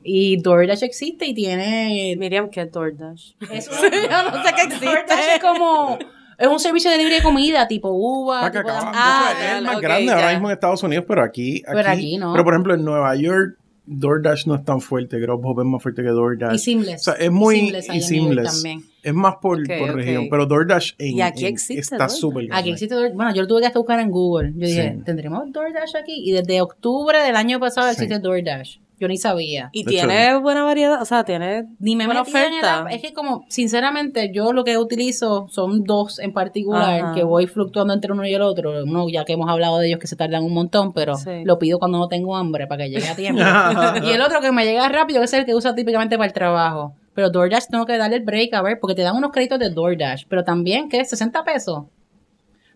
Y 0.10 0.38
DoorDash 0.42 0.84
existe 0.84 1.26
y 1.26 1.34
tiene... 1.34 2.16
Miriam, 2.18 2.50
¿qué 2.50 2.62
es 2.62 2.72
DoorDash? 2.72 3.34
Yo 3.42 3.48
no 3.50 4.44
sé 4.44 4.54
qué 4.56 4.62
existe. 4.68 4.86
DoorDash 4.86 5.20
es 5.36 5.42
como... 5.42 5.98
Es 6.38 6.48
un 6.48 6.60
servicio 6.60 6.92
de 6.92 6.98
libre 6.98 7.16
de 7.16 7.24
comida, 7.24 7.68
tipo 7.68 7.90
uva, 7.90 8.46
Ah, 8.46 8.52
tipo 8.52 8.68
de- 8.68 8.74
Ah, 8.78 9.34
es 9.40 9.58
el 9.58 9.64
más 9.66 9.82
grande 9.82 10.06
ya. 10.06 10.16
ahora 10.16 10.32
mismo 10.34 10.50
en 10.50 10.54
Estados 10.54 10.84
Unidos, 10.84 11.06
pero 11.08 11.24
aquí, 11.24 11.64
aquí, 11.66 11.76
Pero 11.76 11.90
aquí 11.90 12.18
no. 12.18 12.32
Pero 12.34 12.44
por 12.44 12.54
ejemplo, 12.54 12.76
en 12.76 12.86
Nueva 12.86 13.16
York, 13.16 13.58
DoorDash 13.90 14.46
no 14.48 14.56
es 14.56 14.66
tan 14.66 14.82
fuerte. 14.82 15.18
Grubhub 15.18 15.62
es 15.62 15.66
más 15.66 15.82
fuerte 15.82 16.04
que 16.04 16.10
DoorDash. 16.10 16.54
Y 16.56 16.60
Seamless. 16.60 17.02
O 17.02 17.04
sea, 17.06 17.14
es 17.14 17.32
muy 17.32 17.56
Seamless 17.56 17.90
y 17.94 18.02
seamless. 18.02 18.54
también. 18.54 18.84
Es 19.02 19.14
más 19.14 19.36
por, 19.42 19.66
por 19.66 19.96
región. 19.96 20.28
Pero 20.30 20.46
DoorDash 20.46 20.92
en, 20.98 21.16
Y 21.18 21.22
aquí 21.22 21.46
en- 21.46 21.54
existe 21.54 21.80
está 21.94 22.10
súper 22.10 22.48
grande. 22.48 22.60
Aquí 22.60 22.72
existe 22.72 22.94
DoorDash. 22.96 23.16
Bueno, 23.16 23.34
yo 23.34 23.44
lo 23.44 23.48
tuve 23.48 23.62
que 23.62 23.68
hasta 23.68 23.80
buscar 23.80 24.00
en 24.02 24.12
Google. 24.12 24.52
Yo 24.56 24.68
dije, 24.68 24.94
Sí. 24.98 25.04
¿tendremos 25.06 25.52
DoorDash 25.54 25.96
aquí? 25.96 26.22
Y 26.24 26.34
desde 26.34 26.60
octubre 26.62 27.18
del 27.24 27.36
año 27.38 27.60
pasado 27.62 27.88
Sí. 27.88 27.94
existe 27.94 28.20
DoorDash. 28.20 28.80
Yo 29.00 29.08
ni 29.08 29.18
sabía. 29.18 29.70
Y 29.74 29.84
De 29.84 29.92
tiene 29.92 30.36
buena 30.38 30.64
variedad, 30.64 31.00
o 31.02 31.06
sea, 31.06 31.24
tiene 31.24 31.66
Ni 31.80 31.96
me 31.96 32.06
buena 32.08 32.22
oferta. 32.22 32.88
Es 32.90 33.02
que 33.02 33.14
como, 33.14 33.46
sinceramente, 33.48 34.32
yo 34.34 34.54
lo 34.54 34.64
que 34.64 34.78
utilizo 34.78 35.48
son 35.50 35.84
dos 35.84 36.18
en 36.20 36.34
particular, 36.34 37.02
Ajá. 37.02 37.14
que 37.14 37.24
voy 37.24 37.46
fluctuando 37.46 37.94
entre 37.94 38.12
uno 38.12 38.26
y 38.26 38.34
el 38.34 38.42
otro. 38.42 38.84
Uno, 38.84 39.08
ya 39.10 39.24
que 39.24 39.34
hemos 39.34 39.50
hablado 39.50 39.78
de 39.78 39.88
ellos 39.88 40.00
que 40.00 40.08
se 40.08 40.16
tardan 40.16 40.44
un 40.44 40.54
montón, 40.54 40.94
pero 40.94 41.16
Sí. 41.16 41.44
lo 41.44 41.60
pido 41.60 41.78
cuando 41.80 42.00
no 42.00 42.08
tengo 42.08 42.36
hambre 42.36 42.66
para 42.66 42.86
que 42.86 42.90
llegue 42.90 43.08
a 43.08 43.16
tiempo. 43.16 43.42
y 44.04 44.10
el 44.10 44.22
otro 44.22 44.42
que 44.42 44.52
me 44.52 44.66
llega 44.66 44.90
rápido, 44.90 45.20
que 45.20 45.26
es 45.26 45.34
el 45.34 45.46
que 45.46 45.54
uso 45.54 45.76
típicamente 45.76 46.18
para 46.18 46.28
el 46.28 46.34
trabajo. 46.34 46.94
Pero 47.14 47.30
DoorDash 47.30 47.66
tengo 47.72 47.86
que 47.86 47.98
darle 47.98 48.18
el 48.18 48.24
break 48.24 48.54
a 48.54 48.62
ver, 48.62 48.80
porque 48.80 48.96
te 48.96 49.02
dan 49.02 49.16
unos 49.16 49.32
créditos 49.32 49.58
de 49.60 49.70
DoorDash, 49.72 50.26
pero 50.30 50.44
también, 50.44 50.88
¿qué? 50.90 51.04
60 51.04 51.44
pesos. 51.44 51.84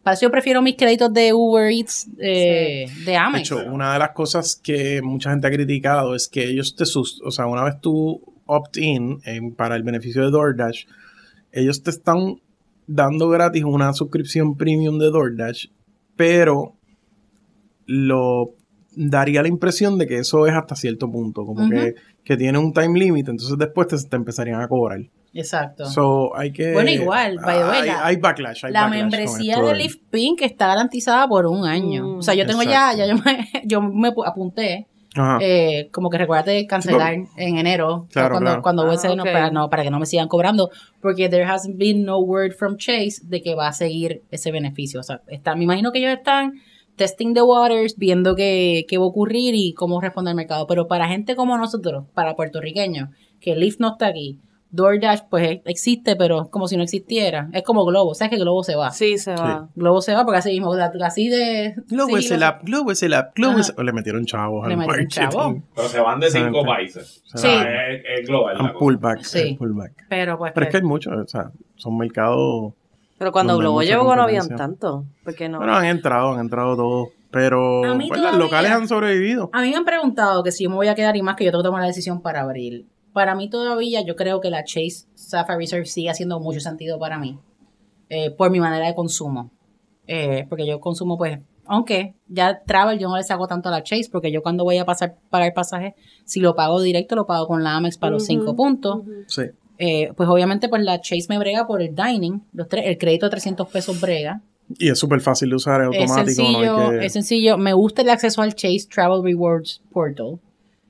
Para 0.03 0.15
eso 0.15 0.23
yo 0.23 0.31
prefiero 0.31 0.61
mis 0.61 0.75
créditos 0.75 1.13
de 1.13 1.31
Uber 1.33 1.71
Eats 1.71 2.07
eh, 2.17 2.85
de 3.05 3.11
De 3.11 3.17
Amex. 3.17 3.51
hecho, 3.51 3.63
una 3.71 3.93
de 3.93 3.99
las 3.99 4.11
cosas 4.11 4.55
que 4.55 5.01
mucha 5.01 5.29
gente 5.29 5.47
ha 5.47 5.51
criticado 5.51 6.15
es 6.15 6.27
que 6.27 6.43
ellos 6.45 6.75
te 6.75 6.85
sus, 6.85 7.21
o 7.23 7.29
sea, 7.29 7.45
una 7.45 7.63
vez 7.63 7.79
tú 7.79 8.21
opt-in 8.47 9.21
para 9.55 9.75
el 9.75 9.83
beneficio 9.83 10.23
de 10.23 10.31
DoorDash, 10.31 10.85
ellos 11.51 11.83
te 11.83 11.91
están 11.91 12.41
dando 12.87 13.29
gratis 13.29 13.63
una 13.63 13.93
suscripción 13.93 14.57
premium 14.57 14.97
de 14.97 15.11
DoorDash, 15.11 15.67
pero 16.15 16.75
lo 17.85 18.55
daría 18.95 19.41
la 19.41 19.47
impresión 19.47 19.97
de 19.97 20.07
que 20.07 20.17
eso 20.17 20.47
es 20.47 20.53
hasta 20.53 20.75
cierto 20.75 21.09
punto, 21.09 21.45
como 21.45 21.69
que, 21.69 21.95
que 22.23 22.37
tiene 22.37 22.57
un 22.57 22.73
time 22.73 22.99
limit, 22.99 23.29
entonces 23.29 23.57
después 23.57 23.87
te, 23.87 23.97
te 23.97 24.15
empezarían 24.15 24.61
a 24.61 24.67
cobrar. 24.67 24.99
Exacto. 25.33 25.85
So, 25.85 26.35
hay 26.35 26.51
que... 26.51 26.73
Bueno, 26.73 26.89
igual, 26.89 27.37
by 27.43 27.57
the 27.57 27.63
way, 27.65 27.79
hay, 27.81 27.87
la- 27.87 28.05
hay 28.05 28.15
backlash. 28.17 28.65
hay 28.65 28.71
la 28.73 28.81
backlash 28.83 28.99
membresía 29.01 29.61
de 29.61 29.75
Lyft 29.75 30.01
Pink 30.09 30.41
está 30.41 30.67
garantizada 30.67 31.27
por 31.27 31.45
un 31.45 31.65
año. 31.65 32.03
Mm, 32.05 32.17
o 32.17 32.21
sea, 32.21 32.33
yo 32.33 32.45
tengo 32.45 32.63
ya, 32.63 32.91
exacto. 32.91 32.97
ya 32.97 33.05
yo 33.07 33.15
me, 33.23 33.49
yo 33.65 33.81
me 33.81 34.09
pu- 34.11 34.27
apunté, 34.27 34.87
eh, 35.41 35.89
como 35.91 36.09
que 36.09 36.17
recuérdate 36.17 36.51
de 36.51 36.67
cancelar 36.67 37.13
en 37.37 37.57
enero, 37.57 38.07
Claro, 38.11 38.31
cuando, 38.35 38.49
claro. 38.49 38.61
cuando 38.61 38.89
Ah, 38.89 38.93
ese 38.93 39.15
no, 39.15 39.23
para, 39.23 39.51
no, 39.51 39.69
para 39.69 39.83
que 39.83 39.89
no 39.91 39.99
me 39.99 40.05
sigan 40.05 40.27
cobrando, 40.27 40.69
porque 41.01 41.27
there 41.29 41.43
has 41.43 41.67
been 41.77 42.03
no 42.05 42.19
word 42.19 42.51
from 42.53 42.77
Chase 42.77 43.21
de 43.23 43.41
que 43.41 43.55
va 43.55 43.67
a 43.67 43.73
seguir 43.73 44.23
ese 44.31 44.51
beneficio. 44.51 44.99
O 44.99 45.03
sea, 45.03 45.21
está, 45.27 45.55
me 45.55 45.63
imagino 45.65 45.91
que 45.91 45.99
ellos 45.99 46.11
están 46.17 46.53
testing 46.97 47.33
the 47.33 47.41
waters, 47.41 47.95
viendo 47.97 48.35
qué, 48.35 48.85
qué 48.87 48.97
va 48.97 49.05
a 49.05 49.07
ocurrir 49.07 49.55
y 49.55 49.73
cómo 49.73 49.99
responde 50.01 50.31
el 50.31 50.35
mercado. 50.35 50.67
Pero 50.67 50.87
para 50.87 51.07
gente 51.07 51.35
como 51.35 51.57
nosotros, 51.57 52.05
para 52.13 52.35
puertorriqueños, 52.35 53.09
que 53.39 53.55
Lyft 53.55 53.79
no 53.79 53.93
está 53.93 54.07
aquí, 54.07 54.39
DoorDash 54.71 55.21
pues 55.29 55.59
existe, 55.65 56.15
pero 56.15 56.43
es 56.43 56.47
como 56.49 56.67
si 56.67 56.77
no 56.77 56.83
existiera. 56.83 57.49
Es 57.53 57.63
como 57.63 57.85
Globo, 57.85 58.13
¿sabes 58.15 58.31
que 58.31 58.37
Globo 58.37 58.63
se 58.63 58.75
va? 58.75 58.91
Sí, 58.91 59.17
se 59.17 59.35
va. 59.35 59.67
Globo 59.75 60.01
se 60.01 60.13
va 60.13 60.23
porque 60.23 60.39
así 60.39 60.51
mismo, 60.51 60.73
así 60.73 61.29
de... 61.29 61.75
Globo 61.89 62.17
es 62.17 62.23
siglos- 62.25 62.37
el 62.37 62.43
app, 62.43 62.63
Globo 62.63 62.91
es 62.91 63.03
el 63.03 63.13
app, 63.13 63.35
Globo 63.35 63.59
es... 63.59 63.73
O 63.77 63.83
le 63.83 63.91
metieron 63.93 64.25
chavos 64.25 64.65
Le 64.67 64.73
al 64.73 64.79
metieron 64.79 65.07
chavos. 65.07 65.55
Pero 65.75 65.87
se 65.89 65.99
van 65.99 66.19
de 66.19 66.29
cinco 66.31 66.63
países. 66.63 67.21
Sí. 67.25 67.31
O 67.35 67.37
sea, 67.37 67.89
es, 67.89 68.01
es 68.21 68.27
global. 68.27 68.61
Un 68.61 68.73
pullback. 68.73 69.23
Sí. 69.23 69.39
el 69.39 69.57
pullback. 69.57 70.05
Pero 70.09 70.37
pues... 70.37 70.51
Pero 70.53 70.65
es 70.65 70.71
que 70.71 70.77
hay 70.77 70.83
muchos, 70.83 71.13
o 71.13 71.27
sea, 71.27 71.51
son 71.75 71.97
mercados... 71.97 72.73
Pero 73.17 73.31
cuando 73.31 73.57
Globo 73.57 73.83
llegó 73.83 74.15
no 74.15 74.23
habían 74.23 74.49
tanto. 74.55 75.05
Porque 75.23 75.47
no. 75.47 75.59
Bueno, 75.59 75.75
han 75.75 75.85
entrado, 75.85 76.33
han 76.33 76.39
entrado 76.39 76.75
todos. 76.75 77.09
Pero 77.29 77.81
pues, 77.83 77.97
las 78.09 78.09
todavía- 78.09 78.39
locales 78.39 78.71
han 78.71 78.87
sobrevivido. 78.87 79.49
A 79.53 79.61
mí 79.61 79.69
me 79.69 79.75
han 79.75 79.85
preguntado 79.85 80.43
que 80.43 80.51
si 80.51 80.63
yo 80.63 80.69
me 80.69 80.75
voy 80.75 80.87
a 80.87 80.95
quedar 80.95 81.15
y 81.15 81.21
más 81.21 81.35
que 81.35 81.45
yo 81.45 81.51
tengo 81.51 81.61
que 81.63 81.67
tomar 81.67 81.81
la 81.81 81.87
decisión 81.87 82.21
para 82.21 82.41
abril. 82.41 82.87
Para 83.13 83.35
mí 83.35 83.49
todavía 83.49 84.01
yo 84.05 84.15
creo 84.15 84.39
que 84.41 84.49
la 84.49 84.63
Chase 84.63 85.05
Sapphire 85.15 85.57
Reserve 85.57 85.85
sigue 85.85 86.09
haciendo 86.09 86.39
mucho 86.39 86.59
sentido 86.59 86.97
para 86.99 87.17
mí. 87.17 87.37
eh, 88.09 88.29
por 88.31 88.51
mi 88.51 88.59
manera 88.59 88.87
de 88.87 88.93
consumo. 88.95 89.51
Eh, 90.07 90.45
porque 90.49 90.65
yo 90.67 90.79
consumo 90.81 91.17
pues... 91.17 91.39
Aunque 91.65 92.15
ya 92.27 92.61
Travel 92.65 92.99
yo 92.99 93.07
no 93.07 93.15
le 93.15 93.23
saco 93.23 93.47
tanto 93.47 93.69
a 93.69 93.71
la 93.71 93.83
Chase 93.83 94.09
porque 94.11 94.29
yo 94.31 94.41
cuando 94.43 94.65
voy 94.65 94.77
a 94.77 94.83
pasar 94.85 95.15
pagar 95.29 95.53
pasaje, 95.53 95.95
si 96.25 96.41
lo 96.41 96.53
pago 96.53 96.81
directo 96.81 97.15
lo 97.15 97.25
pago 97.25 97.47
con 97.47 97.63
la 97.63 97.75
Amex 97.77 97.97
para 97.97 98.11
los 98.11 98.25
5 98.25 98.53
puntos. 98.55 99.01
Sí. 99.27 99.43
Eh, 99.77 100.11
pues 100.17 100.27
obviamente 100.27 100.67
pues 100.67 100.83
la 100.83 100.99
Chase 100.99 101.27
me 101.29 101.39
brega 101.39 101.65
por 101.67 101.81
el 101.81 101.95
dining, 101.95 102.41
los 102.51 102.67
tres, 102.67 102.85
el 102.87 102.97
crédito 102.97 103.27
de 103.27 103.29
300 103.29 103.69
pesos 103.69 104.01
brega. 104.01 104.41
Y 104.77 104.89
es 104.89 104.99
súper 104.99 105.21
fácil 105.21 105.49
de 105.49 105.55
usar, 105.55 105.81
es 105.81 105.89
Es 106.03 106.11
automático. 106.11 106.41
no 106.41 106.47
hay 106.49 106.53
sencillo, 106.65 106.89
que- 106.99 107.05
es 107.05 107.13
sencillo. 107.13 107.57
Me 107.57 107.71
gusta 107.73 108.01
el 108.01 108.09
acceso 108.09 108.41
al 108.41 108.53
Chase 108.55 108.87
Travel 108.93 109.23
Rewards 109.23 109.81
Portal. 109.93 110.39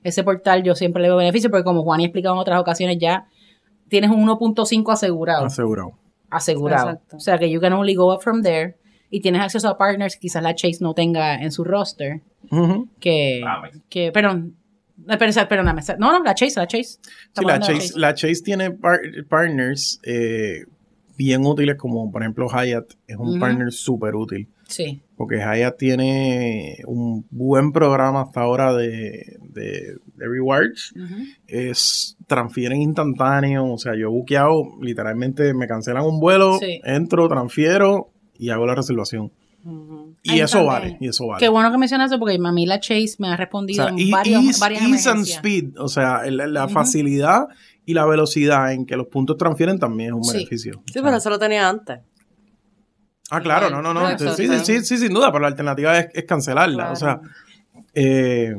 Ese 0.02 0.24
portal 0.24 0.62
yo 0.62 0.74
siempre 0.74 1.02
le 1.02 1.08
veo 1.08 1.16
beneficio 1.16 1.50
porque 1.50 1.64
como 1.64 1.82
Juan 1.82 2.00
ha 2.00 2.04
explicado 2.04 2.34
en 2.34 2.40
otras 2.40 2.60
ocasiones 2.60 2.98
ya 3.00 3.26
tienes 3.88 4.10
un 4.10 4.26
1.5 4.26 4.92
asegurado. 4.92 5.44
Asegurado. 5.44 5.92
asegurado. 6.30 6.90
Exacto. 6.90 7.16
O 7.16 7.20
sea 7.20 7.38
que 7.38 7.50
you 7.50 7.60
can 7.60 7.72
only 7.72 7.94
go 7.94 8.12
up 8.14 8.22
from 8.22 8.42
there 8.42 8.76
y 9.10 9.20
tienes 9.20 9.42
acceso 9.42 9.68
a 9.68 9.76
partners 9.76 10.14
que 10.14 10.20
quizás 10.20 10.42
la 10.42 10.54
Chase 10.54 10.78
no 10.80 10.94
tenga 10.94 11.34
en 11.36 11.52
su 11.52 11.62
roster. 11.64 12.22
Ujú. 12.50 12.88
Que, 12.98 13.42
Amex. 13.46 13.80
que 13.88 14.10
perdón, 14.12 14.56
eh, 15.08 15.46
perdóname. 15.46 15.82
No, 15.98 16.12
no, 16.18 16.24
la 16.24 16.34
Chase, 16.34 16.58
la 16.58 16.66
Chase. 16.66 16.98
Sí, 17.34 17.44
la 17.44 17.60
Chase, 17.60 17.92
la 17.96 18.14
Chase 18.14 18.42
tiene 18.42 18.70
par- 18.70 19.00
partners 19.28 20.00
eh, 20.04 20.64
bien 21.16 21.44
útiles, 21.44 21.76
como 21.76 22.10
por 22.10 22.22
ejemplo 22.22 22.48
Hyatt 22.48 22.94
es 23.06 23.16
un 23.16 23.38
partner 23.38 23.70
súper 23.70 24.14
útil. 24.14 24.48
Sí. 24.66 25.02
Porque 25.22 25.36
Hyatt 25.36 25.78
tiene 25.78 26.78
un 26.84 27.24
buen 27.30 27.70
programa 27.70 28.22
hasta 28.22 28.40
ahora 28.40 28.72
de, 28.74 29.36
de, 29.50 29.94
de 30.16 30.28
rewards. 30.28 30.92
Es 31.46 32.16
transfieren 32.26 32.82
instantáneo. 32.82 33.66
O 33.72 33.78
sea, 33.78 33.92
yo 33.94 34.08
he 34.08 34.10
buqueado, 34.10 34.64
literalmente 34.80 35.54
me 35.54 35.68
cancelan 35.68 36.02
un 36.04 36.18
vuelo, 36.18 36.58
Sí. 36.58 36.80
entro, 36.82 37.28
transfiero 37.28 38.10
y 38.36 38.50
hago 38.50 38.66
la 38.66 38.74
reservación. 38.74 39.30
Y 40.24 40.32
Ahí 40.32 40.40
eso 40.40 40.54
también. 40.58 40.66
vale, 40.66 40.96
y 41.00 41.06
eso 41.08 41.24
vale. 41.28 41.38
Qué 41.38 41.48
bueno 41.48 41.70
que 41.70 41.78
mencionas 41.78 42.10
eso 42.10 42.18
porque 42.18 42.34
a 42.44 42.52
mí 42.52 42.66
la 42.66 42.80
Chase 42.80 43.14
me 43.20 43.28
ha 43.28 43.34
O 43.34 43.36
respondido 43.36 43.84
sea, 43.86 43.94
en 43.96 44.10
varios, 44.10 44.42
ease, 44.44 44.60
varias 44.60 44.82
ease 44.82 45.08
and 45.08 45.22
speed, 45.24 45.78
o 45.78 45.86
sea, 45.86 46.22
el- 46.24 46.36
la 46.52 46.64
Ujú. 46.64 46.74
facilidad 46.74 47.46
y 47.86 47.94
la 47.94 48.04
velocidad 48.06 48.72
en 48.72 48.86
que 48.86 48.96
los 48.96 49.06
puntos 49.06 49.36
transfieren 49.36 49.78
también 49.78 50.08
es 50.10 50.14
un 50.16 50.24
Sí. 50.24 50.32
beneficio. 50.38 50.72
Sí, 50.86 50.90
O 50.90 50.92
sea, 50.94 51.02
pero 51.04 51.16
eso 51.16 51.30
lo 51.30 51.38
tenía 51.38 51.68
antes. 51.68 52.00
Ah, 53.34 53.40
claro, 53.40 53.70
no, 53.70 53.80
no, 53.80 53.94
no. 53.94 54.18
Sí, 54.18 54.28
sí, 54.36 54.58
sí, 54.64 54.84
sí, 54.84 54.98
sin 54.98 55.12
duda, 55.14 55.32
pero 55.32 55.40
la 55.42 55.48
alternativa 55.48 55.98
es, 55.98 56.08
es 56.12 56.24
cancelarla. 56.24 56.74
Claro. 56.76 56.92
O 56.92 56.96
sea, 56.96 57.20
eh, 57.94 58.54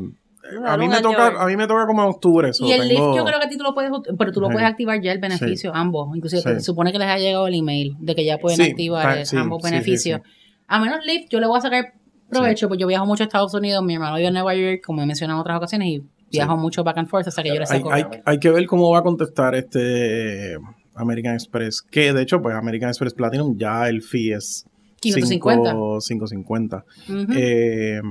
a, 0.65 0.77
mí 0.77 0.87
me 0.87 0.99
toca, 1.01 1.27
a 1.41 1.45
mí 1.45 1.55
me 1.55 1.67
toca 1.67 1.85
como 1.85 2.01
en 2.03 2.09
octubre. 2.09 2.49
eso, 2.49 2.65
Y 2.65 2.71
el 2.71 2.87
tengo- 2.87 3.07
Lyft 3.11 3.17
yo 3.17 3.25
creo 3.25 3.39
que 3.39 3.45
a 3.45 3.49
ti 3.49 3.57
tú 3.57 3.63
lo 3.63 3.73
puedes, 3.73 3.91
pero 4.17 4.31
tú 4.31 4.41
lo 4.41 4.47
Sí. 4.47 4.53
puedes 4.53 4.67
activar 4.69 4.99
ya 5.01 5.11
el 5.11 5.19
beneficio, 5.19 5.73
ambos. 5.75 6.15
Inclusive 6.15 6.41
Sí. 6.41 6.49
se 6.49 6.59
supone 6.61 6.91
que 6.91 6.99
les 6.99 7.07
ha 7.07 7.17
llegado 7.17 7.47
el 7.47 7.53
email 7.53 7.95
de 7.99 8.15
que 8.15 8.25
ya 8.25 8.37
pueden 8.39 8.57
Sí, 8.57 8.71
activar 8.71 9.17
eh, 9.19 9.25
sí, 9.25 9.37
ambos 9.37 9.61
sí, 9.61 9.67
sí, 9.67 9.71
beneficios. 9.73 10.21
sí. 10.23 10.31
A 10.67 10.79
menos 10.79 11.05
Lyft, 11.05 11.29
yo 11.29 11.39
le 11.39 11.47
voy 11.47 11.57
a 11.57 11.61
sacar 11.61 11.93
provecho, 12.29 12.67
porque 12.67 12.81
yo 12.81 12.87
viajo 12.87 13.05
mucho 13.05 13.23
a 13.23 13.27
Estados 13.27 13.53
Unidos, 13.53 13.83
mi 13.83 13.93
hermano 13.93 14.15
vive 14.15 14.29
en 14.29 14.33
Nueva 14.33 14.55
York, 14.55 14.81
como 14.83 15.03
he 15.03 15.05
mencionado 15.05 15.37
en 15.37 15.41
otras 15.41 15.57
ocasiones, 15.57 15.87
y 15.87 16.01
viajo 16.31 16.57
mucho 16.57 16.83
back 16.83 16.97
and 16.97 17.07
forth, 17.07 17.27
hasta 17.27 17.43
que 17.43 17.49
yo 17.49 17.55
le 17.55 17.61
hay, 17.61 17.65
saco. 17.67 17.93
hay, 17.93 18.05
hay 18.25 18.39
que 18.39 18.49
ver 18.49 18.65
cómo 18.65 18.89
va 18.89 18.99
a 18.99 19.03
contestar 19.03 19.53
este 19.53 20.57
American 20.95 21.33
Express. 21.33 21.81
Que 21.81 22.13
de 22.13 22.21
hecho, 22.21 22.41
pues 22.41 22.55
American 22.55 22.89
Express 22.89 23.13
Platinum 23.13 23.57
ya 23.57 23.87
el 23.89 24.01
fee 24.01 24.33
es 24.33 24.65
550. 25.01 25.73
5- 25.73 25.99
550. 26.07 26.85
Ujú. 27.09 27.25
Eh, 27.35 28.01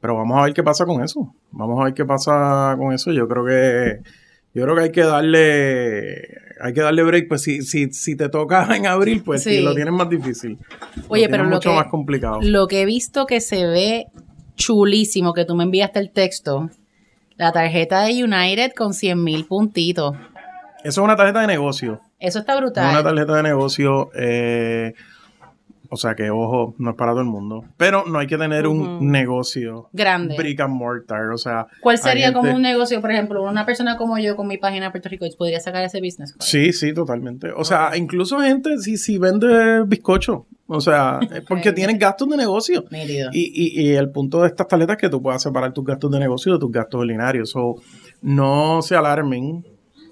pero 0.00 0.16
vamos 0.16 0.38
a 0.38 0.44
ver 0.44 0.52
qué 0.54 0.62
pasa 0.62 0.84
con 0.84 1.02
eso. 1.02 1.34
Vamos 1.52 1.80
a 1.80 1.84
ver 1.84 1.94
qué 1.94 2.04
pasa 2.04 2.74
con 2.78 2.92
eso. 2.92 3.12
Yo 3.12 3.28
creo 3.28 3.44
que 3.44 3.98
yo 4.54 4.64
creo 4.64 4.74
que 4.76 4.82
hay 4.82 4.90
que 4.92 5.02
darle 5.02 6.14
hay 6.60 6.72
que 6.74 6.80
darle 6.80 7.02
break. 7.02 7.28
Pues 7.28 7.42
si, 7.42 7.62
si, 7.62 7.92
si 7.92 8.16
te 8.16 8.28
toca 8.28 8.66
en 8.76 8.86
abril, 8.86 9.22
pues 9.24 9.42
Sí. 9.44 9.60
lo 9.60 9.74
tienes 9.74 9.92
más 9.94 10.08
difícil. 10.10 10.58
Oye, 11.08 11.24
Lo 11.24 11.30
pero 11.30 11.42
tienes 11.44 11.50
lo 11.50 11.56
mucho 11.56 11.70
que, 11.70 11.76
más 11.76 11.86
complicado. 11.86 12.38
lo 12.42 12.66
que 12.66 12.82
he 12.82 12.84
visto 12.84 13.26
que 13.26 13.40
se 13.40 13.64
ve 13.66 14.06
chulísimo, 14.56 15.32
que 15.32 15.44
tú 15.44 15.54
me 15.54 15.64
enviaste 15.64 15.98
el 15.98 16.10
texto, 16.10 16.68
la 17.36 17.52
tarjeta 17.52 18.02
de 18.02 18.22
United 18.24 18.72
con 18.76 18.92
100 18.94 19.22
mil 19.22 19.46
puntitos. 19.46 20.14
Eso 20.84 21.00
es 21.00 21.04
una 21.04 21.16
tarjeta 21.16 21.40
de 21.40 21.46
negocio. 21.46 22.00
Eso 22.18 22.38
está 22.40 22.52
Es 22.52 22.58
una 22.58 22.66
brutal. 22.66 23.02
tarjeta 23.04 23.36
de 23.36 23.42
negocio. 23.42 24.10
eh, 24.14 24.92
o 25.94 25.96
sea 25.96 26.14
que, 26.14 26.30
ojo, 26.30 26.74
no 26.78 26.92
es 26.92 26.96
para 26.96 27.12
todo 27.12 27.20
el 27.20 27.26
mundo. 27.26 27.64
Pero 27.76 28.04
no 28.06 28.18
hay 28.18 28.26
que 28.26 28.38
tener 28.38 28.66
un 28.66 29.10
negocio 29.10 29.90
Grande. 29.92 30.36
brick 30.38 30.58
and 30.60 30.72
mortar. 30.74 31.28
O 31.32 31.36
sea, 31.36 31.66
¿Cuál 31.82 31.98
sería 31.98 32.28
gente- 32.28 32.40
como 32.40 32.54
un 32.56 32.62
negocio, 32.62 32.98
por 33.02 33.10
ejemplo, 33.10 33.42
una 33.42 33.66
persona 33.66 33.98
como 33.98 34.16
yo 34.18 34.34
con 34.34 34.46
mi 34.48 34.56
página 34.56 34.86
de 34.86 34.90
Puerto 34.90 35.10
Rico 35.10 35.26
podría 35.36 35.60
sacar 35.60 35.84
ese 35.84 36.00
business? 36.00 36.32
card? 36.32 36.40
Sí, 36.46 36.72
sí, 36.72 36.94
totalmente. 36.94 37.50
O 37.54 37.62
sea, 37.62 37.94
incluso 37.94 38.40
gente 38.40 38.78
si, 38.78 38.96
si 38.96 39.18
vende 39.18 39.82
bizcocho. 39.86 40.46
O 40.66 40.80
sea, 40.80 41.20
es 41.30 41.42
porque 41.42 41.68
Ok. 41.68 41.74
tienes 41.74 41.98
gastos 41.98 42.26
de 42.30 42.38
negocio. 42.38 42.84
Y, 42.90 43.52
y, 43.52 43.82
y 43.82 43.92
el 43.94 44.08
punto 44.10 44.40
de 44.40 44.48
estas 44.48 44.68
tarjetas 44.68 44.96
es 44.96 45.00
que 45.02 45.08
tú 45.10 45.20
puedas 45.20 45.42
separar 45.42 45.74
tus 45.74 45.84
gastos 45.84 46.10
de 46.10 46.20
negocio 46.20 46.54
de 46.54 46.58
tus 46.58 46.72
gastos 46.72 47.02
ordinarios. 47.02 47.50
So, 47.50 47.74
no 48.22 48.80
se 48.80 48.96
alarmen, 48.96 49.66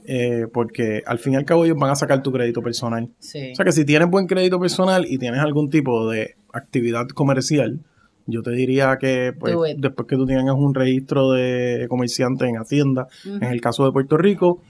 eh, 0.07 0.47
porque 0.53 1.03
al 1.07 1.19
fin 1.19 1.35
y 1.35 1.37
al 1.37 1.45
cabo 1.45 1.65
ellos 1.65 1.77
van 1.79 1.91
a 1.91 1.97
sacar 1.97 2.23
tu 2.23 2.33
crédito 2.33 2.63
personal. 2.63 3.09
Sí. 3.19 3.53
O 3.53 3.55
sea 3.55 3.65
que 3.65 3.73
si 3.73 3.85
tienes 3.85 4.09
buen 4.09 4.27
crédito 4.27 4.59
personal 4.59 5.07
y 5.09 5.19
tienes 5.19 5.41
algún 5.41 5.71
tipo 5.71 6.09
de 6.11 6.37
actividad 6.53 7.07
comercial, 7.09 7.81
yo 8.27 8.43
te 8.43 8.51
diría 8.53 8.97
que 8.99 9.33
pues, 9.39 9.55
después 9.79 10.07
que 10.09 10.17
tú 10.17 10.27
tengas 10.27 10.55
un 10.57 10.75
registro 10.75 11.33
de 11.33 11.87
comerciante 11.89 12.47
en 12.47 12.57
Hacienda, 12.57 13.09
en 13.25 13.45
el 13.45 13.61
caso 13.61 13.85
de 13.85 13.93
Puerto 13.93 14.17
Rico, 14.17 14.63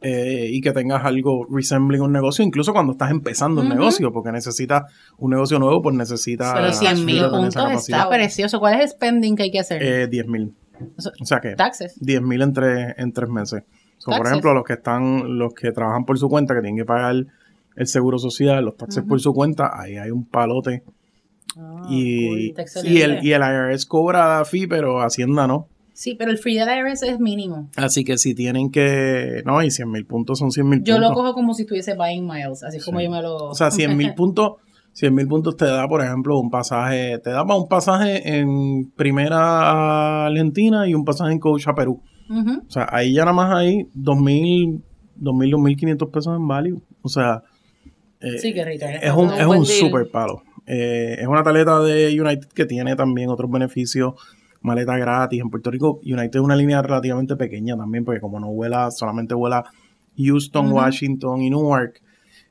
eh, 0.00 0.46
y 0.50 0.60
que 0.60 0.70
tengas 0.72 1.04
algo 1.04 1.44
resembling 1.50 2.00
un 2.00 2.12
negocio, 2.12 2.44
incluso 2.44 2.72
cuando 2.72 2.92
estás 2.92 3.10
empezando 3.10 3.60
un 3.62 3.66
Ujú. 3.66 3.76
negocio, 3.76 4.12
porque 4.12 4.30
necesitas 4.30 4.82
un 5.16 5.30
negocio 5.32 5.58
nuevo, 5.58 5.82
pues 5.82 5.96
necesitas 5.96 6.52
Pero 6.54 6.72
100 6.72 7.04
mil 7.04 7.24
puntos 7.30 7.88
está 7.88 8.08
precioso. 8.08 8.60
¿Cuál 8.60 8.74
es 8.74 8.80
el 8.82 8.88
spending 8.90 9.34
que 9.34 9.42
hay 9.44 9.50
que 9.50 9.58
hacer? 9.58 9.82
Eh, 9.82 10.06
10 10.08 10.26
mil. 10.28 10.54
O 11.20 11.24
sea 11.24 11.40
que 11.40 11.56
Taxes. 11.56 11.98
10 12.00 12.22
mil 12.22 12.42
en, 12.42 12.52
en 12.96 13.12
tres 13.12 13.28
meses. 13.28 13.64
Por 14.16 14.26
ejemplo, 14.26 14.54
los 14.54 14.64
que 14.64 14.74
están, 14.74 15.38
los 15.38 15.52
que 15.54 15.72
trabajan 15.72 16.04
por 16.04 16.18
su 16.18 16.28
cuenta, 16.28 16.54
que 16.54 16.60
tienen 16.60 16.76
que 16.76 16.84
pagar 16.84 17.14
el 17.76 17.86
seguro 17.86 18.18
social, 18.18 18.64
los 18.64 18.76
taxes 18.76 19.04
por 19.04 19.20
su 19.20 19.32
cuenta, 19.32 19.70
ahí 19.78 19.96
hay 19.96 20.10
un 20.10 20.24
palote. 20.24 20.82
Ah, 21.56 21.86
y, 21.88 22.50
el, 23.00 23.24
y 23.24 23.32
el 23.32 23.42
IRS 23.42 23.86
cobra 23.86 24.44
fee, 24.44 24.66
pero 24.66 25.00
Hacienda 25.00 25.46
no. 25.46 25.66
Sí, 25.92 26.14
pero 26.14 26.30
el 26.30 26.38
free 26.38 26.56
del 26.56 26.68
IRS 26.68 27.02
es 27.02 27.18
mínimo. 27.18 27.70
Así 27.76 28.04
que 28.04 28.18
si 28.18 28.32
tienen 28.34 28.70
que. 28.70 29.42
No, 29.44 29.60
y 29.64 29.70
100 29.72 29.90
mil 29.90 30.06
puntos 30.06 30.38
son 30.38 30.52
100 30.52 30.68
mil 30.68 30.82
Yo 30.84 30.94
puntos. 30.94 31.10
lo 31.10 31.16
cojo 31.16 31.34
como 31.34 31.54
si 31.54 31.62
estuviese 31.62 31.96
buying 31.96 32.24
miles, 32.24 32.62
así 32.62 32.78
como 32.78 32.98
Sí. 33.00 33.06
yo 33.06 33.10
me 33.10 33.20
lo... 33.20 33.34
O 33.36 33.54
sea, 33.54 33.72
100 33.72 33.96
mil 33.96 34.14
puntos. 34.16 34.52
100 34.92 35.12
mil 35.14 35.26
puntos 35.26 35.56
te 35.56 35.64
da, 35.64 35.88
por 35.88 36.00
ejemplo, 36.04 36.38
un 36.38 36.50
pasaje. 36.50 37.18
Te 37.18 37.30
da 37.30 37.44
para 37.44 37.58
un 37.58 37.66
pasaje 37.68 38.38
en 38.38 38.92
primera 38.96 39.38
a 39.40 40.26
Argentina 40.26 40.86
y 40.88 40.94
un 40.94 41.04
pasaje 41.04 41.32
en 41.32 41.40
coach 41.40 41.66
a 41.66 41.74
Perú. 41.74 42.00
O 42.30 42.70
sea, 42.70 42.86
ahí 42.90 43.14
ya 43.14 43.22
nada 43.22 43.32
más 43.32 43.54
hay 43.54 43.84
2.000, 43.96 44.80
2.000, 45.20 45.50
2.500 45.52 46.10
pesos 46.10 46.36
en 46.36 46.46
value. 46.46 46.80
O 47.02 47.08
sea, 47.08 47.42
eh, 48.20 48.38
Sí, 48.38 48.52
rico. 48.52 48.84
es 48.86 49.12
un, 49.12 49.28
Un 49.28 49.32
es 49.34 49.46
un 49.46 49.64
super 49.66 50.10
palo. 50.10 50.42
Eh, 50.66 51.16
es 51.20 51.26
una 51.26 51.42
tarjeta 51.42 51.80
de 51.80 52.20
United 52.20 52.48
que 52.48 52.66
tiene 52.66 52.94
también 52.96 53.30
otros 53.30 53.50
beneficios. 53.50 54.14
Maleta 54.60 54.96
gratis. 54.98 55.40
En 55.40 55.50
Puerto 55.50 55.70
Rico, 55.70 56.00
United 56.04 56.34
es 56.34 56.40
una 56.42 56.56
línea 56.56 56.82
relativamente 56.82 57.36
pequeña 57.36 57.76
también, 57.76 58.04
porque 58.04 58.20
como 58.20 58.38
no 58.40 58.48
vuela, 58.52 58.90
solamente 58.90 59.34
vuela 59.34 59.64
Houston. 60.16 60.72
Washington 60.72 61.40
y 61.42 61.48
Newark, 61.50 62.02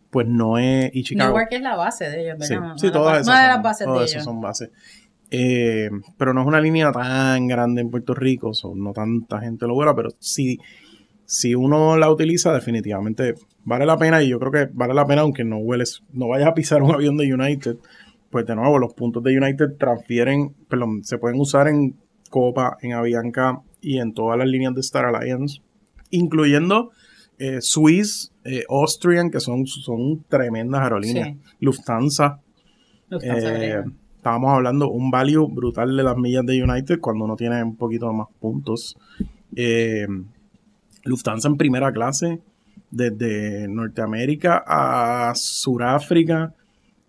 pues 0.10 0.26
no 0.28 0.58
es. 0.58 0.90
Y 0.96 1.04
Chicago. 1.04 1.30
Newark 1.32 1.50
es 1.52 1.62
la 1.62 1.76
base 1.76 2.10
de 2.10 2.22
ellos, 2.24 2.38
Sí, 2.48 2.54
¿verdad? 2.56 2.74
sí, 2.78 2.88
de 2.88 2.94
todas 2.94 3.16
esas. 3.22 3.28
Una 3.28 3.42
de 3.42 3.48
las 3.50 3.62
bases 3.62 3.86
todas 3.86 4.00
de 4.00 4.06
esas 4.06 4.16
ellos. 4.16 4.24
son 4.24 4.42
bases. 4.42 4.70
Eh, 5.30 5.90
pero 6.18 6.34
no 6.34 6.42
es 6.42 6.48
una 6.48 6.62
línea 6.62 6.92
tan 6.92 7.48
grande 7.48 7.82
en 7.82 7.90
Puerto 7.90 8.14
Rico, 8.14 8.54
so, 8.54 8.74
no 8.76 8.94
tanta 8.94 9.42
gente 9.42 9.68
lo 9.68 9.74
vuela, 9.74 9.94
pero 9.94 10.10
si, 10.20 10.58
si 11.26 11.54
uno 11.54 11.98
la 11.98 12.10
utiliza, 12.10 12.54
definitivamente 12.54 13.34
vale 13.66 13.86
la 13.86 13.98
pena 13.98 14.24
y 14.24 14.30
yo 14.30 14.40
creo 14.40 14.52
que 14.52 14.70
vale 14.74 14.94
la 14.94 15.06
pena 15.06 15.22
aunque 15.22 15.44
no 15.44 15.58
hueles, 15.58 16.02
no 16.14 16.30
vayas 16.30 16.48
a 16.48 16.54
pisar 16.54 16.82
un 16.82 16.92
avión 16.96 17.18
de 17.18 17.34
United, 17.34 17.78
pues 18.30 18.46
de 18.46 18.56
nuevo 18.56 18.80
los 18.80 18.94
puntos 18.94 19.22
de 19.24 19.38
United 19.38 19.76
transfieren, 19.78 20.56
perdón, 20.70 21.04
se 21.04 21.18
pueden 21.18 21.40
usar 21.40 21.68
en 21.68 21.96
Copa, 22.30 22.78
en 22.82 22.94
Avianca 22.94 23.62
y 23.82 24.00
en 24.00 24.14
todas 24.14 24.38
las 24.38 24.48
líneas 24.48 24.74
de 24.76 24.82
Star 24.82 25.06
Alliance, 25.06 25.62
incluyendo 26.10 26.92
eh, 27.38 27.62
Swiss, 27.62 28.32
eh, 28.46 28.64
Austrian, 28.70 29.30
que 29.30 29.40
son, 29.40 29.66
son 29.68 30.24
tremendas 30.30 30.82
aerolíneas, 30.82 31.28
Sí. 31.28 31.38
Lufthansa, 31.60 32.42
Lufthansa. 33.10 33.86
Estábamos 34.18 34.52
hablando 34.52 34.90
un 34.90 35.10
value 35.10 35.48
brutal 35.50 35.96
de 35.96 36.04
las 36.04 36.18
millas 36.18 36.46
de 36.46 36.62
United 36.62 37.00
cuando 37.00 37.26
uno 37.26 37.36
tiene 37.36 37.64
un 37.64 37.76
poquito 37.78 38.12
más 38.14 38.28
puntos. 38.40 38.98
Eh, 39.56 40.06
Lufthansa 41.04 41.48
en 41.48 41.56
primera 41.58 41.92
clase, 41.92 42.42
desde 42.92 43.68
Norteamérica 43.68 44.64
a 44.68 45.34
Suráfrica, 45.36 46.54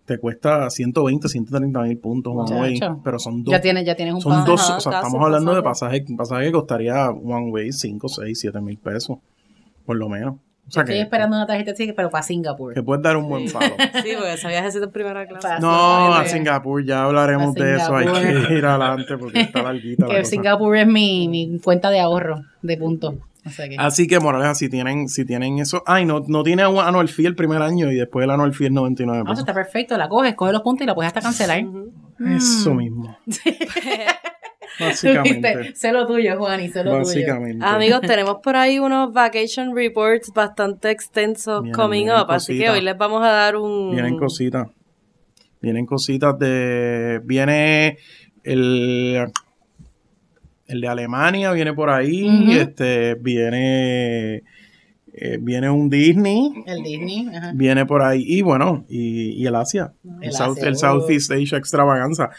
te 0.05 0.19
cuesta 0.19 0.71
120, 0.71 1.29
130 1.29 1.83
mil 1.83 1.99
puntos 1.99 2.33
one 2.35 2.61
way, 2.61 2.73
Muchacho. 2.75 3.01
pero 3.05 3.19
son 3.19 3.43
dos. 3.45 3.53
Ya 3.53 3.61
tienes, 3.61 3.85
ya 3.85 3.95
tienes 3.95 4.15
un 4.15 4.21
Son 4.21 4.33
pasaje. 4.33 4.51
dos, 4.51 4.61
Ajá, 4.63 4.77
o 4.77 4.81
sea, 4.81 4.93
estamos 5.01 5.23
hablando 5.23 5.55
de 5.55 5.63
pasaje. 5.63 6.01
pasaje, 6.03 6.17
pasaje 6.17 6.45
que 6.47 6.53
costaría 6.53 7.11
one 7.11 7.51
way 7.51 7.73
5, 7.73 8.09
6, 8.09 8.39
7 8.41 8.61
mil 8.61 8.79
pesos, 8.79 9.19
por 9.85 9.97
lo 9.97 10.09
menos. 10.09 10.37
O 10.69 10.71
sea 10.71 10.83
Estoy 10.83 10.97
que, 10.97 11.01
esperando 11.03 11.37
una 11.37 11.47
tarjeta 11.47 11.71
así, 11.73 11.93
pero 11.97 12.11
para 12.11 12.23
Singapur. 12.23 12.75
que 12.75 12.83
puedes 12.83 13.03
dar 13.03 13.17
un 13.17 13.27
buen 13.29 13.51
palo. 13.51 13.75
Sí, 14.03 14.11
porque 14.17 14.35
ese 14.35 14.49
viaje 14.49 14.69
es 14.69 14.75
de 14.81 14.89
primera 14.89 15.27
clase. 15.27 15.49
No, 15.61 16.13
a 16.15 16.25
Singapur 16.27 16.85
ya 16.85 17.05
hablaremos 17.05 17.55
de 17.55 17.77
eso. 17.77 17.97
Hay 17.97 18.07
que 18.07 18.55
ir 18.55 18.67
adelante 18.67 19.17
porque 19.17 19.41
está 19.41 19.63
larguita 19.63 20.07
la 20.07 20.13
que 20.15 20.19
cosa. 20.21 20.31
Singapur 20.31 20.77
es 20.77 20.87
mi, 20.87 21.27
mi 21.29 21.59
cuenta 21.59 21.89
de 21.91 22.01
ahorro 22.01 22.43
de 22.63 22.77
puntos. 22.77 23.15
O 23.47 23.51
sea 23.51 23.67
que- 23.67 23.77
Así 23.79 24.07
que, 24.07 24.21
Moraleja, 24.21 24.55
si 24.55 24.69
tienen, 24.69 25.09
si 25.09 25.25
tienen 25.25 25.59
eso. 25.59 25.83
Ay, 25.87 26.05
no, 26.05 26.23
no 26.27 26.43
tiene 26.43 26.67
un 26.67 26.79
anual 26.81 27.09
fee 27.09 27.25
el 27.27 27.35
primer 27.35 27.63
año 27.63 27.91
y 27.91 27.95
después 27.97 28.25
el 28.25 28.31
anual 28.31 28.53
fee 28.53 28.67
es 28.67 28.73
99 28.73 29.23
Ah, 29.27 29.33
eso 29.33 29.41
está 29.41 29.55
perfecto, 29.55 29.97
la 29.97 30.07
coges, 30.09 30.35
coges 30.35 30.53
los 30.53 30.61
puntos 30.63 30.83
y 30.83 30.87
la 30.87 30.95
puedes 30.95 31.07
hasta 31.09 31.23
cancelar. 31.23 31.65
Eso 32.37 32.75
mismo. 32.75 33.17
Básicamente. 34.81 35.57
Viste, 35.59 35.77
Sé 35.77 35.93
lo 35.93 36.07
tuyo, 36.07 36.37
Juan, 36.39 36.61
y 36.61 36.69
sé 36.69 36.85
lo 36.85 36.91
tuyo. 36.91 36.99
Básicamente. 37.05 37.65
Amigos, 37.65 38.01
tenemos 38.03 38.37
por 38.43 38.57
ahí 38.57 38.79
unos 38.79 39.13
vacation 39.13 39.75
reports 39.75 40.33
bastante 40.35 40.91
extensos 40.91 41.63
Vienen- 41.63 41.75
coming 41.75 42.05
vienen 42.07 42.23
up, 42.23 42.31
así 42.31 42.59
que 42.59 42.71
hoy 42.71 42.81
les 42.81 42.97
vamos 42.97 43.23
a 43.25 43.29
dar 43.31 43.57
un... 43.57 43.91
Vienen 43.93 44.17
cositas. 44.19 44.69
Vienen 45.61 45.87
cositas 45.87 46.39
de. 46.39 47.21
Viene 47.25 47.99
el. 48.45 49.27
El 50.69 50.81
de 50.81 50.87
Alemania 50.89 51.51
viene 51.51 51.73
por 51.73 51.91
ahí. 51.91 52.53
Este. 52.53 53.15
Viene. 53.17 54.45
eh, 55.15 55.37
viene 55.41 55.69
un 55.69 55.91
Disney. 55.91 56.63
El 56.65 56.83
Disney, 56.85 57.27
ajá. 57.35 57.51
Viene 57.57 57.87
por 57.87 58.03
ahí. 58.03 58.23
Y 58.25 58.43
bueno, 58.43 58.85
y, 58.89 59.31
y 59.33 59.47
el 59.49 59.55
Asia. 59.57 59.93
El, 60.21 60.29
El 60.29 60.33
South- 60.33 60.63
el. 60.63 60.77
Southeast 60.77 61.33
Asia 61.33 61.59
Extravaganza. 61.59 62.31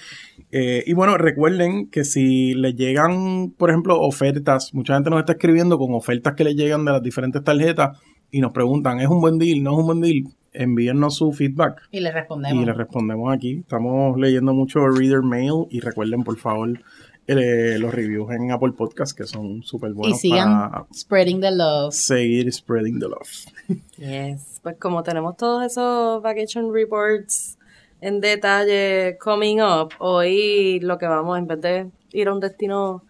Eh, 0.52 0.84
y 0.88 0.94
bueno, 0.94 1.18
recuerden 1.18 1.88
que 1.90 2.04
si 2.04 2.54
les 2.56 2.76
llegan, 2.76 3.52
por 3.58 3.70
ejemplo, 3.70 4.00
ofertas, 4.00 4.74
mucha 4.74 4.96
gente 4.96 5.10
nos 5.10 5.20
está 5.20 5.34
escribiendo 5.34 5.78
con 5.78 5.94
ofertas 5.94 6.34
que 6.36 6.44
les 6.44 6.56
llegan 6.56 6.86
de 6.86 6.92
las 6.92 7.04
diferentes 7.04 7.44
tarjetas 7.44 7.98
y 8.32 8.42
nos 8.42 8.52
preguntan, 8.52 9.00
¿es 9.00 9.08
un 9.08 9.22
buen 9.22 9.38
deal? 9.38 9.62
¿No 9.64 9.74
es 9.74 9.78
un 9.80 9.86
buen 9.86 10.02
deal? 10.02 10.24
Envíennos 10.52 11.16
su 11.16 11.32
feedback 11.32 11.82
Y 11.92 12.00
le 12.00 12.12
respondemos. 12.12 12.64
y 12.64 12.66
les 12.66 12.76
respondemos 12.76 13.32
aquí. 13.32 13.60
Estamos 13.60 14.20
leyendo 14.20 14.54
mucho 14.56 14.88
Reader 14.88 15.22
Mail 15.22 15.68
y 15.70 15.80
recuerden, 15.82 16.24
por 16.24 16.38
favor, 16.38 16.80
eh, 17.28 17.78
los 17.80 17.94
reviews 17.94 18.32
en 18.32 18.52
Apple 18.52 18.72
Podcast 18.76 19.16
que 19.16 19.26
son 19.26 19.62
súper 19.62 19.92
y 19.92 19.94
buenos 19.94 20.20
sigan 20.20 20.72
para 20.72 20.88
spreading 20.92 21.40
the 21.42 21.52
love. 21.52 21.94
seguir 21.94 22.52
spreading 22.52 23.00
the 23.00 23.06
love. 23.08 23.30
Yes, 23.98 24.60
pues 24.64 24.78
como 24.80 25.04
tenemos 25.04 25.38
todos 25.38 25.64
esos 25.64 26.24
vacation 26.24 26.74
reports 26.74 27.59
en 28.02 28.22
detalle 28.22 29.18
coming 29.20 29.60
up, 29.62 29.94
hoy 30.00 30.80
lo 30.82 30.98
que 30.98 31.08
vamos, 31.08 31.38
en 31.38 31.48
vez 31.48 31.62
de 31.62 31.92
ir 32.12 32.28
a 32.28 32.34
un 32.34 32.40
destino 32.40 33.04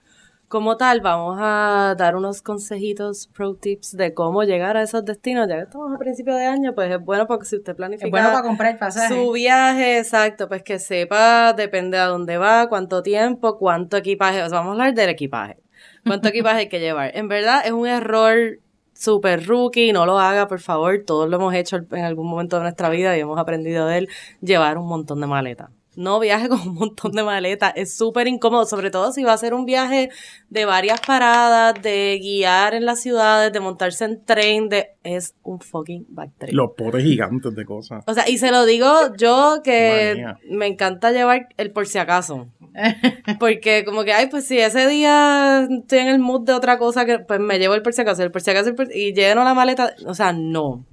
como 0.48 0.78
tal, 0.78 1.00
vamos 1.02 1.38
a 1.40 1.94
dar 1.96 2.16
unos 2.16 2.42
consejitos, 2.42 3.28
pro 3.28 3.54
tips 3.54 3.96
de 3.96 4.16
cómo 4.16 4.44
llegar 4.44 4.78
a 4.78 4.82
esos 4.82 5.06
destinos. 5.06 5.48
Ya 5.48 5.58
que 5.58 5.62
estamos 5.64 5.94
a 5.94 5.98
principio 6.00 6.34
de 6.36 6.46
año, 6.46 6.74
pues 6.74 6.92
es 6.92 7.00
bueno 7.00 7.28
porque 7.28 7.46
si 7.46 7.58
usted 7.58 7.76
planifica 7.76 8.08
Es 8.08 8.12
bueno 8.12 8.30
para 8.32 8.42
comprar 8.42 8.80
pasajes. 8.80 9.16
su 9.16 9.32
viaje, 9.32 10.00
exacto, 10.00 10.48
pues 10.48 10.64
que 10.64 10.80
sepa, 10.80 11.54
depende 11.54 12.00
a 12.00 12.06
dónde 12.08 12.38
va, 12.40 12.68
cuánto 12.68 13.04
tiempo, 13.04 13.60
cuánto 13.60 13.96
equipaje, 13.98 14.42
o 14.42 14.50
sea, 14.50 14.58
vamos 14.60 14.72
a 14.72 14.74
hablar 14.74 14.94
del 14.96 15.10
equipaje. 15.10 15.58
¿Cuánto 16.04 16.30
equipaje 16.30 16.62
hay 16.62 16.70
que 16.70 16.80
llevar? 16.80 17.16
En 17.16 17.28
verdad 17.28 17.62
es 17.64 17.72
un 17.72 17.86
error 17.88 18.60
super 19.00 19.46
rookie, 19.48 19.94
no 19.94 20.06
lo 20.06 20.20
haga, 20.20 20.48
por 20.48 20.60
favor, 20.60 21.04
todos 21.06 21.30
lo 21.30 21.38
hemos 21.38 21.54
hecho 21.54 21.78
en 21.92 22.04
algún 22.04 22.28
momento 22.28 22.58
de 22.58 22.64
nuestra 22.64 22.90
vida 22.90 23.16
y 23.18 23.22
hemos 23.22 23.40
aprendido 23.40 23.88
de 23.88 24.00
él, 24.00 24.10
llevar 24.42 24.78
un 24.78 24.88
montón 24.88 25.22
de 25.22 25.28
maletas. 25.28 25.79
No 25.96 26.20
viaje 26.20 26.48
con 26.50 26.62
un 26.62 26.76
montón 26.76 27.12
de 27.14 27.24
maletas, 27.24 27.74
es 27.76 27.94
súper 27.96 28.28
incómodo, 28.28 28.66
sobre 28.66 28.92
todo 28.92 29.12
si 29.12 29.24
va 29.24 29.34
a 29.34 29.38
ser 29.38 29.54
un 29.54 29.66
viaje 29.66 30.10
de 30.50 30.66
varias 30.66 31.02
paradas, 31.02 31.74
de 31.82 32.20
guiar 32.22 32.74
en 32.74 32.86
las 32.86 33.02
ciudades, 33.02 33.52
de 33.52 33.60
montarse 33.60 34.06
en 34.06 34.24
tren, 34.24 34.70
de 34.70 34.92
es 35.04 35.34
un 35.44 35.60
fucking 35.60 36.06
backtrip. 36.10 36.54
Los 36.54 36.72
potes 36.78 37.04
gigantes 37.04 37.54
de 37.56 37.66
cosas. 37.66 38.04
O 38.08 38.14
sea, 38.14 38.30
y 38.30 38.38
se 38.38 38.52
lo 38.52 38.66
digo 38.66 38.88
yo 39.18 39.62
que 39.64 40.14
Manía. 40.16 40.38
me 40.50 40.68
encanta 40.68 41.12
llevar 41.12 41.50
el 41.58 41.72
por 41.72 41.88
si 41.88 41.98
acaso. 41.98 42.48
Porque 43.40 43.84
como 43.86 44.04
que, 44.04 44.14
ay, 44.14 44.28
pues 44.28 44.46
si 44.46 44.60
ese 44.60 44.88
día 44.88 45.68
estoy 45.70 46.00
en 46.00 46.08
el 46.08 46.20
mood 46.20 46.42
de 46.42 46.54
otra 46.54 46.78
cosa, 46.78 47.06
que 47.06 47.20
pues 47.20 47.40
me 47.40 47.60
llevo 47.60 47.74
el 47.76 47.82
por 47.82 47.94
si 47.94 48.02
acaso, 48.02 48.24
el 48.24 48.32
por 48.32 48.42
si 48.42 48.52
acaso 48.52 48.70
el 48.70 48.76
por- 48.76 48.96
y 48.96 49.14
lleno 49.14 49.44
la 49.44 49.54
maleta. 49.54 49.94
O 50.06 50.14
sea, 50.14 50.32
no. 50.34 50.86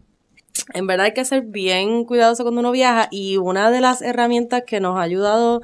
En 0.74 0.86
verdad 0.86 1.06
hay 1.06 1.14
que 1.14 1.24
ser 1.24 1.42
bien 1.42 2.04
cuidadoso 2.04 2.42
cuando 2.42 2.60
uno 2.60 2.72
viaja 2.72 3.08
y 3.10 3.36
una 3.36 3.70
de 3.70 3.80
las 3.80 4.02
herramientas 4.02 4.62
que 4.66 4.80
nos 4.80 4.98
ha 4.98 5.02
ayudado 5.02 5.60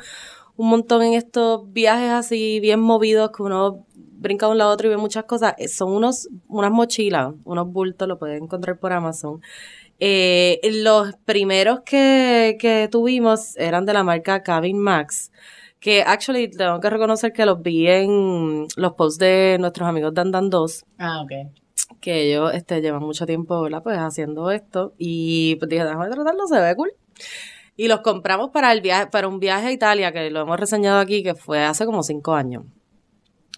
un 0.56 0.68
montón 0.68 1.02
en 1.02 1.14
estos 1.14 1.72
viajes 1.72 2.10
así 2.10 2.60
bien 2.60 2.80
movidos 2.80 3.30
que 3.34 3.42
uno 3.42 3.84
brinca 3.94 4.46
de 4.46 4.52
un 4.52 4.58
lado 4.58 4.70
a 4.70 4.74
otro 4.74 4.86
y 4.86 4.90
ve 4.90 4.96
muchas 4.96 5.24
cosas, 5.24 5.54
eh, 5.58 5.68
son 5.68 5.92
unos, 5.92 6.28
unas 6.48 6.70
mochilas, 6.70 7.34
unos 7.44 7.72
bultos, 7.72 8.06
lo 8.06 8.18
pueden 8.18 8.44
encontrar 8.44 8.78
por 8.78 8.92
Amazon. 8.92 9.42
Eh, 9.98 10.60
los 10.82 11.14
primeros 11.24 11.80
que, 11.80 12.56
que 12.60 12.88
tuvimos 12.90 13.56
eran 13.56 13.84
de 13.84 13.92
la 13.92 14.04
marca 14.04 14.42
Cabin 14.42 14.78
Max, 14.78 15.32
que 15.80 16.02
actually 16.02 16.48
tengo 16.48 16.78
que 16.80 16.90
reconocer 16.90 17.32
que 17.32 17.44
los 17.44 17.60
vi 17.60 17.88
en 17.88 18.66
los 18.76 18.92
posts 18.92 19.18
de 19.18 19.56
nuestros 19.58 19.88
amigos 19.88 20.14
de 20.14 20.20
Andan 20.20 20.50
2, 20.50 20.84
Ah, 20.98 21.22
ok. 21.22 21.32
Que 22.00 22.22
ellos 22.22 22.52
este, 22.54 22.80
llevan 22.80 23.02
mucho 23.02 23.26
tiempo 23.26 23.60
¿verdad? 23.62 23.82
Pues, 23.82 23.98
haciendo 23.98 24.50
esto, 24.50 24.92
y 24.98 25.56
pues 25.56 25.68
dije, 25.68 25.84
déjame 25.84 26.08
tratarlo, 26.08 26.46
se 26.46 26.60
ve 26.60 26.74
cool. 26.74 26.92
Y 27.76 27.88
los 27.88 28.00
compramos 28.00 28.50
para 28.50 28.72
el 28.72 28.80
viaje, 28.80 29.06
para 29.06 29.28
un 29.28 29.40
viaje 29.40 29.68
a 29.68 29.72
Italia, 29.72 30.12
que 30.12 30.30
lo 30.30 30.40
hemos 30.42 30.58
reseñado 30.60 30.98
aquí, 31.00 31.22
que 31.22 31.34
fue 31.34 31.64
hace 31.64 31.86
como 31.86 32.02
cinco 32.02 32.34
años. 32.34 32.64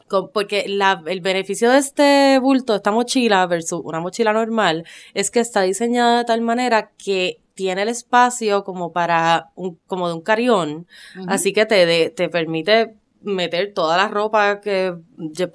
Con- 0.08 0.30
porque 0.32 0.66
la- 0.68 1.02
el 1.06 1.20
beneficio 1.20 1.70
de 1.70 1.78
este 1.78 2.38
bulto, 2.40 2.74
esta 2.74 2.90
mochila 2.92 3.46
versus 3.46 3.80
una 3.82 4.00
mochila 4.00 4.32
normal, 4.32 4.84
es 5.14 5.30
que 5.30 5.40
está 5.40 5.62
diseñada 5.62 6.18
de 6.18 6.24
tal 6.24 6.42
manera 6.42 6.90
que 6.98 7.40
tiene 7.54 7.82
el 7.82 7.88
espacio 7.88 8.64
como 8.64 8.92
para 8.92 9.50
un, 9.54 9.78
como 9.86 10.08
de 10.08 10.14
un 10.14 10.20
carión, 10.20 10.86
así 11.28 11.52
que 11.52 11.64
te, 11.66 11.86
de- 11.86 12.10
te 12.10 12.28
permite 12.28 12.96
meter 13.22 13.72
toda 13.72 13.96
la 13.96 14.08
ropa 14.08 14.60
que 14.60 14.94
ye- 15.32 15.46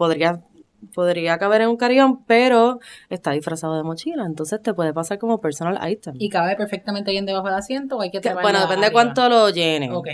podría 0.93 1.37
caber 1.37 1.61
en 1.61 1.69
un 1.69 1.77
carión, 1.77 2.23
pero 2.25 2.79
está 3.09 3.31
disfrazado 3.31 3.77
de 3.77 3.83
mochila, 3.83 4.25
entonces 4.25 4.61
te 4.61 4.73
puede 4.73 4.93
pasar 4.93 5.17
como 5.19 5.39
personal 5.39 5.79
item. 5.89 6.15
¿Y 6.17 6.29
cabe 6.29 6.55
perfectamente 6.55 7.11
bien 7.11 7.25
debajo 7.25 7.47
del 7.47 7.55
asiento 7.55 7.97
o 7.97 8.01
hay 8.01 8.11
que 8.11 8.19
bueno, 8.41 8.61
depende 8.61 8.87
de 8.87 8.91
cuánto 8.91 9.29
lo 9.29 9.49
llenen. 9.49 9.93
Ok. 9.93 10.07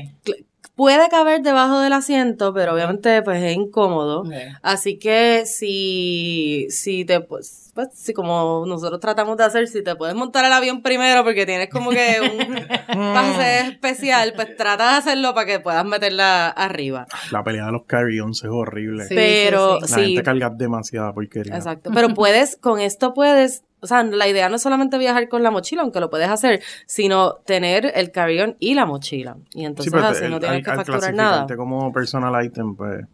Puede 0.75 1.07
caber 1.09 1.41
debajo 1.41 1.79
del 1.79 1.93
asiento, 1.93 2.53
pero 2.53 2.73
obviamente 2.73 3.21
pues 3.21 3.41
es 3.41 3.55
incómodo. 3.55 4.23
Así 4.61 4.97
que 4.99 5.45
si, 5.45 6.67
si 6.69 7.05
te, 7.05 7.21
pues, 7.21 7.64
pues, 7.75 7.89
si 7.93 8.13
como 8.13 8.63
nosotros 8.65 8.99
tratamos 8.99 9.37
de 9.37 9.43
hacer, 9.43 9.67
si 9.67 9.83
te 9.83 9.95
puedes 9.95 10.15
montar 10.15 10.43
el 10.45 10.53
avión 10.53 10.81
primero 10.81 11.23
porque 11.23 11.45
tienes 11.45 11.69
como 11.69 11.91
que 11.91 12.17
un 12.95 13.13
pase 13.13 13.59
especial, 13.67 14.33
pues 14.35 14.55
trata 14.57 14.91
de 14.93 14.97
hacerlo 14.97 15.33
para 15.35 15.45
que 15.45 15.59
puedas 15.59 15.85
meterla 15.85 16.47
arriba. 16.47 17.05
La 17.31 17.43
pelea 17.43 17.65
de 17.67 17.71
los 17.73 17.83
carry-ons 17.85 18.43
es 18.43 18.49
horrible. 18.51 19.03
Sí, 19.03 19.13
pero 19.15 19.75
sí, 19.75 19.81
La 19.81 19.87
sí, 19.87 20.05
gente 20.05 20.23
carga 20.23 20.49
demasiada 20.49 21.13
porquería. 21.13 21.55
exacto. 21.55 21.91
Pero 21.93 22.09
puedes, 22.13 22.55
con 22.55 22.79
esto 22.79 23.13
puedes, 23.13 23.63
o 23.81 23.87
sea, 23.87 24.03
la 24.03 24.27
idea 24.27 24.47
no 24.49 24.55
es 24.55 24.61
solamente 24.61 24.97
viajar 24.97 25.27
con 25.29 25.43
la 25.43 25.51
mochila, 25.51 25.81
aunque 25.81 25.99
lo 25.99 26.09
puedes 26.09 26.29
hacer, 26.29 26.61
sino 26.87 27.33
tener 27.45 27.91
el 27.93 28.11
carry-on 28.11 28.55
y 28.59 28.73
la 28.73 28.85
mochila. 28.85 29.35
Y 29.53 29.65
entonces 29.65 29.91
pero 29.93 30.05
así 30.07 30.21
te- 30.21 30.29
no 30.29 30.35
al- 30.35 30.41
tienes 30.41 30.63
que 30.63 30.71
al 30.71 30.77
facturar 30.77 31.13
nada. 31.13 31.29
clasificarte 31.45 31.57
como 31.57 31.91
personal 31.91 32.45
item, 32.45 32.75
pues 32.75 33.05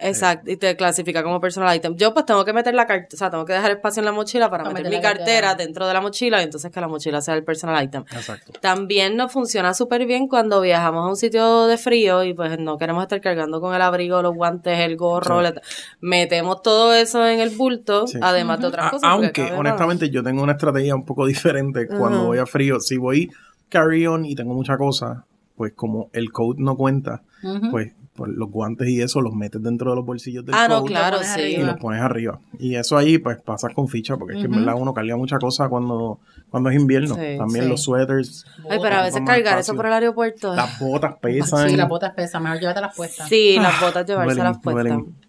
Exacto, 0.00 0.50
y 0.50 0.56
te 0.56 0.76
clasifica 0.76 1.22
como 1.22 1.40
personal 1.40 1.74
item. 1.76 1.94
Yo 1.96 2.12
pues 2.12 2.26
tengo 2.26 2.44
que 2.44 2.52
meter 2.52 2.74
la 2.74 2.86
cartera, 2.86 3.08
o 3.12 3.16
sea, 3.16 3.30
tengo 3.30 3.44
que 3.44 3.52
dejar 3.52 3.70
espacio 3.70 4.00
en 4.00 4.06
la 4.06 4.12
mochila 4.12 4.50
para 4.50 4.64
meter 4.64 4.84
meter 4.84 4.98
mi 4.98 5.02
cartera, 5.02 5.24
cartera. 5.48 5.54
dentro 5.54 5.86
de 5.86 5.94
la 5.94 6.00
mochila 6.00 6.40
y 6.40 6.44
entonces 6.44 6.70
que 6.72 6.80
la 6.80 6.88
mochila 6.88 7.20
sea 7.20 7.34
el 7.34 7.44
personal 7.44 7.82
item. 7.84 8.04
exacto. 8.12 8.52
También 8.60 9.16
nos 9.16 9.32
funciona 9.32 9.72
súper 9.74 10.04
bien 10.06 10.26
cuando 10.28 10.60
viajamos 10.60 11.06
a 11.06 11.08
un 11.10 11.16
sitio 11.16 11.66
de 11.66 11.76
frío 11.78 12.24
y 12.24 12.34
pues 12.34 12.58
no 12.58 12.76
queremos 12.78 13.02
estar 13.02 13.20
cargando 13.20 13.60
con 13.60 13.74
el 13.74 13.82
abrigo, 13.82 14.20
los 14.22 14.34
guantes, 14.34 14.78
el 14.80 14.96
gorro. 14.96 15.38
Sí. 15.38 15.42
la- 15.44 15.62
Metemos 16.00 16.62
todo 16.62 16.92
eso 16.94 17.26
en 17.26 17.40
el 17.40 17.50
bulto, 17.50 18.06
Sí. 18.06 18.18
además 18.20 18.60
de 18.60 18.66
otras 18.66 18.90
cosas. 18.90 19.08
aunque, 19.10 19.52
honestamente, 19.52 20.10
yo 20.10 20.22
tengo 20.22 20.42
una 20.42 20.52
estrategia 20.52 20.94
un 20.94 21.04
poco 21.04 21.26
diferente 21.26 21.86
cuando 21.86 22.24
voy 22.26 22.38
a 22.38 22.46
frío. 22.46 22.80
Si 22.80 22.96
voy 22.96 23.30
carry-on 23.68 24.24
y 24.24 24.34
tengo 24.34 24.54
mucha 24.54 24.76
cosa, 24.76 25.24
pues 25.56 25.72
como 25.74 26.10
el 26.12 26.30
coat 26.32 26.58
no 26.58 26.76
cuenta, 26.76 27.22
pues, 27.70 27.92
pues 28.14 28.30
los 28.32 28.48
guantes 28.50 28.88
y 28.88 29.00
eso 29.02 29.20
los 29.20 29.34
metes 29.34 29.62
dentro 29.62 29.90
de 29.90 29.96
los 29.96 30.04
bolsillos 30.06 30.44
del 30.44 30.54
Ah, 30.54 30.68
no, 30.68 30.84
claro, 30.84 31.16
pones 31.16 31.32
sí. 31.32 31.40
y 31.42 31.62
los 31.62 31.76
pones 31.78 32.00
arriba. 32.00 32.38
Y 32.58 32.76
eso 32.76 32.96
ahí, 32.96 33.18
pues 33.18 33.38
pasas 33.40 33.74
con 33.74 33.88
ficha, 33.88 34.16
porque 34.16 34.34
es 34.34 34.40
que 34.40 34.46
en 34.46 34.52
verdad 34.52 34.74
uno 34.78 34.94
carga 34.94 35.16
mucha 35.16 35.38
cosa 35.38 35.68
cuando, 35.68 36.20
cuando 36.48 36.70
es 36.70 36.76
invierno. 36.76 37.14
Sí, 37.16 37.36
También 37.36 37.64
sí. 37.64 37.70
los 37.70 37.82
suéteres, 37.82 38.44
Ay, 38.70 38.78
pero 38.80 38.96
a 38.96 39.02
veces 39.02 39.22
cargar 39.26 39.58
eso 39.58 39.74
por 39.74 39.86
el 39.86 39.92
aeropuerto. 39.92 40.54
las 40.54 40.78
botas 40.78 41.16
pesan. 41.20 41.68
Sí, 41.68 41.76
las 41.76 41.88
botas 41.88 42.12
pesan, 42.14 42.42
mejor 42.44 42.60
llévatelas 42.60 42.94
puestas. 42.96 43.28
Sí, 43.28 43.56
las 43.60 43.80
botas 43.80 44.06
llevárselas 44.06 44.60
duelen, 44.62 45.00
puestas. 45.04 45.23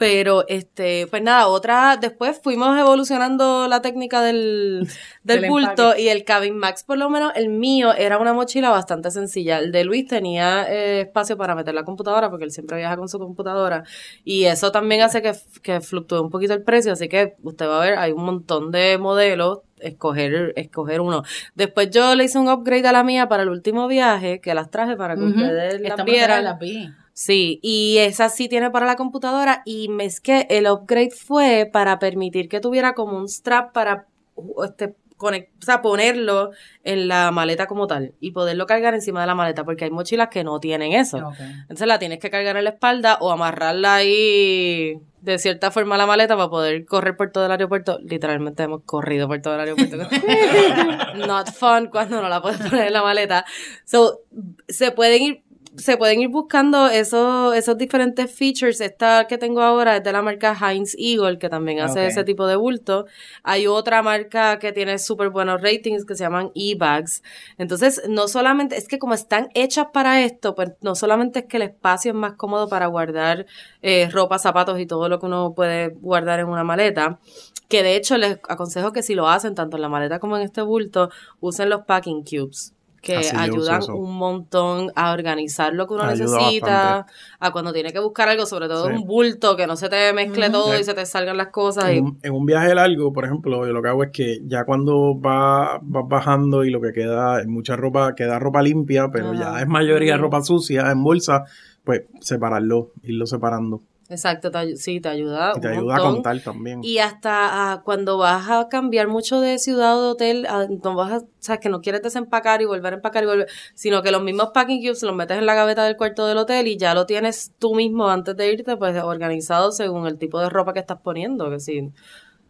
Pero, 0.00 0.48
este, 0.48 1.06
pues 1.08 1.22
nada, 1.22 1.46
otra, 1.48 1.98
después 1.98 2.40
fuimos 2.42 2.74
evolucionando 2.78 3.68
la 3.68 3.82
técnica 3.82 4.22
del, 4.22 4.88
del 5.24 5.42
Del 5.42 5.50
bulto 5.50 5.82
empaque. 5.88 6.02
y 6.04 6.08
el 6.08 6.24
Cabin 6.24 6.56
Max, 6.56 6.84
por 6.84 6.96
lo 6.96 7.10
menos 7.10 7.32
el 7.34 7.50
mío 7.50 7.92
era 7.92 8.16
una 8.16 8.32
mochila 8.32 8.70
bastante 8.70 9.10
sencilla. 9.10 9.58
El 9.58 9.72
de 9.72 9.84
Luis 9.84 10.06
tenía 10.08 10.64
eh, 10.72 11.02
espacio 11.02 11.36
para 11.36 11.54
meter 11.54 11.74
la 11.74 11.84
computadora 11.84 12.30
porque 12.30 12.46
él 12.46 12.50
siempre 12.50 12.78
viaja 12.78 12.96
con 12.96 13.10
su 13.10 13.18
computadora 13.18 13.84
y 14.24 14.44
eso 14.44 14.72
también 14.72 15.02
hace 15.02 15.20
que, 15.20 15.34
que 15.62 15.82
fluctúe 15.82 16.22
un 16.22 16.30
poquito 16.30 16.54
el 16.54 16.62
precio, 16.62 16.94
así 16.94 17.10
que 17.10 17.36
usted 17.42 17.68
va 17.68 17.82
a 17.82 17.84
ver, 17.84 17.98
hay 17.98 18.12
un 18.12 18.24
montón 18.24 18.70
de 18.70 18.96
modelos 18.96 19.58
escoger 19.80 20.54
escoger 20.56 21.02
uno. 21.02 21.24
Después 21.54 21.90
yo 21.90 22.14
le 22.14 22.24
hice 22.24 22.38
un 22.38 22.48
upgrade 22.48 22.88
a 22.88 22.92
la 22.92 23.04
mía 23.04 23.28
para 23.28 23.42
el 23.42 23.50
último 23.50 23.86
viaje, 23.86 24.40
que 24.40 24.54
las 24.54 24.70
traje 24.70 24.96
para 24.96 25.14
que 25.16 25.24
ustedes 25.24 25.78
las 25.82 26.04
vieran. 26.06 26.44
las 26.44 26.58
vi. 26.58 26.88
Sí, 27.22 27.60
y 27.62 27.98
esa 27.98 28.30
sí 28.30 28.48
tiene 28.48 28.70
para 28.70 28.86
la 28.86 28.96
computadora 28.96 29.60
y 29.66 29.90
es 30.00 30.22
que 30.22 30.46
el 30.48 30.66
upgrade 30.66 31.10
fue 31.10 31.68
para 31.70 31.98
permitir 31.98 32.48
que 32.48 32.60
tuviera 32.60 32.94
como 32.94 33.18
un 33.18 33.28
strap 33.28 33.74
para 33.74 34.06
uh, 34.36 34.64
este, 34.64 34.94
conect- 35.18 35.50
o 35.60 35.62
sea, 35.66 35.82
ponerlo 35.82 36.52
en 36.82 37.08
la 37.08 37.30
maleta 37.30 37.66
como 37.66 37.86
tal 37.86 38.14
y 38.20 38.30
poderlo 38.30 38.64
cargar 38.64 38.94
encima 38.94 39.20
de 39.20 39.26
la 39.26 39.34
maleta 39.34 39.64
porque 39.64 39.84
hay 39.84 39.90
mochilas 39.90 40.28
que 40.30 40.44
no 40.44 40.60
tienen 40.60 40.94
eso. 40.94 41.18
Entonces 41.60 41.86
la 41.86 41.98
tienes 41.98 42.20
que 42.20 42.30
cargar 42.30 42.56
en 42.56 42.64
la 42.64 42.70
espalda 42.70 43.18
o 43.20 43.30
amarrarla 43.30 43.96
ahí 43.96 44.94
de 45.20 45.38
cierta 45.38 45.70
forma 45.70 45.96
a 45.96 45.98
la 45.98 46.06
maleta 46.06 46.38
para 46.38 46.48
poder 46.48 46.86
correr 46.86 47.18
por 47.18 47.32
todo 47.32 47.44
el 47.44 47.50
aeropuerto. 47.50 47.98
Literalmente 48.02 48.62
hemos 48.62 48.80
corrido 48.84 49.28
por 49.28 49.42
todo 49.42 49.56
el 49.56 49.60
aeropuerto. 49.60 49.98
Not 51.26 51.52
fun 51.52 51.88
cuando 51.88 52.22
no 52.22 52.30
la 52.30 52.40
puedes 52.40 52.62
poner 52.62 52.86
en 52.86 52.94
la 52.94 53.02
maleta. 53.02 53.44
So, 53.84 54.20
se 54.68 54.90
pueden 54.92 55.20
ir 55.22 55.42
se 55.76 55.96
pueden 55.96 56.20
ir 56.20 56.28
buscando 56.28 56.88
esos, 56.88 57.54
esos 57.54 57.78
diferentes 57.78 58.30
features. 58.30 58.80
Esta 58.80 59.26
que 59.26 59.38
tengo 59.38 59.62
ahora 59.62 59.96
es 59.96 60.02
de 60.04 60.12
la 60.12 60.20
marca 60.20 60.52
Heinz 60.54 60.96
Eagle, 60.98 61.38
que 61.38 61.48
también 61.48 61.80
hace 61.80 62.00
Ok. 62.00 62.06
ese 62.08 62.24
tipo 62.24 62.46
de 62.46 62.56
bulto. 62.56 63.06
Hay 63.42 63.66
otra 63.66 64.02
marca 64.02 64.58
que 64.58 64.72
tiene 64.72 64.98
súper 64.98 65.30
buenos 65.30 65.62
ratings 65.62 66.04
que 66.04 66.14
se 66.16 66.24
llaman 66.24 66.50
e-bags. 66.54 67.22
Entonces, 67.56 68.02
no 68.08 68.26
solamente, 68.28 68.76
es 68.76 68.88
que 68.88 68.98
como 68.98 69.14
están 69.14 69.48
hechas 69.54 69.86
para 69.92 70.22
esto, 70.22 70.54
pues 70.54 70.70
no 70.80 70.94
solamente 70.94 71.40
es 71.40 71.44
que 71.46 71.56
el 71.58 71.62
espacio 71.64 72.10
es 72.10 72.16
más 72.16 72.34
cómodo 72.34 72.68
para 72.68 72.86
guardar 72.86 73.46
eh, 73.82 74.08
ropa, 74.10 74.38
zapatos 74.38 74.78
y 74.80 74.86
todo 74.86 75.08
lo 75.08 75.20
que 75.20 75.26
uno 75.26 75.54
puede 75.54 75.88
guardar 75.88 76.40
en 76.40 76.46
una 76.48 76.64
maleta, 76.64 77.20
que 77.68 77.82
de 77.82 77.94
hecho 77.96 78.18
les 78.18 78.38
aconsejo 78.48 78.92
que 78.92 79.02
si 79.02 79.14
lo 79.14 79.28
hacen 79.28 79.54
tanto 79.54 79.76
en 79.76 79.82
la 79.82 79.88
maleta 79.88 80.18
como 80.18 80.36
en 80.36 80.42
este 80.42 80.62
bulto, 80.62 81.10
usen 81.40 81.68
los 81.70 81.82
packing 81.82 82.24
cubes 82.24 82.74
que 83.00 83.16
ayudan 83.34 83.82
un 83.92 84.16
montón 84.16 84.92
a 84.94 85.12
organizar 85.12 85.72
lo 85.72 85.86
que 85.86 85.94
uno 85.94 86.02
Ayuda 86.02 86.36
necesita, 86.38 86.66
bastante. 86.66 87.12
a 87.40 87.50
cuando 87.52 87.72
tiene 87.72 87.92
que 87.92 87.98
buscar 88.00 88.28
algo, 88.28 88.44
sobre 88.46 88.68
todo 88.68 88.88
Sí. 88.88 88.92
un 88.94 89.04
bulto, 89.06 89.56
que 89.56 89.66
no 89.66 89.76
se 89.76 89.88
te 89.88 90.12
mezcle 90.12 90.50
todo 90.50 90.72
Sí. 90.74 90.80
y 90.80 90.84
se 90.84 90.94
te 90.94 91.06
salgan 91.06 91.36
las 91.36 91.48
cosas. 91.48 91.86
En 91.90 92.04
un, 92.04 92.18
en 92.22 92.32
un 92.32 92.44
viaje 92.46 92.74
largo, 92.74 93.12
por 93.12 93.24
ejemplo, 93.24 93.66
yo 93.66 93.72
lo 93.72 93.82
que 93.82 93.88
hago 93.88 94.04
es 94.04 94.10
que 94.12 94.40
ya 94.44 94.64
cuando 94.64 95.18
va, 95.20 95.78
vas 95.82 96.04
bajando 96.08 96.64
y 96.64 96.70
lo 96.70 96.80
que 96.80 96.92
queda 96.92 97.40
es 97.40 97.46
mucha 97.46 97.74
ropa, 97.76 98.14
queda 98.14 98.38
ropa 98.38 98.60
limpia, 98.62 99.08
pero 99.12 99.30
Ajá. 99.30 99.54
ya 99.56 99.60
es 99.62 99.66
mayoría 99.68 100.16
ropa 100.18 100.42
sucia 100.42 100.90
en 100.90 101.02
bolsa, 101.02 101.44
pues 101.84 102.02
separarlo, 102.20 102.90
irlo 103.02 103.26
separando. 103.26 103.80
Exacto, 104.10 104.50
te 104.50 104.76
sí, 104.76 105.00
te 105.00 105.08
ayuda. 105.08 105.52
Y 105.56 105.60
te 105.60 105.68
un 105.68 105.74
ayuda 105.74 105.96
a 105.96 106.00
contar 106.00 106.40
también. 106.40 106.82
Y 106.82 106.98
hasta 106.98 107.30
ah, 107.72 107.82
cuando 107.84 108.18
vas 108.18 108.50
a 108.50 108.68
cambiar 108.68 109.06
mucho 109.06 109.40
de 109.40 109.60
ciudad 109.60 109.96
o 109.96 110.02
de 110.02 110.08
hotel, 110.08 110.46
ah, 110.48 110.66
no 110.68 110.96
vas 110.96 111.12
a, 111.12 111.16
o 111.18 111.28
sea, 111.38 111.58
que 111.58 111.68
no 111.68 111.80
quieres 111.80 112.02
desempacar 112.02 112.60
y 112.60 112.64
volver 112.64 112.94
a 112.94 112.96
empacar 112.96 113.22
y 113.22 113.26
volver, 113.26 113.46
sino 113.74 114.02
que 114.02 114.10
los 114.10 114.20
mismos 114.20 114.50
packing 114.52 114.82
cubes 114.82 115.04
los 115.04 115.14
metes 115.14 115.38
en 115.38 115.46
la 115.46 115.54
gaveta 115.54 115.84
del 115.84 115.96
cuarto 115.96 116.26
del 116.26 116.38
hotel 116.38 116.66
y 116.66 116.76
ya 116.76 116.92
lo 116.92 117.06
tienes 117.06 117.52
tú 117.60 117.76
mismo 117.76 118.10
antes 118.10 118.36
de 118.36 118.52
irte, 118.52 118.76
pues 118.76 119.00
organizado 119.00 119.70
según 119.70 120.08
el 120.08 120.18
tipo 120.18 120.40
de 120.40 120.48
ropa 120.48 120.72
que 120.72 120.80
estás 120.80 120.98
poniendo, 121.00 121.48
que 121.48 121.60
si, 121.60 121.92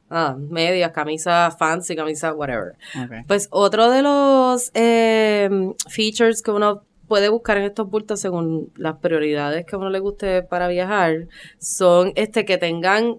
ah, 0.08 0.36
medias, 0.38 0.92
camisa 0.92 1.50
fancy, 1.50 1.94
camisa 1.94 2.32
whatever. 2.32 2.76
Ok. 2.96 3.26
Pues 3.26 3.48
otro 3.50 3.90
de 3.90 4.00
los 4.00 4.70
eh, 4.72 5.74
features 5.90 6.40
que 6.40 6.52
uno 6.52 6.84
puede 7.10 7.28
buscar 7.28 7.58
en 7.58 7.64
estos 7.64 7.90
bultos 7.90 8.20
según 8.20 8.72
las 8.76 8.98
prioridades 8.98 9.66
que 9.66 9.74
a 9.74 9.80
uno 9.80 9.90
le 9.90 9.98
guste 9.98 10.44
para 10.44 10.68
viajar 10.68 11.26
son 11.58 12.12
este 12.14 12.44
que 12.44 12.56
tengan 12.56 13.16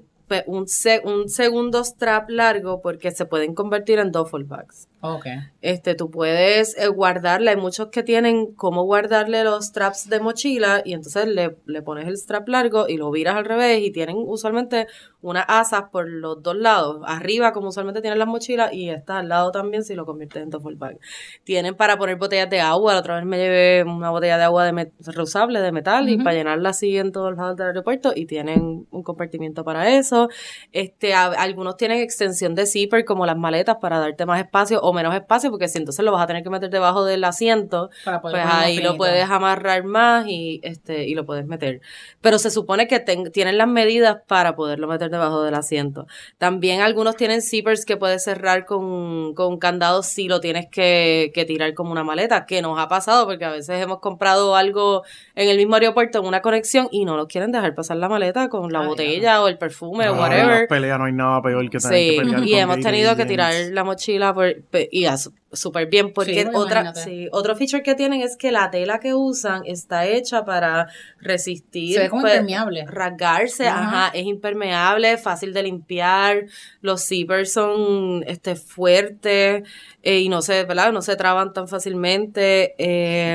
un, 0.47 0.65
un 1.03 1.29
segundo 1.29 1.83
strap 1.83 2.29
largo 2.29 2.81
porque 2.81 3.11
se 3.11 3.25
pueden 3.25 3.53
convertir 3.53 3.99
en 3.99 4.13
duffel 4.13 4.45
bags. 4.45 4.87
Ok. 5.01 5.25
Este, 5.61 5.95
tú 5.95 6.09
puedes 6.11 6.77
eh, 6.77 6.87
guardarle, 6.87 7.51
hay 7.51 7.55
muchos 7.57 7.87
que 7.89 8.03
tienen 8.03 8.53
cómo 8.55 8.83
guardarle 8.83 9.43
los 9.43 9.65
straps 9.65 10.09
de 10.09 10.19
mochila 10.19 10.81
y 10.85 10.93
entonces 10.93 11.27
le, 11.27 11.57
le 11.65 11.81
pones 11.81 12.07
el 12.07 12.17
strap 12.17 12.47
largo 12.47 12.87
y 12.87 12.97
lo 12.97 13.09
viras 13.11 13.35
al 13.35 13.45
revés 13.45 13.81
y 13.81 13.91
tienen 13.91 14.15
usualmente 14.17 14.87
unas 15.21 15.45
asas 15.47 15.83
por 15.91 16.09
los 16.09 16.41
dos 16.41 16.55
lados, 16.55 17.01
arriba 17.05 17.51
como 17.53 17.69
usualmente 17.69 18.01
tienen 18.01 18.17
las 18.19 18.27
mochilas 18.27 18.73
y 18.73 18.89
está 18.89 19.19
al 19.19 19.29
lado 19.29 19.51
también 19.51 19.83
si 19.83 19.93
lo 19.93 20.05
conviertes 20.05 20.41
en 20.41 20.49
duffel 20.49 20.75
bag. 20.75 20.97
Tienen 21.43 21.75
para 21.75 21.97
poner 21.97 22.15
botellas 22.17 22.49
de 22.49 22.59
agua, 22.61 22.93
la 22.93 22.99
otra 23.01 23.15
vez 23.17 23.25
me 23.25 23.37
llevé 23.37 23.83
una 23.83 24.09
botella 24.09 24.37
de 24.37 24.43
agua 24.43 24.65
de 24.71 24.91
reusable 25.05 25.61
de 25.61 25.71
metal 25.71 26.09
y 26.09 26.17
para 26.17 26.35
llenarla 26.35 26.69
así 26.69 26.97
en 26.97 27.11
todos 27.11 27.35
lados 27.37 27.55
del 27.57 27.67
aeropuerto 27.67 28.13
y 28.15 28.25
tienen 28.25 28.87
un 28.89 29.03
compartimiento 29.03 29.63
para 29.63 29.89
eso. 29.95 30.29
Este, 30.71 31.13
a- 31.13 31.25
algunos 31.25 31.77
tienen 31.77 31.99
extensión 32.01 32.55
de 32.55 32.65
zipper 32.65 33.05
como 33.05 33.25
las 33.25 33.37
maletas 33.37 33.77
para 33.79 33.99
darte 33.99 34.25
más 34.25 34.39
espacio 34.39 34.81
o 34.91 34.93
menos 34.93 35.13
espacio 35.15 35.49
porque 35.49 35.67
si 35.67 35.77
entonces 35.79 36.05
lo 36.05 36.11
vas 36.11 36.21
a 36.23 36.27
tener 36.27 36.43
que 36.43 36.49
meter 36.49 36.69
debajo 36.69 37.03
del 37.05 37.23
asiento, 37.23 37.89
Para 38.05 38.21
poder 38.21 38.43
pues 38.43 38.53
ahí 38.53 38.77
lo 38.79 38.95
puedes 38.97 39.29
amarrar 39.29 39.83
más 39.83 40.25
y 40.27 40.59
este 40.63 41.07
y 41.07 41.15
lo 41.15 41.25
puedes 41.25 41.45
meter. 41.45 41.81
Pero 42.21 42.37
se 42.37 42.51
supone 42.51 42.87
que 42.87 42.99
ten- 42.99 43.31
tienen 43.31 43.57
las 43.57 43.67
medidas 43.67 44.17
para 44.27 44.55
poderlo 44.55 44.87
meter 44.87 45.09
debajo 45.09 45.41
del 45.43 45.55
asiento. 45.55 46.05
También 46.37 46.81
algunos 46.81 47.15
tienen 47.15 47.41
zippers 47.41 47.85
que 47.85 47.97
puedes 47.97 48.23
cerrar 48.23 48.65
con, 48.65 49.33
con 49.33 49.47
un 49.53 49.57
candado 49.59 50.03
si 50.03 50.27
lo 50.27 50.39
tienes 50.39 50.67
que, 50.69 51.31
que 51.33 51.45
tirar 51.45 51.73
como 51.73 51.91
una 51.91 52.03
maleta, 52.03 52.45
que 52.45 52.61
nos 52.61 52.77
ha 52.79 52.87
pasado 52.87 53.25
porque 53.25 53.45
a 53.45 53.51
veces 53.51 53.81
hemos 53.81 53.99
comprado 53.99 54.55
algo 54.55 55.03
en 55.35 55.49
el 55.49 55.57
mismo 55.57 55.75
aeropuerto 55.75 56.19
en 56.19 56.25
una 56.25 56.41
conexión 56.41 56.87
y 56.91 57.05
no 57.05 57.15
lo 57.17 57.27
quieren 57.27 57.51
dejar 57.51 57.73
pasar 57.75 57.97
la 57.97 58.09
maleta 58.09 58.49
con 58.49 58.71
la 58.71 58.81
botella 58.81 59.41
o 59.41 59.47
el 59.47 59.57
perfume 59.57 60.09
o 60.09 60.13
en 60.13 60.19
whatever. 60.19 60.59
las 60.61 60.67
peleas 60.67 60.99
no 60.99 61.05
hay 61.05 61.13
nada 61.13 61.41
peor 61.41 61.69
que 61.69 61.77
tener 61.79 61.97
Sí, 61.97 62.09
que 62.11 62.17
pelear 62.21 62.43
y 62.43 62.51
con 62.51 62.59
hemos 62.59 62.79
tenido 62.81 63.15
que 63.15 63.25
tirar 63.25 63.53
la 63.71 63.83
mochila 63.83 64.33
por, 64.33 64.55
y 64.91 65.05
a 65.05 65.17
su- 65.17 65.33
súper 65.51 65.87
bien, 65.87 66.13
porque 66.13 66.43
Sí, 66.43 66.49
otra, 66.53 66.93
sí, 66.95 67.27
otro 67.31 67.55
feature 67.55 67.83
que 67.83 67.93
tienen 67.95 68.21
es 68.21 68.37
que 68.37 68.51
la 68.51 68.69
tela 68.71 68.99
que 68.99 69.13
usan 69.13 69.63
está 69.65 70.05
hecha 70.07 70.45
para 70.45 70.87
resistir, 71.19 71.93
Se 71.95 71.99
ve 72.01 72.09
como 72.09 72.21
pues, 72.21 72.33
impermeable. 72.35 72.85
rasgarse, 72.87 73.67
Ajá. 73.67 74.05
ajá. 74.07 74.17
es 74.17 74.25
impermeable, 74.25 75.17
fácil 75.17 75.53
de 75.53 75.63
limpiar, 75.63 76.45
los 76.81 77.05
zippers 77.05 77.51
son 77.51 78.23
este 78.27 78.55
fuertes 78.55 79.63
eh, 80.03 80.19
y 80.19 80.29
no 80.29 80.41
se, 80.41 80.63
¿verdad? 80.63 80.91
No 80.91 81.01
se 81.01 81.15
traban 81.15 81.53
tan 81.53 81.67
fácilmente. 81.67 82.73
eh, 82.77 83.33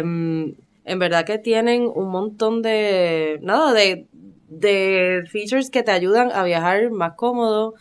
en 0.88 0.98
verdad 1.00 1.24
que 1.26 1.38
tienen 1.38 1.90
un 1.92 2.10
montón 2.10 2.62
de, 2.62 3.38
nada, 3.42 3.72
de, 3.72 4.06
de 4.48 5.24
features 5.28 5.68
que 5.70 5.82
te 5.82 5.90
ayudan 5.90 6.30
a 6.32 6.44
viajar 6.44 6.90
más 6.90 7.14
cómodo, 7.14 7.74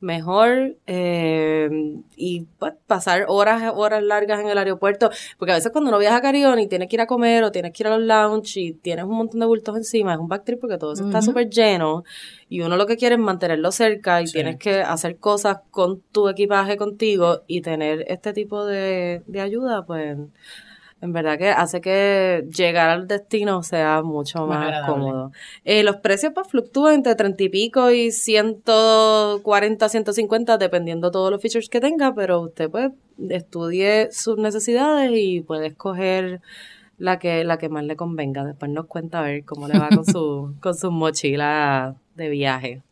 mejor 0.00 0.76
eh, 0.86 1.68
y 2.16 2.46
pues, 2.58 2.74
pasar 2.86 3.24
horas 3.28 3.72
horas 3.74 4.02
largas 4.02 4.40
en 4.40 4.48
el 4.48 4.58
aeropuerto 4.58 5.10
porque 5.38 5.52
a 5.52 5.54
veces 5.56 5.72
cuando 5.72 5.90
uno 5.90 5.98
viaja 5.98 6.16
a 6.16 6.20
Carión 6.20 6.58
y 6.60 6.66
tienes 6.68 6.88
que 6.88 6.96
ir 6.96 7.00
a 7.00 7.06
comer 7.06 7.42
o 7.44 7.50
tienes 7.52 7.72
que 7.72 7.82
ir 7.82 7.86
a 7.88 7.96
los 7.96 8.06
lounge 8.06 8.56
y 8.60 8.72
tienes 8.72 9.04
un 9.04 9.16
montón 9.16 9.40
de 9.40 9.46
bultos 9.46 9.76
encima 9.76 10.12
es 10.14 10.18
un 10.18 10.28
backtrip 10.28 10.60
porque 10.60 10.78
todo 10.78 10.92
eso 10.92 11.06
está 11.06 11.20
súper 11.22 11.48
lleno 11.50 12.04
y 12.48 12.60
uno 12.60 12.76
lo 12.76 12.86
que 12.86 12.96
quiere 12.96 13.16
es 13.16 13.20
mantenerlo 13.20 13.72
cerca 13.72 14.22
y 14.22 14.26
Sí. 14.28 14.34
tienes 14.34 14.56
que 14.56 14.80
hacer 14.82 15.16
cosas 15.18 15.58
con 15.70 16.00
tu 16.12 16.28
equipaje 16.28 16.76
contigo 16.76 17.42
y 17.46 17.60
tener 17.62 18.04
este 18.08 18.32
tipo 18.32 18.64
de, 18.64 19.22
de 19.26 19.40
ayuda 19.40 19.84
pues 19.84 20.16
en 21.00 21.12
verdad 21.12 21.38
que 21.38 21.50
hace 21.50 21.80
que 21.80 22.44
llegar 22.54 22.90
al 22.90 23.06
destino 23.06 23.62
sea 23.62 24.02
mucho 24.02 24.46
Más 24.46 24.86
cómodo. 24.86 25.30
Eh, 25.64 25.84
los 25.84 25.96
precios 25.96 26.32
pues 26.34 26.48
fluctúan 26.48 26.94
entre 26.94 27.14
30 27.14 27.44
y 27.44 27.48
pico 27.48 27.90
y 27.90 28.10
140, 28.10 29.88
150 29.88 30.58
dependiendo 30.58 31.10
todos 31.10 31.30
los 31.30 31.40
features 31.40 31.68
que 31.68 31.80
tenga, 31.80 32.14
pero 32.14 32.40
usted 32.40 32.68
pues 32.68 32.90
estudie 33.28 34.08
sus 34.10 34.38
necesidades 34.38 35.12
y 35.14 35.40
puede 35.40 35.68
escoger 35.68 36.40
la 36.98 37.20
que 37.20 37.44
la 37.44 37.58
que 37.58 37.68
más 37.68 37.84
le 37.84 37.94
convenga. 37.94 38.44
Después 38.44 38.70
nos 38.70 38.86
cuenta 38.86 39.20
a 39.20 39.22
ver 39.22 39.44
cómo 39.44 39.68
le 39.68 39.78
va 39.78 39.88
con 39.90 40.04
su 40.04 40.54
con 40.60 40.74
su 40.74 40.90
mochila 40.90 41.94
de 42.16 42.28
viaje. 42.28 42.82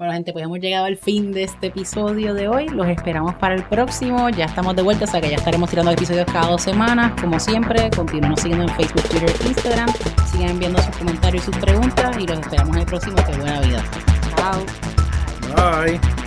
Bueno, 0.00 0.14
gente, 0.14 0.32
pues 0.32 0.46
hemos 0.46 0.58
llegado 0.60 0.86
al 0.86 0.96
fin 0.96 1.30
de 1.30 1.42
este 1.42 1.66
episodio 1.66 2.32
de 2.32 2.48
hoy. 2.48 2.70
Los 2.70 2.88
esperamos 2.88 3.34
para 3.34 3.54
el 3.54 3.62
próximo. 3.64 4.30
Ya 4.30 4.46
estamos 4.46 4.74
de 4.74 4.80
vuelta, 4.80 5.04
o 5.04 5.06
sea 5.06 5.20
que 5.20 5.28
ya 5.28 5.36
estaremos 5.36 5.68
tirando 5.68 5.90
episodios 5.90 6.24
cada 6.24 6.52
dos 6.52 6.62
semanas. 6.62 7.12
Como 7.20 7.38
siempre, 7.38 7.90
continúen 7.94 8.34
siguiendo 8.38 8.64
en 8.64 8.74
Facebook, 8.76 9.02
Twitter 9.10 9.30
e 9.44 9.48
Instagram. 9.48 9.90
Sigan 10.32 10.50
enviando 10.52 10.80
sus 10.80 10.96
comentarios 10.96 11.42
y 11.42 11.52
sus 11.52 11.56
preguntas 11.58 12.16
y 12.18 12.26
los 12.26 12.38
esperamos 12.38 12.76
en 12.76 12.80
el 12.80 12.86
próximo. 12.86 13.16
Que 13.16 13.36
buena 13.36 13.60
vida. 13.60 13.84
Chao. 14.38 14.64
Bye. 15.54 16.19